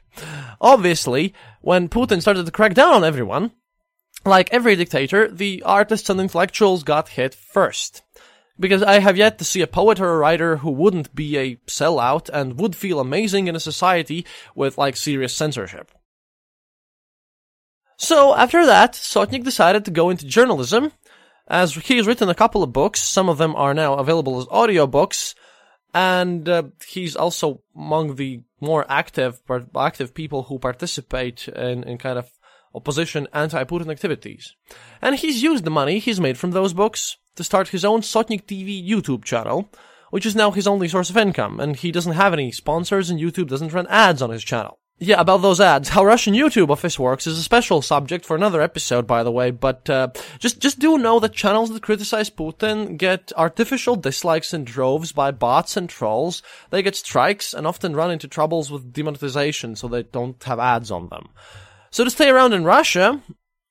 Obviously, 0.61 1.33
when 1.61 1.89
Putin 1.89 2.21
started 2.21 2.45
to 2.45 2.51
crack 2.51 2.73
down 2.73 2.93
on 2.93 3.03
everyone, 3.03 3.51
like 4.25 4.53
every 4.53 4.75
dictator, 4.75 5.27
the 5.29 5.63
artists 5.63 6.09
and 6.09 6.19
intellectuals 6.19 6.83
got 6.83 7.09
hit 7.09 7.35
first. 7.35 8.01
Because 8.59 8.83
I 8.83 8.99
have 8.99 9.17
yet 9.17 9.39
to 9.39 9.45
see 9.45 9.61
a 9.61 9.67
poet 9.67 9.99
or 9.99 10.13
a 10.13 10.17
writer 10.17 10.57
who 10.57 10.71
wouldn't 10.71 11.15
be 11.15 11.37
a 11.37 11.55
sellout 11.67 12.29
and 12.31 12.59
would 12.59 12.75
feel 12.75 12.99
amazing 12.99 13.47
in 13.47 13.55
a 13.55 13.59
society 13.59 14.25
with 14.53 14.77
like 14.77 14.95
serious 14.95 15.35
censorship. 15.35 15.91
So 17.97 18.35
after 18.35 18.65
that, 18.65 18.93
Sotnik 18.93 19.43
decided 19.43 19.85
to 19.85 19.91
go 19.91 20.09
into 20.09 20.25
journalism, 20.25 20.91
as 21.47 21.75
he 21.75 21.97
has 21.97 22.07
written 22.07 22.29
a 22.29 22.35
couple 22.35 22.63
of 22.63 22.73
books, 22.73 23.01
some 23.01 23.29
of 23.29 23.37
them 23.37 23.55
are 23.55 23.73
now 23.73 23.95
available 23.95 24.39
as 24.39 24.45
audiobooks, 24.45 25.35
and 25.93 26.47
uh, 26.47 26.63
he's 26.87 27.15
also 27.15 27.61
among 27.75 28.15
the 28.15 28.41
more 28.59 28.85
active 28.89 29.41
active 29.75 30.13
people 30.13 30.43
who 30.43 30.57
participate 30.57 31.47
in, 31.49 31.83
in 31.83 31.97
kind 31.97 32.17
of 32.17 32.31
opposition, 32.73 33.27
anti-Putin 33.33 33.91
activities. 33.91 34.55
And 35.01 35.15
he's 35.15 35.43
used 35.43 35.63
the 35.63 35.69
money 35.69 35.99
he's 35.99 36.19
made 36.19 36.37
from 36.37 36.51
those 36.51 36.73
books 36.73 37.17
to 37.35 37.43
start 37.43 37.69
his 37.69 37.85
own 37.85 38.01
Sotnik 38.01 38.45
TV 38.45 38.87
YouTube 38.87 39.23
channel, 39.23 39.69
which 40.11 40.25
is 40.25 40.35
now 40.35 40.51
his 40.51 40.67
only 40.67 40.87
source 40.87 41.09
of 41.09 41.17
income, 41.17 41.59
and 41.59 41.75
he 41.75 41.91
doesn't 41.91 42.13
have 42.13 42.33
any 42.33 42.51
sponsors 42.51 43.09
and 43.09 43.19
YouTube 43.19 43.47
doesn't 43.47 43.73
run 43.73 43.87
ads 43.87 44.21
on 44.21 44.29
his 44.29 44.43
channel. 44.43 44.79
Yeah, 44.99 45.19
about 45.19 45.41
those 45.41 45.59
ads. 45.59 45.89
How 45.89 46.05
Russian 46.05 46.33
YouTube 46.35 46.69
office 46.69 46.99
works 46.99 47.25
is 47.25 47.37
a 47.37 47.43
special 47.43 47.81
subject 47.81 48.25
for 48.25 48.35
another 48.35 48.61
episode, 48.61 49.07
by 49.07 49.23
the 49.23 49.31
way. 49.31 49.49
But 49.49 49.89
uh, 49.89 50.09
just 50.37 50.59
just 50.59 50.79
do 50.79 50.97
know 50.97 51.19
that 51.19 51.33
channels 51.33 51.71
that 51.71 51.81
criticize 51.81 52.29
Putin 52.29 52.95
get 52.95 53.33
artificial 53.35 53.95
dislikes 53.95 54.53
in 54.53 54.63
droves 54.63 55.11
by 55.11 55.31
bots 55.31 55.75
and 55.75 55.89
trolls. 55.89 56.43
They 56.69 56.83
get 56.83 56.95
strikes 56.95 57.53
and 57.53 57.65
often 57.65 57.95
run 57.95 58.11
into 58.11 58.27
troubles 58.27 58.71
with 58.71 58.93
demonetization, 58.93 59.75
so 59.75 59.87
they 59.87 60.03
don't 60.03 60.41
have 60.43 60.59
ads 60.59 60.91
on 60.91 61.09
them. 61.09 61.29
So 61.93 62.03
to 62.03 62.09
stay 62.09 62.27
around 62.27 62.53
in 62.53 62.63
Russia, 62.63 63.21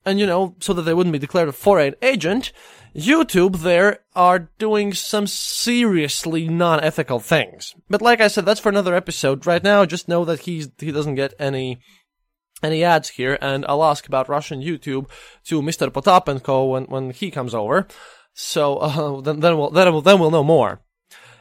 and 0.07 0.21
you 0.21 0.27
know, 0.27 0.55
so 0.61 0.73
that 0.75 0.83
they 0.83 0.95
wouldn't 0.95 1.13
be 1.13 1.19
declared 1.19 1.49
a 1.49 1.53
foreign 1.53 1.97
agent, 2.03 2.53
YouTube 2.95 3.63
there 3.63 3.99
are 4.15 4.49
doing 4.61 4.95
some 4.95 5.27
seriously 5.27 6.47
non-ethical 6.47 7.19
things. 7.19 7.75
But 7.91 8.01
like 8.01 8.21
I 8.21 8.29
said, 8.29 8.47
that's 8.47 8.61
for 8.61 8.69
another 8.69 8.95
episode. 8.95 9.45
Right 9.45 9.65
now, 9.65 9.85
just 9.87 10.07
know 10.07 10.25
that 10.25 10.43
he's, 10.43 10.69
he 10.79 10.93
doesn't 10.93 11.17
get 11.17 11.35
any, 11.41 11.81
any 12.63 12.85
ads 12.85 13.09
here, 13.09 13.39
and 13.41 13.67
I'll 13.69 13.83
ask 13.83 14.07
about 14.07 14.29
Russian 14.29 14.61
YouTube 14.61 15.11
to 15.47 15.61
Mr. 15.61 15.91
Potapenko 15.91 16.71
when, 16.71 16.85
when 16.85 17.11
he 17.11 17.29
comes 17.29 17.57
over. 17.57 17.89
So, 18.35 18.77
uh, 18.79 19.21
then, 19.21 19.41
then 19.41 19.59
we'll, 19.59 19.71
then 19.71 19.93
we'll, 19.93 20.01
then 20.03 20.21
we'll 20.21 20.31
know 20.31 20.45
more. 20.45 20.81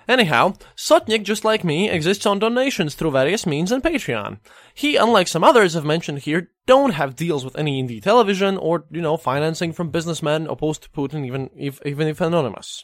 Anyhow, 0.08 0.56
Sotnik, 0.76 1.24
just 1.24 1.46
like 1.46 1.64
me, 1.64 1.90
exists 1.90 2.26
on 2.26 2.40
donations 2.40 2.96
through 2.96 3.12
various 3.12 3.46
means 3.46 3.72
and 3.72 3.84
Patreon. 3.84 4.40
He, 4.74 4.96
unlike 4.96 5.28
some 5.28 5.44
others 5.44 5.76
I've 5.76 5.86
mentioned 5.86 6.20
here, 6.20 6.50
don't 6.68 6.92
have 6.92 7.16
deals 7.16 7.44
with 7.44 7.58
any 7.58 7.82
indie 7.82 8.02
television 8.02 8.58
or, 8.58 8.86
you 8.92 9.02
know, 9.02 9.18
financing 9.18 9.74
from 9.74 9.90
businessmen 9.90 10.48
opposed 10.48 10.84
to 10.84 10.90
Putin, 10.90 11.26
even 11.26 11.50
if, 11.56 11.80
even 11.86 12.08
if 12.08 12.22
anonymous. 12.22 12.84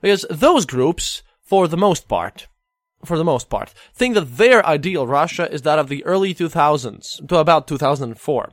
Because 0.00 0.24
those 0.30 0.64
groups, 0.64 1.22
for 1.42 1.66
the 1.68 1.76
most 1.76 2.08
part, 2.08 2.48
for 3.04 3.16
the 3.16 3.24
most 3.24 3.48
part, 3.48 3.74
think 3.94 4.14
that 4.14 4.36
their 4.36 4.64
ideal 4.66 5.06
Russia 5.06 5.50
is 5.52 5.62
that 5.62 5.78
of 5.78 5.88
the 5.88 6.04
early 6.04 6.34
2000s, 6.34 7.26
to 7.28 7.36
about 7.36 7.68
2004. 7.68 8.50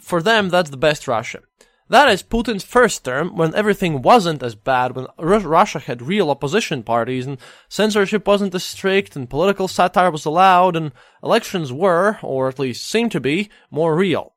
For 0.00 0.22
them, 0.22 0.48
that's 0.48 0.70
the 0.70 0.76
best 0.76 1.08
Russia. 1.08 1.40
That 1.88 2.08
is 2.08 2.22
Putin's 2.22 2.64
first 2.64 3.04
term, 3.04 3.36
when 3.36 3.54
everything 3.54 4.00
wasn't 4.00 4.42
as 4.42 4.54
bad, 4.54 4.96
when 4.96 5.08
Russia 5.18 5.78
had 5.78 6.00
real 6.00 6.30
opposition 6.30 6.82
parties, 6.82 7.26
and 7.26 7.38
censorship 7.68 8.26
wasn't 8.26 8.54
as 8.54 8.64
strict, 8.64 9.14
and 9.14 9.28
political 9.28 9.68
satire 9.68 10.10
was 10.10 10.24
allowed, 10.24 10.74
and 10.74 10.92
elections 11.22 11.72
were, 11.72 12.18
or 12.22 12.48
at 12.48 12.58
least 12.58 12.88
seemed 12.88 13.12
to 13.12 13.20
be, 13.20 13.50
more 13.70 13.94
real. 13.94 14.32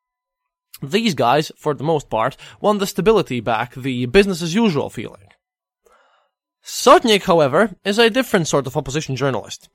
These 0.83 1.13
guys, 1.13 1.51
for 1.55 1.73
the 1.73 1.83
most 1.83 2.09
part, 2.09 2.35
want 2.59 2.79
the 2.79 2.87
stability 2.87 3.39
back, 3.39 3.75
the 3.75 4.05
business 4.07 4.41
as 4.41 4.53
usual 4.53 4.89
feeling. 4.89 5.27
Sotnik, 6.63 7.23
however, 7.23 7.75
is 7.85 7.99
a 7.99 8.09
different 8.09 8.47
sort 8.47 8.67
of 8.67 8.75
opposition 8.75 9.15
journalist. 9.15 9.69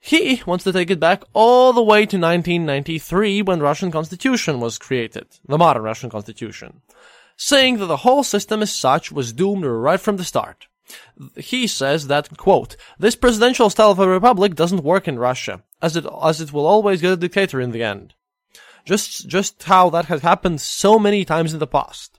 He 0.00 0.42
wants 0.46 0.64
to 0.64 0.72
take 0.72 0.90
it 0.90 1.00
back 1.00 1.22
all 1.32 1.72
the 1.72 1.82
way 1.82 2.06
to 2.06 2.16
1993 2.18 3.42
when 3.42 3.60
Russian 3.60 3.90
constitution 3.90 4.60
was 4.60 4.78
created, 4.78 5.26
the 5.46 5.58
modern 5.58 5.82
Russian 5.82 6.08
constitution, 6.08 6.82
saying 7.36 7.78
that 7.78 7.86
the 7.86 7.98
whole 7.98 8.22
system 8.22 8.62
as 8.62 8.72
such 8.72 9.10
was 9.10 9.32
doomed 9.32 9.64
right 9.64 10.00
from 10.00 10.16
the 10.16 10.24
start. 10.24 10.68
He 11.36 11.66
says 11.66 12.06
that, 12.06 12.36
quote, 12.38 12.76
this 12.98 13.16
presidential 13.16 13.68
style 13.70 13.90
of 13.90 13.98
a 13.98 14.08
republic 14.08 14.54
doesn't 14.54 14.84
work 14.84 15.06
in 15.06 15.18
Russia, 15.18 15.62
as 15.82 15.96
it, 15.96 16.06
as 16.22 16.40
it 16.40 16.52
will 16.52 16.66
always 16.66 17.02
get 17.02 17.12
a 17.12 17.16
dictator 17.16 17.60
in 17.60 17.72
the 17.72 17.82
end. 17.82 18.14
Just, 18.84 19.28
just 19.28 19.64
how 19.64 19.90
that 19.90 20.06
has 20.06 20.22
happened 20.22 20.60
so 20.62 20.98
many 20.98 21.24
times 21.24 21.52
in 21.52 21.58
the 21.58 21.66
past. 21.66 22.18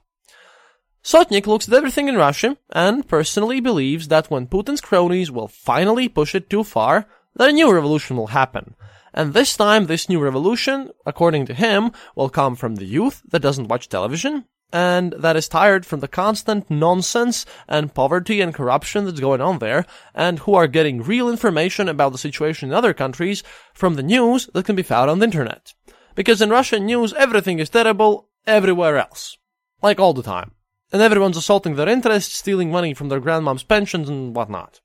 Sotnik 1.04 1.48
looks 1.48 1.68
at 1.68 1.74
everything 1.74 2.08
in 2.08 2.18
Russia 2.18 2.58
and 2.72 3.08
personally 3.08 3.60
believes 3.60 4.10
that 4.10 4.30
when 4.30 4.48
Putin's 4.48 4.82
cronies 4.82 5.32
will 5.32 5.48
finally 5.48 6.10
push 6.10 6.36
it 6.36 6.50
too 6.50 6.64
far, 6.64 7.08
that 7.40 7.50
a 7.50 7.54
new 7.54 7.74
revolution 7.74 8.18
will 8.18 8.28
happen. 8.28 8.76
And 9.14 9.34
this 9.34 9.56
time, 9.56 9.86
this 9.86 10.10
new 10.10 10.20
revolution, 10.20 10.92
according 11.06 11.46
to 11.46 11.54
him, 11.54 11.94
will 12.14 12.30
come 12.30 12.56
from 12.56 12.76
the 12.76 12.86
youth 12.86 13.22
that 13.30 13.42
doesn't 13.42 13.70
watch 13.70 13.88
television, 13.88 14.44
and 14.74 15.14
that 15.18 15.38
is 15.38 15.48
tired 15.48 15.86
from 15.86 16.02
the 16.02 16.10
constant 16.10 16.70
nonsense 16.70 17.46
and 17.68 17.94
poverty 17.94 18.42
and 18.42 18.54
corruption 18.54 19.06
that's 19.06 19.22
going 19.22 19.40
on 19.40 19.60
there, 19.60 19.86
and 20.14 20.40
who 20.40 20.54
are 20.54 20.68
getting 20.68 21.02
real 21.02 21.30
information 21.30 21.88
about 21.88 22.12
the 22.12 22.18
situation 22.18 22.70
in 22.70 22.76
other 22.76 22.94
countries 22.94 23.42
from 23.74 23.96
the 23.96 24.04
news 24.04 24.50
that 24.54 24.66
can 24.66 24.76
be 24.76 24.84
found 24.84 25.10
on 25.10 25.20
the 25.20 25.26
internet. 25.26 25.74
Because 26.16 26.42
in 26.42 26.50
Russian 26.50 26.86
news, 26.86 27.14
everything 27.14 27.60
is 27.60 27.70
terrible 27.70 28.28
everywhere 28.46 28.98
else. 28.98 29.38
Like 29.82 29.98
all 29.98 30.14
the 30.14 30.22
time. 30.22 30.52
And 30.92 31.02
everyone's 31.02 31.38
assaulting 31.38 31.76
their 31.76 31.88
interests, 31.88 32.36
stealing 32.36 32.70
money 32.70 32.94
from 32.94 33.08
their 33.08 33.22
grandmom's 33.22 33.64
pensions 33.64 34.10
and 34.10 34.36
whatnot. 34.36 34.82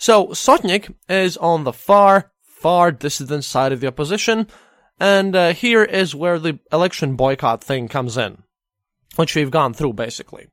So 0.00 0.28
Sotnik 0.28 0.94
is 1.10 1.36
on 1.36 1.64
the 1.64 1.74
far, 1.74 2.32
far 2.42 2.90
dissident 2.90 3.44
side 3.44 3.70
of 3.70 3.80
the 3.80 3.86
opposition, 3.86 4.46
and 4.98 5.36
uh, 5.36 5.52
here 5.52 5.84
is 5.84 6.14
where 6.14 6.38
the 6.38 6.58
election 6.72 7.16
boycott 7.16 7.62
thing 7.62 7.86
comes 7.86 8.16
in, 8.16 8.42
which 9.16 9.36
we've 9.36 9.50
gone 9.50 9.74
through 9.74 9.92
basically. 9.92 10.48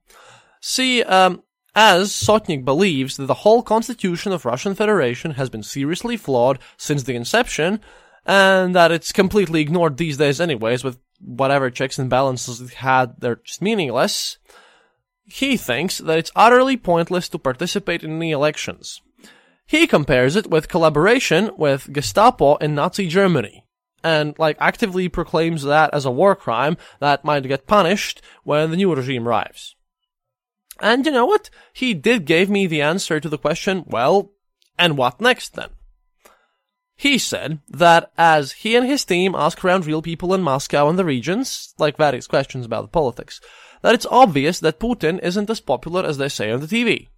See, 0.60 1.02
um, 1.02 1.44
as 1.74 2.12
Sotnik 2.12 2.66
believes 2.66 3.16
that 3.16 3.28
the 3.28 3.34
whole 3.46 3.64
constitution 3.64 4.34
of 4.34 4.44
Russian 4.44 4.76
Federation 4.76 5.32
has 5.32 5.50
been 5.50 5.64
seriously 5.64 6.18
flawed 6.18 6.60
since 6.76 7.04
the 7.04 7.16
inception, 7.16 7.80
and 8.26 8.76
that 8.76 8.92
it's 8.92 9.14
completely 9.14 9.62
ignored 9.62 9.96
these 9.96 10.18
days 10.18 10.42
anyways, 10.42 10.84
with 10.84 11.00
whatever 11.22 11.70
checks 11.70 11.98
and 11.98 12.10
balances 12.10 12.60
it 12.60 12.74
had, 12.74 13.22
they're 13.22 13.38
just 13.38 13.62
meaningless. 13.62 14.40
He 15.24 15.56
thinks 15.56 16.00
that 16.00 16.18
it's 16.18 16.32
utterly 16.36 16.76
pointless 16.76 17.30
to 17.30 17.40
participate 17.40 18.04
in 18.04 18.12
any 18.12 18.32
elections. 18.32 19.02
He 19.68 19.86
compares 19.86 20.38
it 20.38 20.50
with 20.50 20.70
collaboration 20.70 21.52
with 21.58 21.92
Gestapo 21.92 22.56
in 22.56 22.74
Nazi 22.74 23.08
Germany 23.08 23.66
and 24.02 24.34
like 24.40 24.56
actively 24.62 25.10
proclaims 25.10 25.64
that 25.64 25.94
as 25.94 26.06
a 26.06 26.12
war 26.12 26.36
crime 26.38 26.78
that 27.02 27.26
might 27.26 27.48
get 27.48 27.68
punished 27.68 28.22
when 28.44 28.72
the 28.72 28.78
new 28.78 28.96
regime 28.96 29.28
arrives. 29.28 29.76
And 30.80 31.06
you 31.06 31.12
know 31.12 31.26
what? 31.26 31.50
He 31.74 31.94
did 31.94 32.24
give 32.24 32.50
me 32.50 32.66
the 32.66 32.82
answer 32.82 33.20
to 33.20 33.28
the 33.28 33.38
question, 33.38 33.84
well, 33.88 34.32
and 34.80 34.98
what 34.98 35.20
next 35.20 35.56
then? 35.56 35.70
He 36.96 37.18
said 37.18 37.60
that 37.68 38.12
as 38.18 38.54
he 38.54 38.76
and 38.76 38.88
his 38.88 39.04
team 39.04 39.36
ask 39.36 39.64
around 39.66 39.86
real 39.86 40.02
people 40.02 40.34
in 40.34 40.42
Moscow 40.42 40.88
and 40.88 40.98
the 40.98 41.06
regions, 41.06 41.74
like 41.78 41.98
various 41.98 42.26
questions 42.26 42.66
about 42.66 42.84
the 42.84 42.88
politics, 42.88 43.42
that 43.82 43.94
it's 43.94 44.06
obvious 44.10 44.60
that 44.62 44.80
Putin 44.80 45.20
isn't 45.22 45.50
as 45.50 45.60
popular 45.60 46.06
as 46.06 46.18
they 46.18 46.30
say 46.30 46.52
on 46.52 46.62
the 46.62 46.68
TV 46.68 47.10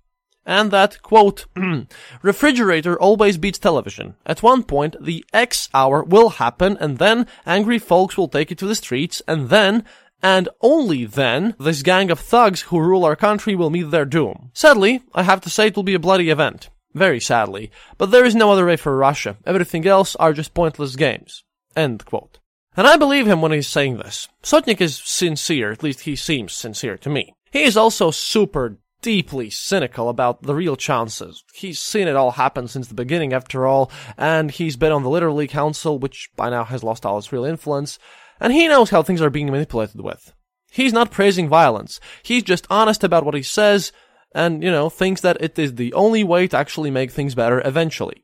and 0.50 0.72
that, 0.72 1.04
quote, 1.04 1.46
refrigerator 2.24 3.00
always 3.00 3.38
beats 3.38 3.60
television. 3.60 4.16
At 4.26 4.42
one 4.42 4.64
point, 4.64 4.96
the 5.00 5.24
X 5.32 5.70
hour 5.76 6.04
will 6.04 6.30
happen, 6.30 6.76
and 6.80 6.98
then 6.98 7.28
angry 7.46 7.78
folks 7.78 8.18
will 8.18 8.28
take 8.28 8.52
it 8.52 8.58
to 8.58 8.66
the 8.66 8.74
streets, 8.74 9.22
and 9.28 9.50
then, 9.50 9.84
and 10.24 10.50
only 10.60 11.06
then, 11.06 11.54
this 11.60 11.84
gang 11.84 12.10
of 12.10 12.20
thugs 12.20 12.62
who 12.64 12.80
rule 12.80 13.06
our 13.06 13.16
country 13.16 13.54
will 13.56 13.70
meet 13.70 13.92
their 13.92 14.06
doom. 14.06 14.50
Sadly, 14.56 15.04
I 15.14 15.22
have 15.22 15.40
to 15.42 15.52
say 15.52 15.68
it 15.68 15.76
will 15.76 15.84
be 15.84 15.94
a 15.94 16.00
bloody 16.00 16.32
event. 16.32 16.72
Very 16.96 17.20
sadly. 17.20 17.70
But 18.00 18.10
there 18.10 18.26
is 18.26 18.34
no 18.34 18.52
other 18.52 18.66
way 18.66 18.76
for 18.76 18.98
Russia. 18.98 19.38
Everything 19.46 19.86
else 19.86 20.16
are 20.16 20.34
just 20.34 20.56
pointless 20.56 20.96
games. 20.96 21.44
End 21.76 22.04
quote. 22.06 22.40
And 22.76 22.88
I 22.88 22.98
believe 22.98 23.28
him 23.28 23.42
when 23.44 23.52
he's 23.52 23.68
saying 23.68 23.98
this. 23.98 24.28
Sotnik 24.42 24.82
is 24.82 24.98
sincere, 24.98 25.72
at 25.72 25.84
least 25.84 26.02
he 26.02 26.16
seems 26.16 26.54
sincere 26.54 26.98
to 26.98 27.10
me. 27.10 27.34
He 27.52 27.64
is 27.64 27.78
also 27.78 28.10
super 28.10 28.80
deeply 29.02 29.50
cynical 29.50 30.10
about 30.10 30.44
the 30.44 30.56
real 30.56 30.76
chances. 30.76 31.44
He's 31.54 31.80
seen 31.80 32.08
it 32.08 32.16
all 32.16 32.32
happen 32.32 32.68
since 32.68 32.88
the 32.88 32.94
beginning, 32.94 33.34
after 33.34 33.66
all, 33.66 33.92
and 34.18 34.52
he's 34.52 34.76
been 34.76 34.92
on 34.92 35.04
the 35.04 35.10
Literary 35.10 35.48
Council, 35.48 36.00
which 36.00 36.30
by 36.36 36.50
now 36.50 36.64
has 36.64 36.84
lost 36.84 37.06
all 37.06 37.18
its 37.18 37.32
real 37.32 37.46
influence, 37.46 38.00
and 38.40 38.54
he 38.54 38.68
knows 38.68 38.90
how 38.90 39.04
things 39.04 39.22
are 39.22 39.30
being 39.30 39.52
manipulated 39.52 40.02
with. 40.02 40.34
He's 40.72 40.94
not 40.94 41.12
praising 41.12 41.50
violence. 41.50 42.00
He's 42.24 42.44
just 42.44 42.68
honest 42.70 43.04
about 43.04 43.26
what 43.26 43.36
he 43.36 43.44
says, 43.44 43.92
and, 44.34 44.64
you 44.64 44.70
know, 44.72 44.90
thinks 44.90 45.22
that 45.22 45.42
it 45.42 45.58
is 45.58 45.76
the 45.76 45.94
only 45.94 46.24
way 46.24 46.48
to 46.48 46.58
actually 46.58 46.92
make 46.92 47.12
things 47.12 47.34
better 47.36 47.62
eventually. 47.66 48.24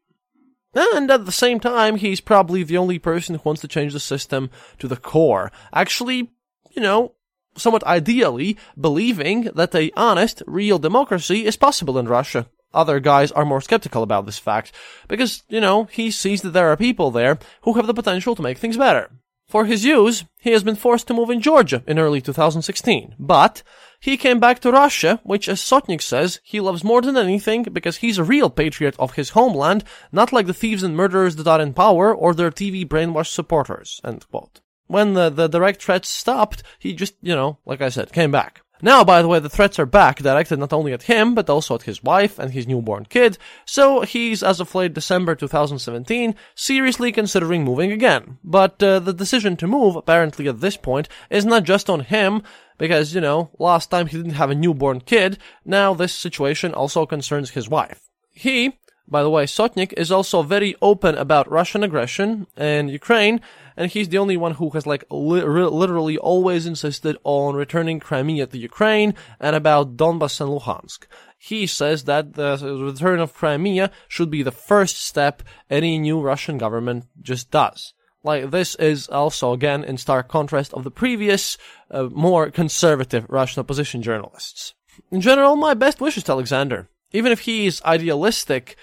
And 0.76 1.09
at 1.09 1.26
the 1.26 1.32
same 1.32 1.59
time, 1.59 1.95
he's 1.95 2.19
probably 2.19 2.61
the 2.63 2.78
only 2.78 2.99
person 2.99 3.36
who 3.36 3.41
wants 3.45 3.61
to 3.61 3.67
change 3.67 3.93
the 3.93 3.99
system 3.99 4.49
to 4.80 4.88
the 4.88 4.97
core. 4.97 5.51
Actually, 5.73 6.32
you 6.71 6.82
know, 6.82 7.13
somewhat 7.57 7.83
ideally, 7.85 8.57
believing 8.79 9.49
that 9.55 9.75
a 9.75 9.91
honest, 9.95 10.43
real 10.47 10.79
democracy 10.79 11.45
is 11.45 11.57
possible 11.57 11.97
in 11.97 12.07
Russia. 12.07 12.47
Other 12.73 12.99
guys 12.99 13.31
are 13.31 13.45
more 13.45 13.61
skeptical 13.61 14.03
about 14.03 14.25
this 14.25 14.37
fact, 14.37 14.71
because, 15.07 15.43
you 15.47 15.61
know, 15.61 15.85
he 15.85 16.11
sees 16.11 16.41
that 16.41 16.51
there 16.51 16.69
are 16.69 16.77
people 16.77 17.09
there 17.11 17.39
who 17.61 17.73
have 17.73 17.87
the 17.87 17.93
potential 17.93 18.35
to 18.35 18.41
make 18.41 18.57
things 18.57 18.77
better. 18.77 19.09
For 19.47 19.65
his 19.65 19.85
use, 19.85 20.25
he 20.39 20.51
has 20.51 20.63
been 20.63 20.75
forced 20.75 21.07
to 21.07 21.13
move 21.13 21.29
in 21.29 21.39
Georgia 21.39 21.83
in 21.87 21.99
early 21.99 22.19
2016, 22.19 23.15
but 23.19 23.61
he 23.99 24.17
came 24.17 24.39
back 24.39 24.59
to 24.59 24.71
Russia, 24.71 25.21
which 25.23 25.47
as 25.47 25.61
Sotnik 25.61 26.01
says, 26.01 26.39
he 26.43 26.59
loves 26.59 26.83
more 26.83 27.01
than 27.01 27.15
anything 27.15 27.63
because 27.63 27.97
he's 27.97 28.17
a 28.17 28.23
real 28.23 28.49
patriot 28.49 28.95
of 28.97 29.13
his 29.13 29.29
homeland, 29.29 29.83
not 30.11 30.33
like 30.33 30.47
the 30.47 30.53
thieves 30.53 30.83
and 30.83 30.97
murderers 30.97 31.35
that 31.35 31.47
are 31.47 31.61
in 31.61 31.73
power 31.73 32.13
or 32.13 32.33
their 32.33 32.51
TV 32.51 32.85
brainwashed 32.85 33.33
supporters, 33.33 34.01
end 34.03 34.27
quote. 34.29 34.61
When 34.88 35.13
the, 35.13 35.29
the 35.29 35.47
direct 35.47 35.81
threats 35.81 36.09
stopped, 36.09 36.63
he 36.79 36.93
just, 36.93 37.15
you 37.21 37.36
know, 37.36 37.57
like 37.65 37.81
I 37.81 37.89
said, 37.89 38.11
came 38.11 38.31
back. 38.31 38.61
Now, 38.81 39.03
by 39.05 39.21
the 39.21 39.27
way, 39.27 39.39
the 39.39 39.49
threats 39.49 39.79
are 39.79 39.86
back, 39.86 40.19
directed 40.19 40.59
not 40.59 40.73
only 40.73 40.91
at 40.91 41.03
him, 41.03 41.33
but 41.33 41.49
also 41.49 41.75
at 41.75 41.83
his 41.83 42.03
wife 42.03 42.38
and 42.38 42.51
his 42.51 42.67
newborn 42.67 43.05
kid, 43.05 43.38
so 43.65 44.01
he's, 44.01 44.43
as 44.43 44.59
of 44.59 44.75
late 44.75 44.93
December 44.93 45.33
2017, 45.33 46.36
seriously 46.55 47.11
considering 47.11 47.63
moving 47.63 47.91
again. 47.91 48.38
But 48.43 48.83
uh, 48.83 48.99
the 48.99 49.13
decision 49.13 49.55
to 49.57 49.67
move, 49.67 49.95
apparently 49.95 50.47
at 50.47 50.59
this 50.59 50.75
point, 50.75 51.07
is 51.29 51.45
not 51.45 51.63
just 51.63 51.89
on 51.89 52.01
him, 52.01 52.43
because, 52.77 53.15
you 53.15 53.21
know, 53.21 53.49
last 53.57 53.89
time 53.89 54.07
he 54.07 54.17
didn't 54.17 54.33
have 54.33 54.51
a 54.51 54.55
newborn 54.55 54.99
kid, 54.99 55.38
now 55.63 55.93
this 55.93 56.13
situation 56.13 56.73
also 56.73 57.05
concerns 57.05 57.51
his 57.51 57.69
wife. 57.69 58.09
He, 58.31 58.77
by 59.07 59.23
the 59.23 59.29
way, 59.29 59.45
Sotnik 59.45 59.93
is 59.93 60.11
also 60.11 60.43
very 60.43 60.75
open 60.81 61.15
about 61.15 61.49
Russian 61.49 61.83
aggression 61.83 62.47
in 62.57 62.89
Ukraine, 62.89 63.39
and 63.78 63.91
he's 63.91 64.09
the 64.09 64.17
only 64.17 64.38
one 64.38 64.53
who 64.53 64.69
has 64.71 64.86
like 64.86 65.03
li- 65.09 65.43
literally 65.43 66.17
always 66.17 66.65
insisted 66.65 67.17
on 67.23 67.55
returning 67.55 67.99
Crimea 67.99 68.47
to 68.47 68.57
Ukraine 68.57 69.13
and 69.39 69.55
about 69.55 69.97
Donbass 69.97 70.41
and 70.41 70.49
Luhansk. 70.49 71.07
He 71.38 71.67
says 71.67 72.05
that 72.05 72.34
the 72.34 72.57
return 72.82 73.19
of 73.19 73.34
Crimea 73.34 73.91
should 74.07 74.32
be 74.32 74.43
the 74.43 74.51
first 74.51 75.03
step 75.03 75.43
any 75.69 75.99
new 75.99 76.19
Russian 76.19 76.57
government 76.57 77.05
just 77.21 77.51
does. 77.51 77.93
Like 78.23 78.49
this 78.49 78.73
is 78.76 79.07
also 79.07 79.53
again 79.53 79.84
in 79.84 79.97
stark 79.97 80.28
contrast 80.28 80.73
of 80.73 80.84
the 80.84 80.91
previous, 80.91 81.57
uh, 81.91 82.09
more 82.11 82.49
conservative 82.49 83.28
Russian 83.30 83.59
opposition 83.59 84.01
journalists. 84.01 84.73
In 85.11 85.21
general, 85.21 85.55
my 85.55 85.76
best 85.76 86.01
wishes 86.01 86.23
to 86.23 86.32
Alexander. 86.32 86.89
Even 87.11 87.32
if 87.32 87.41
he 87.41 87.67
is 87.67 87.82
idealistic, 87.84 88.76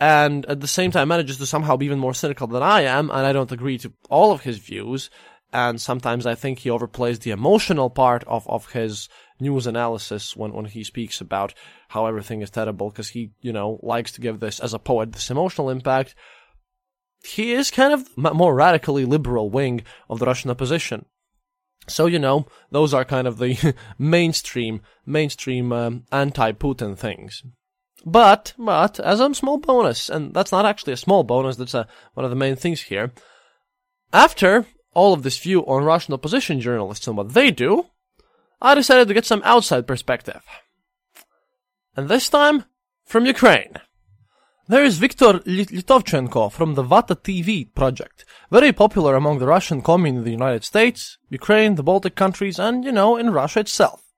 and 0.00 0.44
at 0.46 0.60
the 0.60 0.66
same 0.66 0.90
time 0.90 1.08
manages 1.08 1.38
to 1.38 1.46
somehow 1.46 1.76
be 1.76 1.86
even 1.86 1.98
more 1.98 2.14
cynical 2.14 2.46
than 2.46 2.62
I 2.62 2.82
am, 2.82 3.10
and 3.10 3.26
I 3.26 3.32
don't 3.32 3.52
agree 3.52 3.78
to 3.78 3.92
all 4.10 4.32
of 4.32 4.42
his 4.42 4.58
views, 4.58 5.10
and 5.52 5.80
sometimes 5.80 6.26
I 6.26 6.34
think 6.34 6.60
he 6.60 6.70
overplays 6.70 7.20
the 7.20 7.30
emotional 7.30 7.90
part 7.90 8.24
of, 8.26 8.48
of 8.48 8.72
his 8.72 9.08
news 9.38 9.66
analysis 9.66 10.34
when, 10.34 10.52
when 10.52 10.64
he 10.64 10.82
speaks 10.82 11.20
about 11.20 11.52
how 11.88 12.06
everything 12.06 12.40
is 12.40 12.50
terrible, 12.50 12.90
because 12.90 13.10
he, 13.10 13.32
you 13.40 13.52
know, 13.52 13.78
likes 13.82 14.12
to 14.12 14.20
give 14.20 14.40
this, 14.40 14.60
as 14.60 14.72
a 14.72 14.78
poet, 14.78 15.12
this 15.12 15.30
emotional 15.30 15.68
impact. 15.68 16.14
He 17.24 17.52
is 17.52 17.70
kind 17.70 17.92
of 17.92 18.08
more 18.16 18.54
radically 18.54 19.04
liberal 19.04 19.50
wing 19.50 19.82
of 20.08 20.18
the 20.18 20.26
Russian 20.26 20.50
opposition. 20.50 21.04
So, 21.86 22.06
you 22.06 22.18
know, 22.18 22.46
those 22.70 22.94
are 22.94 23.04
kind 23.04 23.26
of 23.26 23.38
the 23.38 23.74
mainstream, 23.98 24.80
mainstream 25.04 25.72
um, 25.72 26.04
anti-Putin 26.10 26.96
things. 26.96 27.42
But, 28.04 28.54
but, 28.58 28.98
as 29.00 29.20
a 29.20 29.34
small 29.34 29.58
bonus, 29.58 30.08
and 30.08 30.34
that's 30.34 30.52
not 30.52 30.66
actually 30.66 30.92
a 30.92 30.96
small 30.96 31.22
bonus, 31.22 31.56
that's 31.56 31.74
a, 31.74 31.86
one 32.14 32.24
of 32.24 32.30
the 32.30 32.36
main 32.36 32.56
things 32.56 32.82
here. 32.82 33.12
After 34.12 34.66
all 34.94 35.12
of 35.12 35.22
this 35.22 35.38
view 35.38 35.64
on 35.66 35.84
Russian 35.84 36.14
opposition 36.14 36.60
journalists 36.60 37.06
and 37.06 37.16
what 37.16 37.34
they 37.34 37.50
do, 37.50 37.86
I 38.60 38.74
decided 38.74 39.08
to 39.08 39.14
get 39.14 39.24
some 39.24 39.42
outside 39.44 39.86
perspective. 39.86 40.42
And 41.96 42.08
this 42.08 42.28
time, 42.28 42.64
from 43.04 43.26
Ukraine. 43.26 43.74
There 44.68 44.84
is 44.84 44.98
Viktor 44.98 45.40
Litovchenko 45.40 46.50
from 46.50 46.74
the 46.74 46.84
Vata 46.84 47.16
TV 47.16 47.72
project, 47.74 48.24
very 48.50 48.72
popular 48.72 49.16
among 49.16 49.38
the 49.38 49.46
Russian 49.46 49.82
commune 49.82 50.18
in 50.18 50.24
the 50.24 50.30
United 50.30 50.64
States, 50.64 51.18
Ukraine, 51.28 51.74
the 51.74 51.82
Baltic 51.82 52.14
countries, 52.14 52.58
and, 52.58 52.84
you 52.84 52.92
know, 52.92 53.16
in 53.16 53.30
Russia 53.30 53.60
itself. 53.60 54.11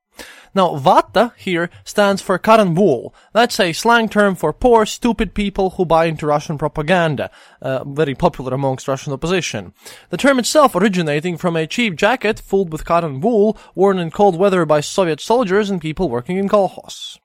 Now, 0.55 0.77
Vata 0.77 1.33
here 1.37 1.69
stands 1.85 2.23
for 2.23 2.39
cotton 2.39 2.75
wool. 2.75 3.12
That's 3.33 3.59
a 3.59 3.73
slang 3.73 4.09
term 4.09 4.37
for 4.37 4.53
poor, 4.53 4.87
stupid 4.87 5.35
people 5.35 5.71
who 5.71 5.85
buy 5.85 6.05
into 6.07 6.27
Russian 6.27 6.59
propaganda, 6.59 7.31
uh, 7.61 7.83
very 7.85 8.15
popular 8.15 8.55
amongst 8.55 8.87
Russian 8.87 9.12
opposition. 9.12 9.73
The 10.11 10.17
term 10.17 10.39
itself 10.39 10.77
originating 10.77 11.37
from 11.37 11.57
a 11.57 11.67
cheap 11.67 11.97
jacket 11.97 12.39
filled 12.39 12.71
with 12.71 12.85
cotton 12.85 13.21
wool 13.21 13.59
worn 13.75 13.99
in 13.99 14.12
cold 14.12 14.39
weather 14.39 14.65
by 14.65 14.81
Soviet 14.81 15.21
soldiers 15.21 15.71
and 15.71 15.81
people 15.81 16.09
working 16.09 16.37
in 16.37 16.49
kolkhoz. 16.49 17.19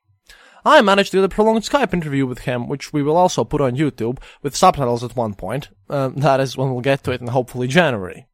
I 0.66 0.82
managed 0.82 1.12
to 1.12 1.18
get 1.18 1.24
a 1.24 1.30
prolonged 1.30 1.64
Skype 1.64 1.94
interview 1.94 2.26
with 2.26 2.40
him, 2.40 2.68
which 2.68 2.92
we 2.92 3.02
will 3.02 3.16
also 3.16 3.44
put 3.44 3.62
on 3.62 3.78
YouTube, 3.78 4.20
with 4.42 4.56
subtitles 4.56 5.04
at 5.04 5.16
one 5.16 5.34
point. 5.34 5.70
Uh, 5.90 6.10
that 6.16 6.40
is 6.40 6.58
when 6.58 6.72
we'll 6.72 6.82
get 6.82 7.04
to 7.04 7.12
it 7.12 7.22
in 7.22 7.28
hopefully 7.28 7.68
January. 7.68 8.28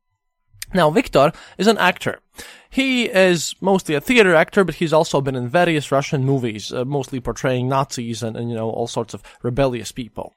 Now, 0.76 0.90
Victor 0.90 1.32
is 1.58 1.68
an 1.68 1.78
actor. 1.78 2.20
He 2.70 3.06
is 3.06 3.56
mostly 3.62 3.96
a 3.96 4.02
theater 4.02 4.36
actor, 4.36 4.66
but 4.66 4.76
he's 4.76 4.92
also 4.92 5.22
been 5.22 5.36
in 5.36 5.48
various 5.48 5.90
Russian 5.90 6.26
movies, 6.26 6.74
uh, 6.74 6.84
mostly 6.84 7.22
portraying 7.22 7.70
Nazis 7.70 8.22
and, 8.22 8.36
and, 8.36 8.50
you 8.50 8.56
know, 8.56 8.70
all 8.70 8.88
sorts 8.88 9.14
of 9.14 9.24
rebellious 9.42 9.94
people. 9.94 10.34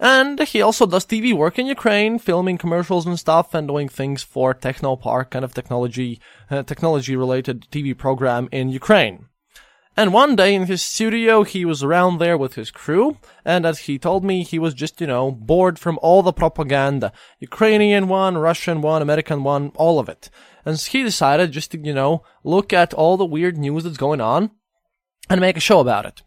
And 0.00 0.40
he 0.40 0.62
also 0.62 0.86
does 0.86 1.04
TV 1.04 1.34
work 1.34 1.58
in 1.58 1.66
Ukraine, 1.66 2.18
filming 2.18 2.56
commercials 2.56 3.06
and 3.06 3.18
stuff, 3.18 3.52
and 3.52 3.68
doing 3.68 3.88
things 3.88 4.22
for 4.22 4.54
Technopark, 4.54 5.30
kind 5.30 5.44
of 5.44 5.52
technology, 5.52 6.18
uh, 6.50 6.62
technology-related 6.62 7.68
TV 7.70 7.96
program 7.96 8.48
in 8.50 8.70
Ukraine. 8.70 9.26
And 9.94 10.14
one 10.14 10.36
day 10.36 10.54
in 10.54 10.66
his 10.66 10.82
studio, 10.82 11.42
he 11.42 11.66
was 11.66 11.82
around 11.82 12.18
there 12.18 12.38
with 12.38 12.54
his 12.54 12.70
crew, 12.70 13.18
and 13.44 13.66
as 13.66 13.80
he 13.80 13.98
told 13.98 14.24
me, 14.24 14.42
he 14.42 14.58
was 14.58 14.72
just, 14.72 15.02
you 15.02 15.06
know, 15.06 15.30
bored 15.30 15.78
from 15.78 15.98
all 16.00 16.22
the 16.22 16.32
propaganda. 16.32 17.12
Ukrainian 17.40 18.08
one, 18.08 18.38
Russian 18.38 18.80
one, 18.80 19.02
American 19.02 19.42
one, 19.42 19.70
all 19.74 19.98
of 19.98 20.08
it. 20.08 20.30
And 20.64 20.78
he 20.78 21.02
decided 21.02 21.52
just 21.52 21.72
to, 21.72 21.78
you 21.78 21.92
know, 21.92 22.22
look 22.42 22.72
at 22.72 22.94
all 22.94 23.18
the 23.18 23.26
weird 23.26 23.58
news 23.58 23.84
that's 23.84 23.98
going 23.98 24.22
on 24.22 24.52
and 25.28 25.42
make 25.42 25.58
a 25.58 25.60
show 25.60 25.80
about 25.80 26.06
it. 26.06 26.22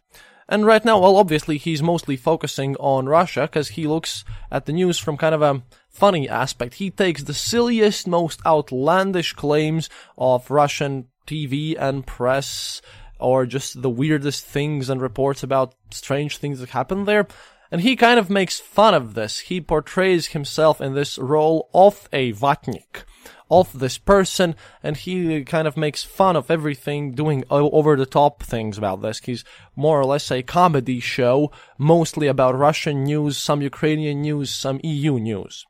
And 0.48 0.64
right 0.64 0.84
now, 0.84 1.00
well, 1.00 1.16
obviously 1.16 1.58
he's 1.58 1.82
mostly 1.82 2.16
focusing 2.16 2.76
on 2.76 3.08
Russia 3.08 3.42
because 3.42 3.70
he 3.70 3.88
looks 3.88 4.24
at 4.48 4.66
the 4.66 4.72
news 4.72 4.96
from 4.96 5.16
kind 5.16 5.34
of 5.34 5.42
a 5.42 5.62
funny 5.90 6.28
aspect. 6.28 6.74
He 6.74 6.90
takes 6.90 7.24
the 7.24 7.34
silliest, 7.34 8.06
most 8.06 8.40
outlandish 8.46 9.32
claims 9.32 9.90
of 10.16 10.50
Russian 10.50 11.08
TV 11.26 11.76
and 11.76 12.06
press 12.06 12.80
or 13.18 13.46
just 13.46 13.82
the 13.82 13.90
weirdest 13.90 14.44
things 14.44 14.90
and 14.90 15.00
reports 15.00 15.42
about 15.42 15.74
strange 15.90 16.38
things 16.38 16.60
that 16.60 16.70
happen 16.70 17.04
there 17.04 17.26
And 17.70 17.80
he 17.80 17.96
kind 17.96 18.18
of 18.18 18.30
makes 18.30 18.60
fun 18.60 18.94
of 18.94 19.14
this. 19.14 19.40
He 19.40 19.60
portrays 19.60 20.28
himself 20.28 20.80
in 20.80 20.94
this 20.94 21.18
role 21.18 21.68
of 21.74 22.08
a 22.12 22.32
vatnik, 22.32 23.04
of 23.50 23.78
this 23.78 23.98
person, 23.98 24.54
and 24.82 24.96
he 24.96 25.44
kind 25.44 25.66
of 25.66 25.76
makes 25.76 26.04
fun 26.04 26.36
of 26.36 26.50
everything, 26.50 27.12
doing 27.12 27.44
over 27.50 27.96
the 27.96 28.06
top 28.06 28.42
things 28.42 28.78
about 28.78 29.02
this. 29.02 29.18
He's 29.18 29.44
more 29.74 30.00
or 30.00 30.04
less 30.04 30.30
a 30.30 30.42
comedy 30.42 31.00
show, 31.00 31.50
mostly 31.78 32.28
about 32.28 32.56
Russian 32.56 33.04
news, 33.04 33.36
some 33.36 33.62
Ukrainian 33.62 34.22
news, 34.22 34.50
some 34.50 34.80
EU 34.84 35.18
news. 35.18 35.66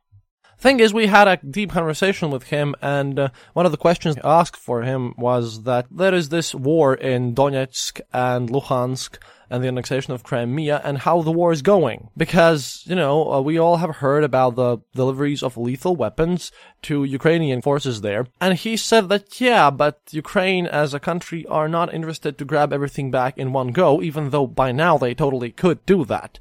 Thing 0.59 0.80
is, 0.80 0.94
we 0.94 1.07
had 1.07 1.28
a 1.28 1.36
deep 1.36 1.70
conversation 1.70 2.30
with 2.30 2.44
him, 2.44 2.74
and 2.80 3.18
uh, 3.18 3.28
one 3.52 3.66
of 3.66 3.72
the 3.72 3.78
questions 3.78 4.16
asked 4.24 4.57
for 4.57 4.82
him 4.82 5.12
was 5.18 5.64
that 5.64 5.86
there 5.90 6.14
is 6.14 6.30
this 6.30 6.54
war 6.54 6.94
in 6.94 7.34
Donetsk 7.34 8.00
and 8.11 8.48
Luhansk 8.48 9.18
and 9.50 9.62
the 9.62 9.68
annexation 9.68 10.14
of 10.14 10.22
Crimea 10.22 10.80
and 10.82 10.98
how 10.98 11.20
the 11.20 11.30
war 11.30 11.52
is 11.52 11.61
going. 11.61 12.09
Because, 12.16 12.82
you 12.86 12.94
know, 12.94 13.32
uh, 13.32 13.40
we 13.42 13.59
all 13.59 13.76
have 13.76 13.96
heard 13.96 14.24
about 14.24 14.57
the 14.57 14.78
deliveries 14.94 15.42
of 15.42 15.59
lethal 15.59 15.94
weapons 15.94 16.50
to 16.82 17.04
Ukrainian 17.04 17.61
forces 17.61 18.00
there. 18.00 18.26
And 18.40 18.54
he 18.54 18.78
said 18.78 19.11
that, 19.11 19.38
yeah, 19.38 19.70
but 19.70 20.00
Ukraine 20.11 20.66
as 20.66 20.94
a 20.94 21.00
country 21.00 21.44
are 21.46 21.68
not 21.68 21.92
interested 21.92 22.38
to 22.38 22.44
grab 22.44 22.72
everything 22.72 23.11
back 23.11 23.36
in 23.36 23.52
one 23.52 23.68
go, 23.68 24.02
even 24.02 24.30
though 24.30 24.46
by 24.46 24.72
now 24.72 24.96
they 24.96 25.14
totally 25.14 25.50
could 25.50 25.84
do 25.84 26.04
that 26.07 26.38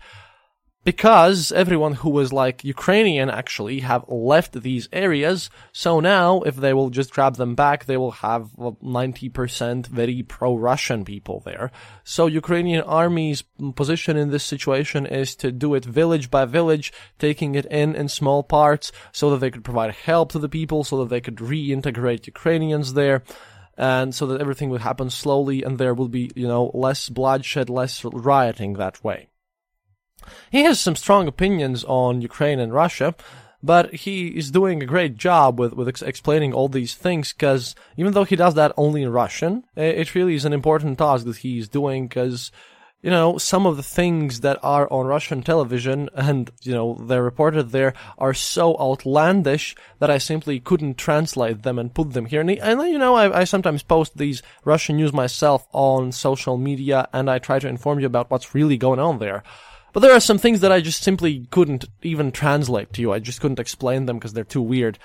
because 0.85 1.51
everyone 1.51 1.93
who 1.93 2.11
was 2.11 2.31
like 2.31 2.63
Ukrainian 2.63 3.29
actually 3.29 3.79
have 3.79 4.05
left 4.07 4.61
these 4.61 4.87
areas. 4.93 5.49
So 5.71 5.99
now, 5.99 6.41
if 6.43 6.55
they 6.55 6.73
will 6.73 6.91
just 6.91 7.11
grab 7.11 7.35
them 7.37 7.55
back, 7.55 7.85
they 7.85 7.97
will 7.97 8.11
have 8.11 8.51
90% 8.55 9.87
very 9.87 10.21
pro-Russian 10.21 11.03
people 11.03 11.41
there. 11.43 11.71
So 12.03 12.27
Ukrainian 12.27 12.83
army's 12.83 13.43
position 13.75 14.15
in 14.15 14.29
this 14.29 14.43
situation 14.43 15.07
is 15.07 15.35
to 15.37 15.51
do 15.51 15.73
it 15.73 15.83
village 15.83 16.29
by 16.29 16.45
village, 16.45 16.93
taking 17.17 17.55
it 17.55 17.65
in 17.65 17.95
in 17.95 18.07
small 18.07 18.43
parts 18.43 18.91
so 19.11 19.31
that 19.31 19.39
they 19.39 19.49
could 19.49 19.63
provide 19.63 19.91
help 19.91 20.31
to 20.33 20.39
the 20.39 20.55
people, 20.59 20.83
so 20.83 20.99
that 20.99 21.09
they 21.09 21.19
could 21.19 21.37
reintegrate 21.37 22.27
Ukrainians 22.27 22.93
there 22.93 23.23
and 23.77 24.13
so 24.13 24.27
that 24.27 24.39
everything 24.39 24.69
would 24.69 24.81
happen 24.81 25.09
slowly 25.09 25.63
and 25.63 25.77
there 25.77 25.95
will 25.95 26.07
be, 26.07 26.31
you 26.35 26.47
know, 26.47 26.71
less 26.73 27.09
bloodshed, 27.09 27.69
less 27.69 28.05
rioting 28.05 28.73
that 28.73 29.03
way. 29.03 29.27
He 30.51 30.63
has 30.63 30.79
some 30.79 30.95
strong 30.95 31.27
opinions 31.27 31.83
on 31.85 32.21
Ukraine 32.21 32.59
and 32.59 32.73
Russia, 32.73 33.15
but 33.63 33.93
he 33.93 34.27
is 34.27 34.51
doing 34.51 34.81
a 34.81 34.85
great 34.85 35.17
job 35.17 35.59
with, 35.59 35.73
with 35.73 35.87
ex- 35.87 36.01
explaining 36.01 36.53
all 36.53 36.69
these 36.69 36.93
things 36.93 37.33
because 37.33 37.75
even 37.97 38.13
though 38.13 38.23
he 38.23 38.35
does 38.35 38.53
that 38.55 38.73
only 38.77 39.01
in 39.01 39.11
Russian, 39.11 39.63
eh, 39.75 39.85
it 39.85 40.13
really 40.13 40.35
is 40.35 40.45
an 40.45 40.53
important 40.53 40.97
task 40.97 41.25
that 41.25 41.37
he's 41.37 41.67
doing 41.67 42.07
because 42.07 42.51
you 43.05 43.11
know, 43.11 43.37
some 43.37 43.67
of 43.67 43.77
the 43.77 43.83
things 43.83 44.39
that 44.39 44.57
are 44.63 44.91
on 44.91 45.05
Russian 45.05 45.43
television 45.43 46.09
and, 46.15 46.49
you 46.63 46.73
know, 46.73 46.97
they're 46.99 47.21
reported 47.21 47.69
there 47.69 47.93
are 48.17 48.33
so 48.33 48.75
outlandish 48.79 49.75
that 49.99 50.09
I 50.09 50.17
simply 50.17 50.59
couldn't 50.59 50.97
translate 50.97 51.61
them 51.61 51.77
and 51.77 51.93
put 51.93 52.13
them 52.13 52.25
here. 52.25 52.41
And, 52.41 52.49
and 52.49 52.81
you 52.81 52.97
know, 52.97 53.13
I, 53.13 53.41
I 53.41 53.43
sometimes 53.43 53.83
post 53.83 54.17
these 54.17 54.41
Russian 54.63 54.97
news 54.97 55.13
myself 55.13 55.67
on 55.71 56.13
social 56.13 56.57
media 56.57 57.07
and 57.13 57.29
I 57.29 57.37
try 57.37 57.59
to 57.59 57.67
inform 57.67 57.99
you 57.99 58.07
about 58.07 58.31
what's 58.31 58.55
really 58.55 58.75
going 58.75 58.99
on 58.99 59.19
there. 59.19 59.43
But 59.95 60.01
there 60.01 60.11
are 60.11 60.19
some 60.19 60.37
things 60.37 60.59
that 60.59 60.73
I 60.73 60.81
just 60.81 61.03
simply 61.03 61.47
couldn't 61.51 61.85
even 62.01 62.33
translate 62.33 62.91
to 62.91 63.01
you. 63.01 63.13
I 63.13 63.19
just 63.19 63.39
couldn't 63.39 63.61
explain 63.61 64.07
them 64.07 64.17
because 64.17 64.33
they're 64.33 64.43
too 64.43 64.61
weird. 64.61 64.99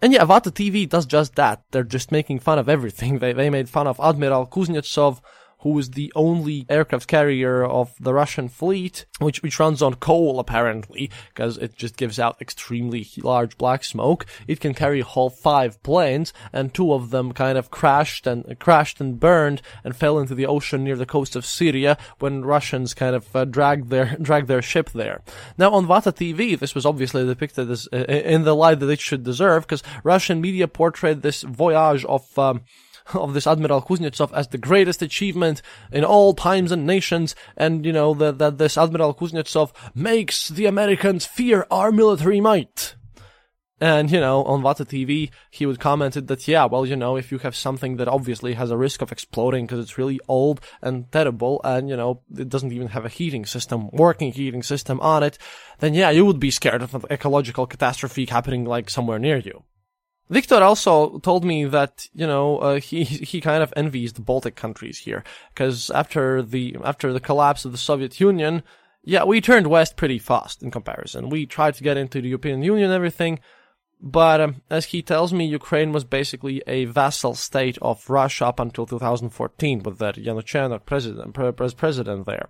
And 0.00 0.12
yeah, 0.12 0.24
Vata 0.24 0.52
TV 0.52 0.88
does 0.88 1.06
just 1.06 1.34
that. 1.34 1.64
They're 1.72 1.82
just 1.82 2.12
making 2.12 2.38
fun 2.38 2.56
of 2.56 2.68
everything. 2.68 3.18
They, 3.18 3.32
they 3.32 3.50
made 3.50 3.68
fun 3.68 3.88
of 3.88 3.98
Admiral 3.98 4.46
Kuznetsov, 4.46 5.20
who 5.60 5.78
is 5.78 5.90
the 5.90 6.12
only 6.14 6.66
aircraft 6.68 7.08
carrier 7.08 7.64
of 7.64 7.94
the 7.98 8.14
Russian 8.14 8.48
fleet, 8.48 9.06
which, 9.18 9.42
which 9.42 9.58
runs 9.58 9.82
on 9.82 9.94
coal 9.94 10.38
apparently, 10.38 11.10
because 11.28 11.58
it 11.58 11.76
just 11.76 11.96
gives 11.96 12.18
out 12.18 12.40
extremely 12.40 13.06
large 13.18 13.58
black 13.58 13.84
smoke. 13.84 14.26
It 14.46 14.60
can 14.60 14.74
carry 14.74 15.00
whole 15.00 15.30
five 15.30 15.82
planes, 15.82 16.32
and 16.52 16.72
two 16.72 16.92
of 16.92 17.10
them 17.10 17.32
kind 17.32 17.58
of 17.58 17.70
crashed 17.70 18.26
and 18.26 18.44
uh, 18.50 18.54
crashed 18.54 19.00
and 19.00 19.18
burned 19.18 19.62
and 19.82 19.96
fell 19.96 20.18
into 20.18 20.34
the 20.34 20.46
ocean 20.46 20.84
near 20.84 20.96
the 20.96 21.06
coast 21.06 21.34
of 21.34 21.44
Syria 21.44 21.98
when 22.18 22.44
Russians 22.44 22.94
kind 22.94 23.16
of 23.16 23.34
uh, 23.34 23.44
dragged 23.44 23.90
their 23.90 24.16
dragged 24.22 24.48
their 24.48 24.62
ship 24.62 24.90
there. 24.90 25.22
Now 25.56 25.72
on 25.72 25.86
Vata 25.86 26.12
TV, 26.12 26.58
this 26.58 26.74
was 26.74 26.86
obviously 26.86 27.26
depicted 27.26 27.70
as 27.70 27.88
uh, 27.92 27.96
in 27.96 28.44
the 28.44 28.54
light 28.54 28.80
that 28.80 28.90
it 28.90 29.00
should 29.00 29.24
deserve, 29.24 29.64
because 29.64 29.82
Russian 30.04 30.40
media 30.40 30.68
portrayed 30.68 31.22
this 31.22 31.42
voyage 31.42 32.04
of 32.04 32.38
um, 32.38 32.62
of 33.14 33.34
this 33.34 33.46
Admiral 33.46 33.82
Kuznetsov 33.82 34.32
as 34.32 34.48
the 34.48 34.58
greatest 34.58 35.02
achievement 35.02 35.62
in 35.92 36.04
all 36.04 36.34
times 36.34 36.72
and 36.72 36.86
nations, 36.86 37.34
and 37.56 37.84
you 37.84 37.92
know 37.92 38.14
that 38.14 38.38
that 38.38 38.58
this 38.58 38.78
Admiral 38.78 39.14
Kuznetsov 39.14 39.72
makes 39.94 40.48
the 40.48 40.66
Americans 40.66 41.26
fear 41.26 41.66
our 41.70 41.92
military 41.92 42.40
might. 42.40 42.94
And, 43.80 44.10
you 44.10 44.18
know, 44.18 44.42
on 44.42 44.62
Vata 44.62 44.84
TV, 44.84 45.30
he 45.50 45.64
would 45.64 45.78
commented 45.78 46.26
that, 46.26 46.48
yeah, 46.48 46.64
well, 46.64 46.84
you 46.84 46.96
know, 46.96 47.16
if 47.16 47.30
you 47.30 47.38
have 47.38 47.54
something 47.54 47.96
that 47.98 48.08
obviously 48.08 48.54
has 48.54 48.72
a 48.72 48.76
risk 48.76 49.02
of 49.02 49.12
exploding 49.12 49.66
because 49.66 49.78
it's 49.78 49.96
really 49.96 50.18
old 50.26 50.60
and 50.82 51.10
terrible 51.12 51.60
and, 51.62 51.88
you 51.88 51.96
know, 51.96 52.22
it 52.36 52.48
doesn't 52.48 52.72
even 52.72 52.88
have 52.88 53.04
a 53.04 53.08
heating 53.08 53.46
system, 53.46 53.88
working 53.92 54.32
heating 54.32 54.64
system 54.64 54.98
on 55.00 55.22
it, 55.22 55.38
then 55.78 55.94
yeah, 55.94 56.10
you 56.10 56.26
would 56.26 56.40
be 56.40 56.50
scared 56.50 56.82
of 56.82 56.92
an 56.92 57.04
ecological 57.08 57.66
catastrophe 57.66 58.26
happening 58.26 58.64
like 58.64 58.90
somewhere 58.90 59.18
near 59.20 59.38
you. 59.38 59.62
Victor 60.30 60.62
also 60.62 61.18
told 61.20 61.44
me 61.44 61.64
that 61.64 62.06
you 62.12 62.26
know 62.26 62.58
uh, 62.58 62.80
he 62.80 63.04
he 63.04 63.40
kind 63.40 63.62
of 63.62 63.72
envies 63.76 64.12
the 64.12 64.20
Baltic 64.20 64.56
countries 64.56 64.98
here 64.98 65.24
because 65.54 65.90
after 65.90 66.42
the 66.42 66.76
after 66.84 67.12
the 67.12 67.20
collapse 67.20 67.64
of 67.64 67.72
the 67.72 67.78
Soviet 67.78 68.20
Union, 68.20 68.62
yeah, 69.02 69.24
we 69.24 69.40
turned 69.40 69.68
west 69.68 69.96
pretty 69.96 70.18
fast 70.18 70.62
in 70.62 70.70
comparison. 70.70 71.30
We 71.30 71.46
tried 71.46 71.74
to 71.74 71.84
get 71.84 71.96
into 71.96 72.20
the 72.20 72.28
European 72.28 72.62
Union 72.62 72.86
and 72.86 72.94
everything, 72.94 73.40
but 74.00 74.40
um, 74.40 74.62
as 74.70 74.86
he 74.86 75.02
tells 75.02 75.32
me, 75.32 75.46
Ukraine 75.46 75.92
was 75.92 76.04
basically 76.04 76.62
a 76.66 76.84
vassal 76.84 77.34
state 77.34 77.78
of 77.80 78.08
Russia 78.10 78.46
up 78.46 78.60
until 78.60 78.86
2014 78.86 79.82
with 79.82 79.98
that 79.98 80.16
Yanukovych 80.16 80.84
president 80.84 81.34
president 81.76 82.26
there. 82.26 82.48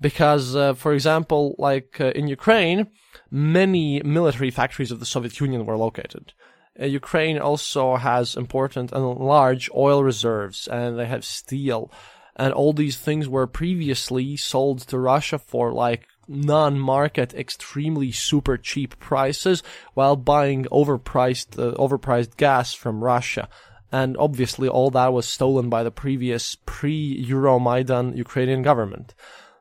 Because, 0.00 0.54
uh, 0.54 0.74
for 0.74 0.92
example, 0.92 1.56
like 1.58 2.00
uh, 2.00 2.12
in 2.14 2.28
Ukraine, 2.28 2.86
many 3.30 4.00
military 4.02 4.50
factories 4.50 4.92
of 4.92 5.00
the 5.00 5.06
Soviet 5.06 5.40
Union 5.40 5.66
were 5.66 5.76
located. 5.76 6.32
Uh, 6.80 6.86
Ukraine 6.86 7.38
also 7.38 7.96
has 7.96 8.36
important 8.36 8.92
and 8.92 9.04
large 9.18 9.68
oil 9.74 10.04
reserves, 10.04 10.68
and 10.68 10.98
they 10.98 11.06
have 11.06 11.24
steel, 11.24 11.90
and 12.36 12.52
all 12.52 12.72
these 12.72 12.96
things 12.96 13.28
were 13.28 13.46
previously 13.46 14.36
sold 14.36 14.80
to 14.80 14.98
Russia 14.98 15.38
for 15.38 15.72
like 15.72 16.06
non-market, 16.28 17.34
extremely 17.34 18.12
super 18.12 18.56
cheap 18.56 18.98
prices, 18.98 19.62
while 19.94 20.14
buying 20.14 20.64
overpriced, 20.66 21.58
uh, 21.58 21.74
overpriced 21.76 22.36
gas 22.36 22.74
from 22.74 23.02
Russia. 23.02 23.48
And 23.90 24.16
obviously, 24.18 24.68
all 24.68 24.90
that 24.90 25.12
was 25.14 25.26
stolen 25.26 25.70
by 25.70 25.82
the 25.82 25.90
previous 25.90 26.56
pre-Euromaidan 26.66 28.16
Ukrainian 28.16 28.62
government. 28.62 29.14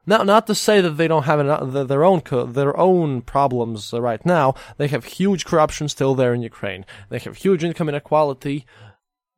Now, 0.10 0.24
not 0.24 0.48
to 0.48 0.56
say 0.56 0.80
that 0.80 0.92
they 0.92 1.10
don't 1.10 1.24
have 1.24 1.40
an, 1.42 1.50
uh, 1.50 1.84
their 1.84 2.06
own 2.06 2.22
their 2.54 2.76
own 2.78 3.22
problems 3.22 3.92
right 3.92 4.26
now. 4.26 4.56
They 4.78 4.88
have 4.88 5.04
huge 5.04 5.46
corruption 5.46 5.90
still 5.90 6.16
there 6.16 6.34
in 6.34 6.42
Ukraine. 6.42 6.86
They 7.10 7.20
have 7.20 7.36
huge 7.36 7.64
income 7.64 7.90
inequality, 7.90 8.66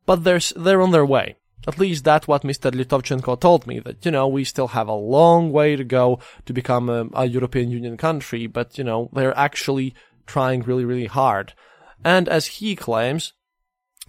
but 0.06 0.22
they're 0.22 0.40
they're 0.56 0.80
on 0.80 0.92
their 0.92 1.04
way. 1.04 1.36
At 1.66 1.78
least 1.78 2.04
that's 2.04 2.26
what 2.26 2.42
Mr. 2.42 2.70
Litovchenko 2.70 3.38
told 3.38 3.66
me, 3.66 3.80
that, 3.80 4.06
you 4.06 4.10
know, 4.10 4.26
we 4.26 4.44
still 4.44 4.68
have 4.68 4.88
a 4.88 4.94
long 4.94 5.52
way 5.52 5.76
to 5.76 5.84
go 5.84 6.18
to 6.46 6.54
become 6.54 6.88
a, 6.88 7.06
a 7.12 7.26
European 7.26 7.70
Union 7.70 7.98
country, 7.98 8.46
but, 8.46 8.78
you 8.78 8.84
know, 8.84 9.10
they're 9.12 9.36
actually 9.36 9.94
trying 10.26 10.62
really, 10.62 10.86
really 10.86 11.06
hard. 11.06 11.52
And 12.02 12.30
as 12.30 12.46
he 12.46 12.74
claims, 12.76 13.34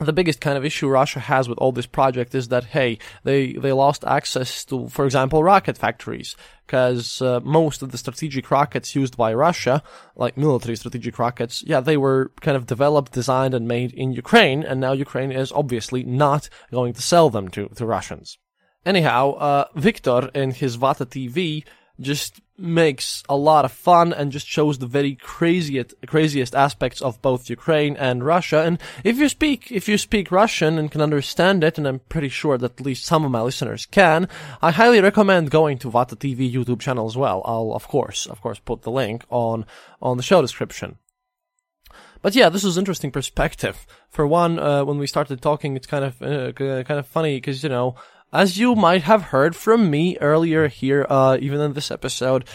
the 0.05 0.13
biggest 0.13 0.41
kind 0.41 0.57
of 0.57 0.65
issue 0.65 0.87
Russia 0.87 1.19
has 1.19 1.47
with 1.47 1.57
all 1.59 1.71
this 1.71 1.85
project 1.85 2.33
is 2.35 2.47
that 2.49 2.65
hey, 2.65 2.97
they 3.23 3.53
they 3.53 3.71
lost 3.71 4.03
access 4.05 4.65
to, 4.65 4.87
for 4.89 5.05
example, 5.05 5.43
rocket 5.43 5.77
factories 5.77 6.35
because 6.65 7.21
uh, 7.21 7.39
most 7.43 7.81
of 7.81 7.91
the 7.91 7.97
strategic 7.97 8.49
rockets 8.49 8.95
used 8.95 9.17
by 9.17 9.33
Russia, 9.33 9.83
like 10.15 10.37
military 10.37 10.75
strategic 10.75 11.19
rockets, 11.19 11.63
yeah, 11.65 11.81
they 11.81 11.97
were 11.97 12.31
kind 12.41 12.55
of 12.55 12.65
developed, 12.65 13.11
designed, 13.11 13.53
and 13.53 13.67
made 13.67 13.93
in 13.93 14.13
Ukraine, 14.13 14.63
and 14.63 14.79
now 14.79 14.93
Ukraine 14.93 15.31
is 15.31 15.51
obviously 15.51 16.03
not 16.03 16.49
going 16.71 16.93
to 16.93 17.01
sell 17.01 17.29
them 17.29 17.47
to 17.49 17.67
to 17.75 17.85
Russians. 17.85 18.37
Anyhow, 18.85 19.33
uh, 19.33 19.65
Victor 19.75 20.29
in 20.33 20.51
his 20.51 20.77
Vata 20.77 21.05
TV 21.05 21.63
just 21.99 22.41
makes 22.57 23.23
a 23.27 23.35
lot 23.35 23.65
of 23.65 23.71
fun 23.71 24.13
and 24.13 24.31
just 24.31 24.47
shows 24.47 24.77
the 24.77 24.85
very 24.85 25.15
craziest 25.15 25.95
craziest 26.05 26.53
aspects 26.55 27.01
of 27.01 27.21
both 27.21 27.49
Ukraine 27.49 27.97
and 27.97 28.23
Russia. 28.23 28.61
And 28.61 28.79
if 29.03 29.17
you 29.17 29.29
speak 29.29 29.71
if 29.71 29.89
you 29.89 29.97
speak 29.97 30.31
Russian 30.31 30.77
and 30.77 30.91
can 30.91 31.01
understand 31.01 31.63
it, 31.63 31.77
and 31.77 31.87
I'm 31.87 31.99
pretty 31.99 32.29
sure 32.29 32.57
that 32.57 32.79
at 32.79 32.85
least 32.85 33.05
some 33.05 33.25
of 33.25 33.31
my 33.31 33.41
listeners 33.41 33.85
can, 33.85 34.27
I 34.61 34.71
highly 34.71 35.01
recommend 35.01 35.51
going 35.51 35.77
to 35.79 35.91
Vata 35.91 36.15
TV 36.15 36.51
YouTube 36.51 36.79
channel 36.79 37.07
as 37.07 37.17
well. 37.17 37.41
I'll 37.45 37.73
of 37.73 37.87
course 37.87 38.27
of 38.27 38.41
course 38.41 38.59
put 38.59 38.83
the 38.83 38.91
link 38.91 39.25
on 39.29 39.65
on 40.01 40.17
the 40.17 40.23
show 40.23 40.41
description. 40.41 40.97
But 42.21 42.35
yeah, 42.35 42.49
this 42.49 42.63
is 42.63 42.77
interesting 42.77 43.11
perspective. 43.11 43.87
For 44.09 44.27
one, 44.27 44.59
uh, 44.59 44.85
when 44.85 44.99
we 44.99 45.07
started 45.07 45.41
talking, 45.41 45.75
it's 45.75 45.87
kind 45.87 46.05
of 46.05 46.21
uh, 46.21 46.51
kind 46.53 46.99
of 46.99 47.07
funny 47.07 47.37
because 47.37 47.63
you 47.63 47.69
know 47.69 47.95
as 48.34 48.57
you 48.57 48.75
might 48.75 49.03
have 49.03 49.23
heard 49.23 49.55
from 49.55 49.89
me 49.89 50.17
earlier 50.19 50.67
here, 50.67 51.05
uh, 51.09 51.38
even 51.39 51.59
in 51.59 51.73
this 51.73 51.91
episode, 51.91 52.45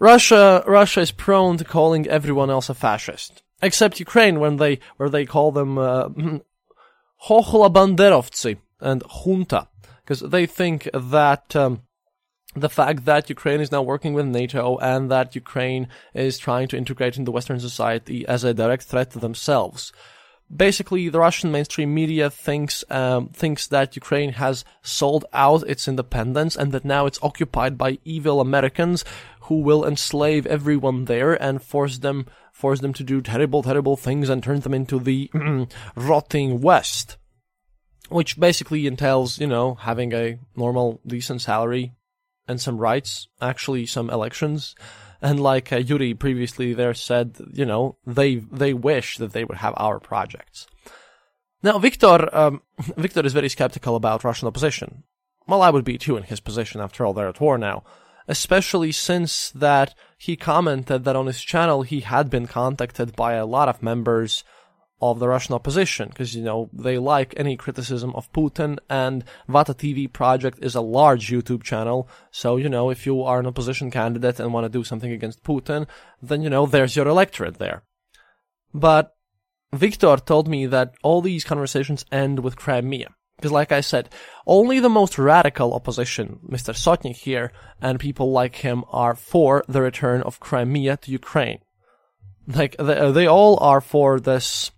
Russia, 0.00 0.64
Russia 0.66 1.00
is 1.00 1.10
prone 1.12 1.56
to 1.58 1.64
calling 1.64 2.06
everyone 2.08 2.50
else 2.50 2.68
a 2.68 2.74
fascist, 2.74 3.42
except 3.62 4.00
Ukraine, 4.00 4.40
when 4.40 4.56
they, 4.56 4.80
where 4.96 5.08
they 5.08 5.24
call 5.24 5.52
them, 5.52 5.78
uh, 5.78 6.08
Banderovtsy 7.28 8.58
and 8.80 9.02
junta, 9.24 9.68
because 10.02 10.20
they 10.20 10.46
think 10.46 10.88
that, 10.92 11.54
um, 11.54 11.82
the 12.56 12.68
fact 12.68 13.04
that 13.04 13.28
Ukraine 13.28 13.60
is 13.60 13.72
now 13.72 13.82
working 13.82 14.14
with 14.14 14.26
NATO 14.26 14.78
and 14.78 15.10
that 15.10 15.34
Ukraine 15.34 15.88
is 16.14 16.38
trying 16.38 16.68
to 16.68 16.76
integrate 16.76 17.16
into 17.16 17.26
the 17.26 17.32
Western 17.32 17.58
society 17.58 18.26
as 18.26 18.44
a 18.44 18.54
direct 18.54 18.84
threat 18.84 19.10
to 19.12 19.18
themselves. 19.18 19.92
Basically, 20.54 21.08
the 21.08 21.18
Russian 21.18 21.50
mainstream 21.50 21.92
media 21.92 22.30
thinks 22.30 22.84
um, 22.90 23.28
thinks 23.28 23.66
that 23.68 23.96
Ukraine 23.96 24.32
has 24.32 24.64
sold 24.82 25.24
out 25.32 25.68
its 25.68 25.88
independence 25.88 26.54
and 26.56 26.70
that 26.72 26.84
now 26.84 27.06
it's 27.06 27.22
occupied 27.22 27.76
by 27.76 27.98
evil 28.04 28.40
Americans 28.40 29.04
who 29.42 29.60
will 29.60 29.84
enslave 29.84 30.46
everyone 30.46 31.06
there 31.06 31.34
and 31.42 31.62
force 31.62 31.98
them 31.98 32.26
force 32.52 32.80
them 32.80 32.92
to 32.92 33.02
do 33.02 33.20
terrible, 33.20 33.62
terrible 33.64 33.96
things 33.96 34.28
and 34.28 34.42
turn 34.42 34.60
them 34.60 34.74
into 34.74 35.00
the 35.00 35.30
rotting 35.96 36.60
West 36.60 37.16
which 38.08 38.38
basically 38.38 38.86
entails, 38.86 39.38
you 39.38 39.46
know, 39.46 39.74
having 39.74 40.12
a 40.12 40.38
normal, 40.56 41.00
decent 41.06 41.40
salary, 41.40 41.94
and 42.46 42.60
some 42.60 42.78
rights, 42.78 43.28
actually 43.40 43.86
some 43.86 44.10
elections. 44.10 44.74
And 45.24 45.40
like 45.40 45.72
uh, 45.72 45.78
Yuri 45.78 46.12
previously 46.12 46.74
there 46.74 46.92
said, 46.92 47.38
you 47.50 47.64
know, 47.64 47.96
they 48.06 48.36
they 48.36 48.74
wish 48.74 49.16
that 49.16 49.32
they 49.32 49.42
would 49.42 49.56
have 49.56 49.72
our 49.78 49.98
projects. 49.98 50.66
Now, 51.62 51.78
Victor, 51.78 52.28
um, 52.36 52.60
Victor 52.98 53.24
is 53.24 53.32
very 53.32 53.48
skeptical 53.48 53.96
about 53.96 54.22
Russian 54.22 54.48
opposition. 54.48 55.04
Well, 55.48 55.62
I 55.62 55.70
would 55.70 55.84
be 55.84 55.96
too 55.96 56.18
in 56.18 56.24
his 56.24 56.40
position. 56.40 56.82
After 56.82 57.06
all, 57.06 57.14
they're 57.14 57.30
at 57.30 57.40
war 57.40 57.56
now. 57.56 57.84
Especially 58.28 58.92
since 58.92 59.50
that 59.52 59.94
he 60.18 60.36
commented 60.36 61.04
that 61.04 61.16
on 61.16 61.26
his 61.26 61.40
channel 61.40 61.82
he 61.82 62.00
had 62.00 62.28
been 62.28 62.46
contacted 62.46 63.16
by 63.16 63.32
a 63.32 63.46
lot 63.46 63.70
of 63.70 63.82
members 63.82 64.44
of 65.10 65.18
the 65.18 65.28
Russian 65.28 65.54
opposition 65.54 66.08
because, 66.08 66.34
you 66.34 66.42
know, 66.42 66.70
they 66.72 66.98
like 66.98 67.34
any 67.36 67.56
criticism 67.56 68.12
of 68.14 68.32
Putin 68.32 68.78
and 68.88 69.24
Vata 69.48 69.74
TV 69.74 70.10
project 70.10 70.58
is 70.62 70.74
a 70.74 70.80
large 70.80 71.28
YouTube 71.28 71.62
channel. 71.62 72.08
So, 72.30 72.56
you 72.56 72.68
know, 72.68 72.90
if 72.90 73.06
you 73.06 73.22
are 73.22 73.40
an 73.40 73.46
opposition 73.46 73.90
candidate 73.90 74.40
and 74.40 74.52
want 74.52 74.64
to 74.64 74.68
do 74.68 74.84
something 74.84 75.12
against 75.12 75.44
Putin, 75.44 75.86
then, 76.22 76.42
you 76.42 76.50
know, 76.50 76.66
there's 76.66 76.96
your 76.96 77.08
electorate 77.08 77.58
there. 77.58 77.82
But 78.72 79.14
Victor 79.74 80.16
told 80.16 80.48
me 80.48 80.66
that 80.66 80.94
all 81.02 81.20
these 81.20 81.44
conversations 81.44 82.04
end 82.10 82.40
with 82.40 82.56
Crimea. 82.56 83.08
Because, 83.36 83.52
like 83.52 83.72
I 83.72 83.80
said, 83.80 84.10
only 84.46 84.78
the 84.80 84.88
most 84.88 85.18
radical 85.18 85.74
opposition, 85.74 86.38
Mr. 86.48 86.72
Sotnik 86.72 87.16
here, 87.16 87.52
and 87.80 87.98
people 87.98 88.30
like 88.30 88.56
him 88.56 88.84
are 88.90 89.14
for 89.14 89.64
the 89.68 89.82
return 89.82 90.22
of 90.22 90.40
Crimea 90.40 90.96
to 90.98 91.10
Ukraine. 91.10 91.58
Like, 92.46 92.76
they, 92.78 93.10
they 93.10 93.26
all 93.26 93.58
are 93.60 93.80
for 93.80 94.20
this 94.20 94.70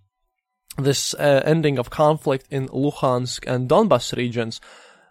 this 0.77 1.13
uh, 1.15 1.41
ending 1.45 1.77
of 1.77 1.89
conflict 1.89 2.45
in 2.49 2.67
Luhansk 2.69 3.45
and 3.47 3.69
Donbas 3.69 4.15
regions. 4.15 4.61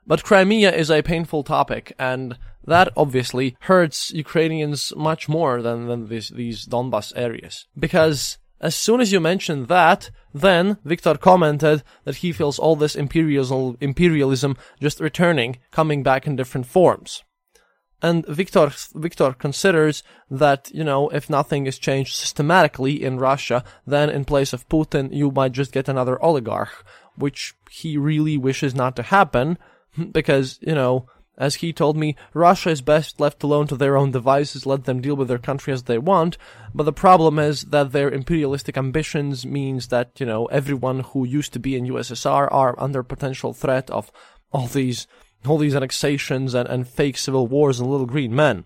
But 0.07 0.23
Crimea 0.23 0.73
is 0.73 0.91
a 0.91 1.03
painful 1.03 1.43
topic, 1.43 1.93
and 1.99 2.39
that 2.65 2.93
obviously 2.97 3.57
hurts 3.61 4.13
Ukrainians 4.13 4.93
much 4.97 5.29
more 5.29 5.63
than, 5.63 5.87
than 5.89 6.09
these, 6.09 6.29
these 6.31 6.67
Donbas 6.67 7.13
areas. 7.17 7.67
Because 7.79 8.39
as 8.61 8.75
soon 8.75 9.01
as 9.01 9.13
you 9.13 9.21
mention 9.21 9.67
that, 9.67 10.11
then 10.33 10.79
Victor 10.85 11.15
commented 11.17 11.83
that 12.05 12.17
he 12.17 12.33
feels 12.33 12.59
all 12.59 12.77
this 12.77 12.95
imperialism, 12.95 13.77
imperialism 13.81 14.57
just 14.81 15.01
returning, 15.01 15.59
coming 15.73 16.03
back 16.03 16.27
in 16.27 16.37
different 16.37 16.67
forms. 16.67 17.23
And 18.03 18.27
Victor, 18.27 18.71
Victor 18.95 19.33
considers 19.33 20.03
that, 20.31 20.71
you 20.73 20.85
know, 20.85 21.09
if 21.09 21.31
nothing 21.31 21.67
is 21.67 21.79
changed 21.79 22.15
systematically 22.15 23.03
in 23.03 23.19
Russia, 23.19 23.65
then 23.87 24.11
in 24.11 24.25
place 24.25 24.53
of 24.53 24.69
Putin, 24.69 25.15
you 25.15 25.31
might 25.31 25.53
just 25.53 25.73
get 25.73 25.89
another 25.89 26.23
oligarch, 26.23 26.85
which 27.17 27.55
he 27.71 27.97
really 27.97 28.37
wishes 28.37 28.75
not 28.75 28.97
to 28.97 29.03
happen, 29.03 29.57
because, 30.13 30.59
you 30.61 30.75
know, 30.75 31.09
as 31.39 31.57
he 31.57 31.73
told 31.73 31.97
me, 31.97 32.17
Russia 32.33 32.71
is 32.71 32.81
best 32.81 33.21
left 33.21 33.43
alone 33.43 33.67
to 33.67 33.77
their 33.77 33.97
own 33.97 34.11
devices, 34.11 34.65
let 34.65 34.85
them 34.85 35.03
deal 35.03 35.15
with 35.15 35.29
their 35.29 35.39
country 35.39 35.73
as 35.73 35.83
they 35.83 35.99
want. 35.99 36.39
But 36.75 36.85
the 36.85 36.93
problem 36.93 37.39
is 37.39 37.65
that 37.65 37.93
their 37.93 38.11
imperialistic 38.11 38.79
ambitions 38.79 39.45
means 39.45 39.89
that, 39.89 40.19
you 40.19 40.25
know, 40.25 40.47
everyone 40.47 41.01
who 41.01 41.27
used 41.27 41.53
to 41.53 41.59
be 41.59 41.77
in 41.77 41.87
USSR 41.87 42.49
are 42.51 42.75
under 42.79 43.03
potential 43.03 43.53
threat 43.53 43.91
of 43.91 44.11
all 44.51 44.67
these 44.67 45.07
all 45.49 45.59
these 45.59 45.77
annexations 45.77 46.55
and, 46.55 46.69
and 46.69 46.89
fake 46.89 47.17
civil 47.17 47.47
wars 47.47 47.81
and 47.81 47.91
little 47.91 48.07
green 48.07 48.35
men. 48.35 48.65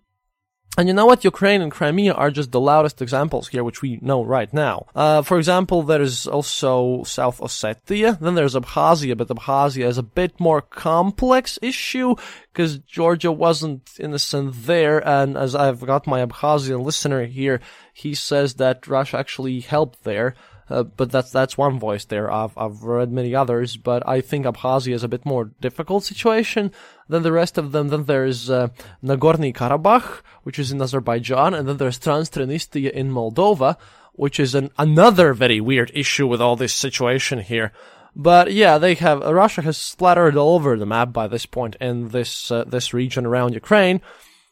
And 0.78 0.86
you 0.86 0.94
know 0.94 1.04
what? 1.04 1.24
Ukraine 1.24 1.62
and 1.62 1.72
Crimea 1.72 2.12
are 2.14 2.30
just 2.30 2.52
the 2.52 2.60
loudest 2.60 3.02
examples 3.02 3.48
here, 3.48 3.64
which 3.64 3.82
we 3.82 3.98
know 4.00 4.24
right 4.24 4.52
now. 4.54 4.86
Uh, 4.94 5.20
for 5.20 5.36
example, 5.36 5.82
there's 5.82 6.28
also 6.28 7.02
South 7.02 7.40
Ossetia, 7.40 8.18
then 8.20 8.36
there's 8.36 8.54
Abkhazia, 8.54 9.16
but 9.16 9.28
Abkhazia 9.28 9.86
is 9.86 9.98
a 9.98 10.04
bit 10.04 10.38
more 10.38 10.62
complex 10.62 11.58
issue, 11.60 12.14
because 12.52 12.78
Georgia 12.78 13.32
wasn't 13.32 13.90
innocent 13.98 14.54
there, 14.64 15.06
and 15.06 15.36
as 15.36 15.56
I've 15.56 15.84
got 15.84 16.06
my 16.06 16.24
Abkhazian 16.24 16.84
listener 16.84 17.26
here, 17.26 17.60
he 17.92 18.14
says 18.14 18.54
that 18.54 18.86
Russia 18.86 19.18
actually 19.18 19.60
helped 19.60 20.04
there. 20.04 20.36
Uh, 20.70 20.84
but 20.84 21.10
that's 21.10 21.32
that's 21.32 21.58
one 21.58 21.78
voice 21.78 22.04
there. 22.04 22.30
I've 22.30 22.56
I've 22.56 22.82
read 22.82 23.10
many 23.10 23.34
others, 23.34 23.76
but 23.76 24.06
I 24.08 24.20
think 24.20 24.46
Abkhazia 24.46 24.94
is 24.94 25.02
a 25.02 25.08
bit 25.08 25.26
more 25.26 25.50
difficult 25.60 26.04
situation 26.04 26.70
than 27.08 27.22
the 27.24 27.32
rest 27.32 27.58
of 27.58 27.72
them. 27.72 27.88
Then 27.88 28.04
there's 28.04 28.48
uh, 28.48 28.68
Nagorny 29.02 29.52
Karabakh, 29.52 30.22
which 30.44 30.58
is 30.58 30.70
in 30.70 30.80
Azerbaijan, 30.80 31.54
and 31.54 31.68
then 31.68 31.78
there's 31.78 31.98
Transnistria 31.98 32.90
in 32.92 33.10
Moldova, 33.10 33.76
which 34.12 34.38
is 34.38 34.54
an 34.54 34.70
another 34.78 35.34
very 35.34 35.60
weird 35.60 35.90
issue 35.92 36.26
with 36.26 36.40
all 36.40 36.54
this 36.54 36.72
situation 36.72 37.40
here. 37.40 37.72
But 38.14 38.52
yeah, 38.52 38.78
they 38.78 38.94
have 38.94 39.20
Russia 39.20 39.62
has 39.62 39.76
splattered 39.76 40.36
all 40.36 40.54
over 40.54 40.76
the 40.76 40.86
map 40.86 41.12
by 41.12 41.26
this 41.26 41.46
point 41.46 41.76
in 41.80 42.08
this 42.08 42.50
uh, 42.50 42.64
this 42.64 42.94
region 42.94 43.26
around 43.26 43.54
Ukraine. 43.54 44.00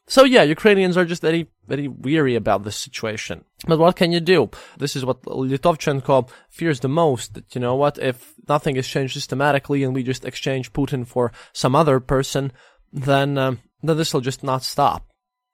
So 0.09 0.24
yeah, 0.24 0.42
Ukrainians 0.42 0.96
are 0.96 1.04
just 1.04 1.20
very, 1.20 1.48
very 1.66 1.86
weary 1.86 2.34
about 2.34 2.64
this 2.64 2.76
situation. 2.76 3.44
But 3.66 3.78
what 3.78 3.96
can 3.96 4.11
you 4.11 4.20
do? 4.20 4.50
This 4.78 4.96
is 4.96 5.04
what 5.04 5.22
Litovchenko 5.22 6.30
fears 6.48 6.80
the 6.80 6.88
most. 6.88 7.34
That, 7.34 7.54
you 7.54 7.61
know 7.61 7.76
what? 7.76 7.98
If 7.98 8.32
nothing 8.48 8.76
is 8.76 8.88
changed 8.88 9.12
systematically 9.12 9.84
and 9.84 9.94
we 9.94 10.02
just 10.02 10.24
exchange 10.24 10.72
Putin 10.72 11.06
for 11.06 11.30
some 11.52 11.76
other 11.76 12.00
person, 12.00 12.52
then, 12.90 13.36
um, 13.36 13.61
then 13.82 13.98
this 13.98 14.14
will 14.14 14.22
just 14.22 14.42
not 14.42 14.62
stop. 14.62 15.06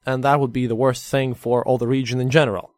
And 0.07 0.23
that 0.23 0.39
would 0.39 0.53
be 0.53 0.69
the 0.69 0.77
worst 0.77 1.11
thing 1.11 1.35
for 1.35 1.67
all 1.67 1.79
the 1.79 1.89
region 1.89 2.21
in 2.21 2.31
general. 2.31 2.74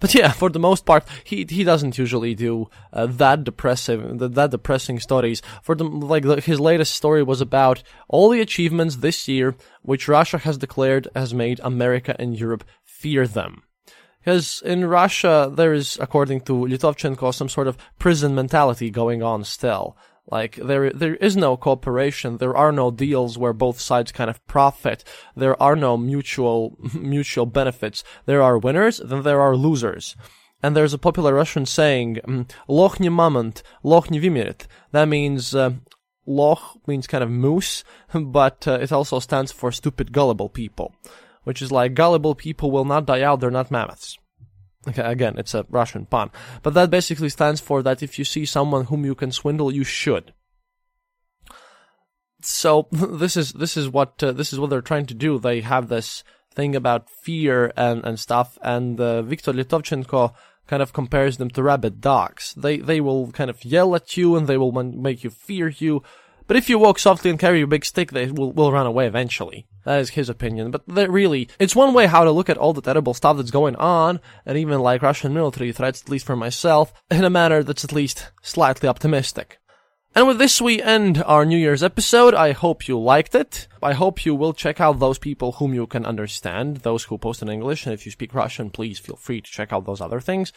But 0.00 0.14
yeah, 0.14 0.32
for 0.32 0.48
the 0.48 0.58
most 0.58 0.86
part, 0.86 1.04
he 1.24 1.46
he 1.48 1.64
doesn't 1.64 1.98
usually 1.98 2.34
do 2.34 2.68
uh, 2.92 3.06
that 3.06 3.44
depressive 3.44 4.18
that 4.18 4.50
depressing 4.50 5.00
stories. 5.00 5.42
For 5.62 5.74
the 5.74 5.84
like 5.84 6.24
the, 6.24 6.40
his 6.40 6.60
latest 6.60 6.94
story 6.94 7.22
was 7.22 7.40
about 7.40 7.82
all 8.08 8.30
the 8.30 8.40
achievements 8.40 8.96
this 8.96 9.28
year 9.28 9.56
which 9.82 10.08
Russia 10.08 10.38
has 10.38 10.58
declared 10.58 11.08
has 11.14 11.34
made 11.34 11.60
America 11.62 12.14
and 12.18 12.38
Europe 12.38 12.64
fear 12.84 13.26
them. 13.26 13.62
Because 14.20 14.60
in 14.64 14.84
Russia, 14.84 15.50
there 15.52 15.72
is, 15.72 15.96
according 16.00 16.42
to 16.42 16.52
Litovchenko, 16.52 17.32
some 17.32 17.48
sort 17.48 17.66
of 17.66 17.78
prison 17.98 18.34
mentality 18.34 18.90
going 18.90 19.22
on 19.22 19.44
still. 19.44 19.96
Like 20.30 20.56
there, 20.56 20.90
there 20.90 21.16
is 21.16 21.36
no 21.36 21.56
cooperation. 21.56 22.36
There 22.36 22.56
are 22.56 22.72
no 22.72 22.90
deals 22.90 23.38
where 23.38 23.54
both 23.54 23.80
sides 23.80 24.12
kind 24.12 24.28
of 24.28 24.46
profit. 24.46 25.02
There 25.34 25.60
are 25.62 25.74
no 25.74 25.96
mutual, 25.96 26.76
mutual 26.94 27.46
benefits. 27.46 28.04
There 28.26 28.42
are 28.42 28.58
winners, 28.58 29.00
then 29.02 29.22
there 29.22 29.40
are 29.40 29.56
losers. 29.56 30.16
And 30.62 30.76
there's 30.76 30.92
a 30.92 30.98
popular 30.98 31.34
Russian 31.34 31.66
saying, 31.66 32.18
mm, 32.26 32.50
"Loch 32.66 32.98
nie 33.00 33.08
mamont, 33.08 33.62
loch 33.82 34.10
nie 34.10 34.20
vymiret." 34.20 34.66
That 34.92 35.06
means 35.06 35.54
uh, 35.54 35.74
loch 36.26 36.76
means 36.86 37.06
kind 37.06 37.24
of 37.24 37.30
moose, 37.30 37.84
but 38.12 38.66
uh, 38.66 38.78
it 38.82 38.92
also 38.92 39.20
stands 39.20 39.52
for 39.52 39.72
stupid, 39.72 40.12
gullible 40.12 40.48
people, 40.48 40.94
which 41.44 41.62
is 41.62 41.72
like 41.72 41.94
gullible 41.94 42.34
people 42.34 42.70
will 42.70 42.84
not 42.84 43.06
die 43.06 43.22
out. 43.22 43.40
They're 43.40 43.50
not 43.50 43.70
mammoths. 43.70 44.18
Okay, 44.86 45.02
again, 45.02 45.34
it's 45.38 45.54
a 45.54 45.66
Russian 45.68 46.06
pun. 46.06 46.30
But 46.62 46.74
that 46.74 46.90
basically 46.90 47.28
stands 47.28 47.60
for 47.60 47.82
that 47.82 48.02
if 48.02 48.18
you 48.18 48.24
see 48.24 48.46
someone 48.46 48.86
whom 48.86 49.04
you 49.04 49.14
can 49.14 49.32
swindle, 49.32 49.72
you 49.72 49.84
should. 49.84 50.32
So 52.40 52.86
this 52.92 53.36
is 53.36 53.52
this 53.52 53.76
is 53.76 53.88
what 53.88 54.22
uh, 54.22 54.32
this 54.32 54.52
is 54.52 54.60
what 54.60 54.70
they're 54.70 54.80
trying 54.80 55.06
to 55.06 55.14
do. 55.14 55.38
They 55.38 55.60
have 55.60 55.88
this 55.88 56.22
thing 56.54 56.76
about 56.76 57.10
fear 57.10 57.72
and 57.76 58.04
and 58.04 58.18
stuff, 58.18 58.58
and 58.62 59.00
uh, 59.00 59.22
Viktor 59.22 59.52
Litovchenko 59.52 60.32
kind 60.68 60.82
of 60.82 60.92
compares 60.92 61.38
them 61.38 61.50
to 61.50 61.62
rabid 61.62 62.00
dogs. 62.00 62.54
They 62.56 62.78
they 62.78 63.00
will 63.00 63.32
kind 63.32 63.50
of 63.50 63.64
yell 63.64 63.94
at 63.96 64.16
you 64.16 64.36
and 64.36 64.46
they 64.46 64.58
will 64.58 64.72
make 64.72 65.24
you 65.24 65.30
fear 65.30 65.68
you, 65.68 66.02
but 66.46 66.56
if 66.56 66.68
you 66.68 66.78
walk 66.78 66.98
softly 66.98 67.30
and 67.30 67.38
carry 67.38 67.58
your 67.58 67.66
big 67.66 67.84
stick, 67.84 68.10
they 68.10 68.30
will, 68.30 68.52
will 68.52 68.72
run 68.72 68.86
away 68.86 69.06
eventually. 69.06 69.66
That 69.88 70.00
is 70.00 70.10
his 70.10 70.28
opinion. 70.28 70.70
But 70.70 70.82
really, 70.86 71.48
it's 71.58 71.74
one 71.74 71.94
way 71.94 72.04
how 72.04 72.22
to 72.22 72.30
look 72.30 72.50
at 72.50 72.58
all 72.58 72.74
the 72.74 72.82
terrible 72.82 73.14
stuff 73.14 73.38
that's 73.38 73.50
going 73.50 73.74
on, 73.76 74.20
and 74.44 74.58
even 74.58 74.80
like 74.80 75.00
Russian 75.00 75.32
military 75.32 75.72
threats, 75.72 76.02
at 76.02 76.10
least 76.10 76.26
for 76.26 76.36
myself, 76.36 76.92
in 77.10 77.24
a 77.24 77.30
manner 77.30 77.62
that's 77.62 77.84
at 77.84 77.94
least 77.94 78.30
slightly 78.42 78.86
optimistic. 78.86 79.58
And 80.14 80.28
with 80.28 80.36
this, 80.36 80.60
we 80.60 80.82
end 80.82 81.22
our 81.24 81.46
New 81.46 81.56
Year's 81.56 81.82
episode. 81.82 82.34
I 82.34 82.52
hope 82.52 82.86
you 82.86 83.00
liked 83.00 83.34
it. 83.34 83.66
I 83.82 83.94
hope 83.94 84.26
you 84.26 84.34
will 84.34 84.52
check 84.52 84.78
out 84.78 84.98
those 84.98 85.18
people 85.18 85.52
whom 85.52 85.72
you 85.72 85.86
can 85.86 86.04
understand, 86.04 86.78
those 86.78 87.04
who 87.04 87.16
post 87.16 87.40
in 87.40 87.48
English. 87.48 87.86
And 87.86 87.94
if 87.94 88.04
you 88.04 88.12
speak 88.12 88.34
Russian, 88.34 88.68
please 88.68 88.98
feel 88.98 89.16
free 89.16 89.40
to 89.40 89.50
check 89.50 89.72
out 89.72 89.86
those 89.86 90.02
other 90.02 90.20
things. 90.20 90.52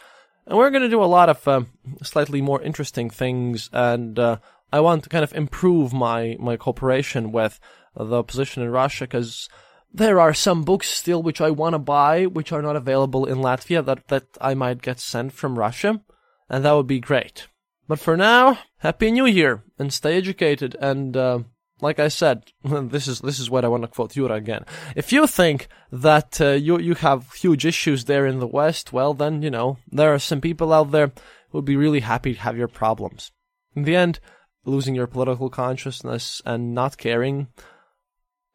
And 0.46 0.58
we're 0.58 0.68
going 0.68 0.82
to 0.82 0.90
do 0.90 1.02
a 1.02 1.06
lot 1.06 1.30
of 1.30 1.48
uh, 1.48 1.62
slightly 2.02 2.42
more 2.42 2.60
interesting 2.60 3.08
things. 3.08 3.70
And 3.72 4.18
uh, 4.18 4.36
I 4.70 4.80
want 4.80 5.04
to 5.04 5.08
kind 5.08 5.24
of 5.24 5.32
improve 5.32 5.94
my, 5.94 6.36
my 6.38 6.58
cooperation 6.58 7.32
with 7.32 7.58
the 7.94 8.16
opposition 8.16 8.62
in 8.62 8.70
Russia 8.70 9.04
because 9.04 9.48
there 9.92 10.18
are 10.20 10.34
some 10.34 10.64
books 10.64 10.88
still 10.88 11.22
which 11.22 11.40
I 11.40 11.50
want 11.50 11.74
to 11.74 11.78
buy, 11.78 12.24
which 12.24 12.52
are 12.52 12.62
not 12.62 12.76
available 12.76 13.26
in 13.26 13.38
Latvia 13.38 13.84
that, 13.84 14.08
that 14.08 14.24
I 14.40 14.54
might 14.54 14.82
get 14.82 15.00
sent 15.00 15.32
from 15.32 15.58
Russia. 15.58 16.00
And 16.48 16.64
that 16.64 16.72
would 16.72 16.86
be 16.86 17.00
great. 17.00 17.48
But 17.88 17.98
for 17.98 18.16
now, 18.16 18.58
Happy 18.78 19.10
New 19.10 19.26
Year 19.26 19.64
and 19.78 19.92
stay 19.92 20.16
educated. 20.16 20.76
And 20.80 21.16
uh, 21.16 21.40
like 21.80 21.98
I 21.98 22.08
said, 22.08 22.44
this 22.64 23.08
is 23.08 23.20
this 23.20 23.38
is 23.38 23.50
what 23.50 23.64
I 23.64 23.68
want 23.68 23.82
to 23.82 23.88
quote 23.88 24.16
Yura 24.16 24.34
again. 24.34 24.64
If 24.96 25.12
you 25.12 25.26
think 25.26 25.68
that 25.90 26.40
uh, 26.40 26.52
you 26.52 26.78
you 26.78 26.94
have 26.94 27.32
huge 27.32 27.66
issues 27.66 28.04
there 28.04 28.26
in 28.26 28.38
the 28.38 28.46
West, 28.46 28.92
well 28.92 29.12
then 29.12 29.42
you 29.42 29.50
know 29.50 29.78
there 29.90 30.14
are 30.14 30.18
some 30.18 30.40
people 30.40 30.72
out 30.72 30.90
there 30.92 31.12
who 31.50 31.58
would 31.58 31.64
be 31.64 31.76
really 31.76 32.00
happy 32.00 32.34
to 32.34 32.40
have 32.40 32.56
your 32.56 32.68
problems. 32.68 33.32
In 33.74 33.82
the 33.82 33.96
end, 33.96 34.20
losing 34.64 34.94
your 34.94 35.06
political 35.06 35.50
consciousness 35.50 36.40
and 36.46 36.74
not 36.74 36.96
caring 36.96 37.48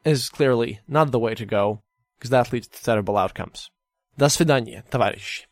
is 0.06 0.28
clearly 0.28 0.80
not 0.88 1.10
the 1.10 1.18
way 1.18 1.34
to 1.34 1.46
go, 1.46 1.82
because 2.18 2.30
that 2.30 2.52
leads 2.52 2.68
to 2.68 2.82
terrible 2.82 3.16
outcomes. 3.16 3.70
До 4.16 4.28
свидания, 4.28 4.84
товарищи. 4.90 5.46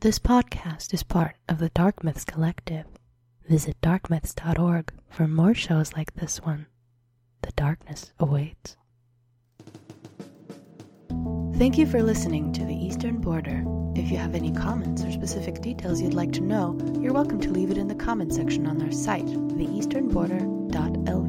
This 0.00 0.20
podcast 0.20 0.94
is 0.94 1.02
part 1.02 1.34
of 1.48 1.58
the 1.58 1.70
Dark 1.70 2.04
Myths 2.04 2.24
Collective. 2.24 2.86
Visit 3.48 3.80
darkmyths.org 3.80 4.92
for 5.10 5.26
more 5.26 5.54
shows 5.54 5.92
like 5.94 6.14
this 6.14 6.40
one. 6.40 6.66
The 7.42 7.50
darkness 7.52 8.12
awaits. 8.20 8.76
Thank 11.56 11.76
you 11.76 11.86
for 11.86 12.02
listening 12.02 12.52
to 12.52 12.64
The 12.64 12.76
Eastern 12.76 13.20
Border. 13.20 13.64
If 13.96 14.12
you 14.12 14.18
have 14.18 14.36
any 14.36 14.52
comments 14.52 15.02
or 15.02 15.10
specific 15.10 15.60
details 15.60 16.00
you'd 16.00 16.14
like 16.14 16.30
to 16.34 16.40
know, 16.40 16.78
you're 17.00 17.12
welcome 17.12 17.40
to 17.40 17.50
leave 17.50 17.72
it 17.72 17.78
in 17.78 17.88
the 17.88 17.96
comment 17.96 18.32
section 18.32 18.64
on 18.68 18.80
our 18.80 18.92
site, 18.92 19.26
theeasternborder.lv, 19.26 21.21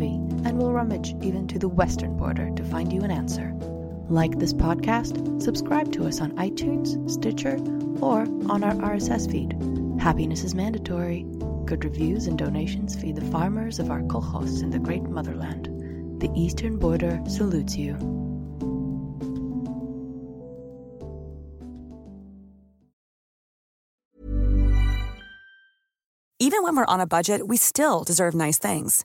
and 0.54 0.62
we'll 0.62 0.72
rummage 0.72 1.16
even 1.20 1.48
to 1.48 1.58
the 1.58 1.66
western 1.66 2.16
border 2.16 2.48
to 2.54 2.62
find 2.62 2.92
you 2.92 3.02
an 3.02 3.10
answer. 3.10 3.52
Like 4.08 4.38
this 4.38 4.52
podcast, 4.52 5.42
subscribe 5.42 5.90
to 5.94 6.06
us 6.06 6.20
on 6.20 6.30
iTunes, 6.36 7.10
Stitcher, 7.10 7.56
or 8.00 8.20
on 8.48 8.62
our 8.62 8.74
RSS 8.74 9.28
feed. 9.28 9.52
Happiness 10.00 10.44
is 10.44 10.54
mandatory. 10.54 11.26
Good 11.64 11.84
reviews 11.84 12.28
and 12.28 12.38
donations 12.38 12.94
feed 12.94 13.16
the 13.16 13.30
farmers 13.32 13.80
of 13.80 13.90
our 13.90 14.02
kolkhozs 14.02 14.62
in 14.62 14.70
the 14.70 14.78
great 14.78 15.02
motherland. 15.02 15.66
The 16.20 16.30
eastern 16.36 16.78
border 16.78 17.20
salutes 17.26 17.76
you. 17.76 17.94
Even 26.38 26.62
when 26.62 26.76
we're 26.76 26.84
on 26.84 27.00
a 27.00 27.08
budget, 27.08 27.48
we 27.48 27.56
still 27.56 28.04
deserve 28.04 28.34
nice 28.34 28.58
things. 28.58 29.04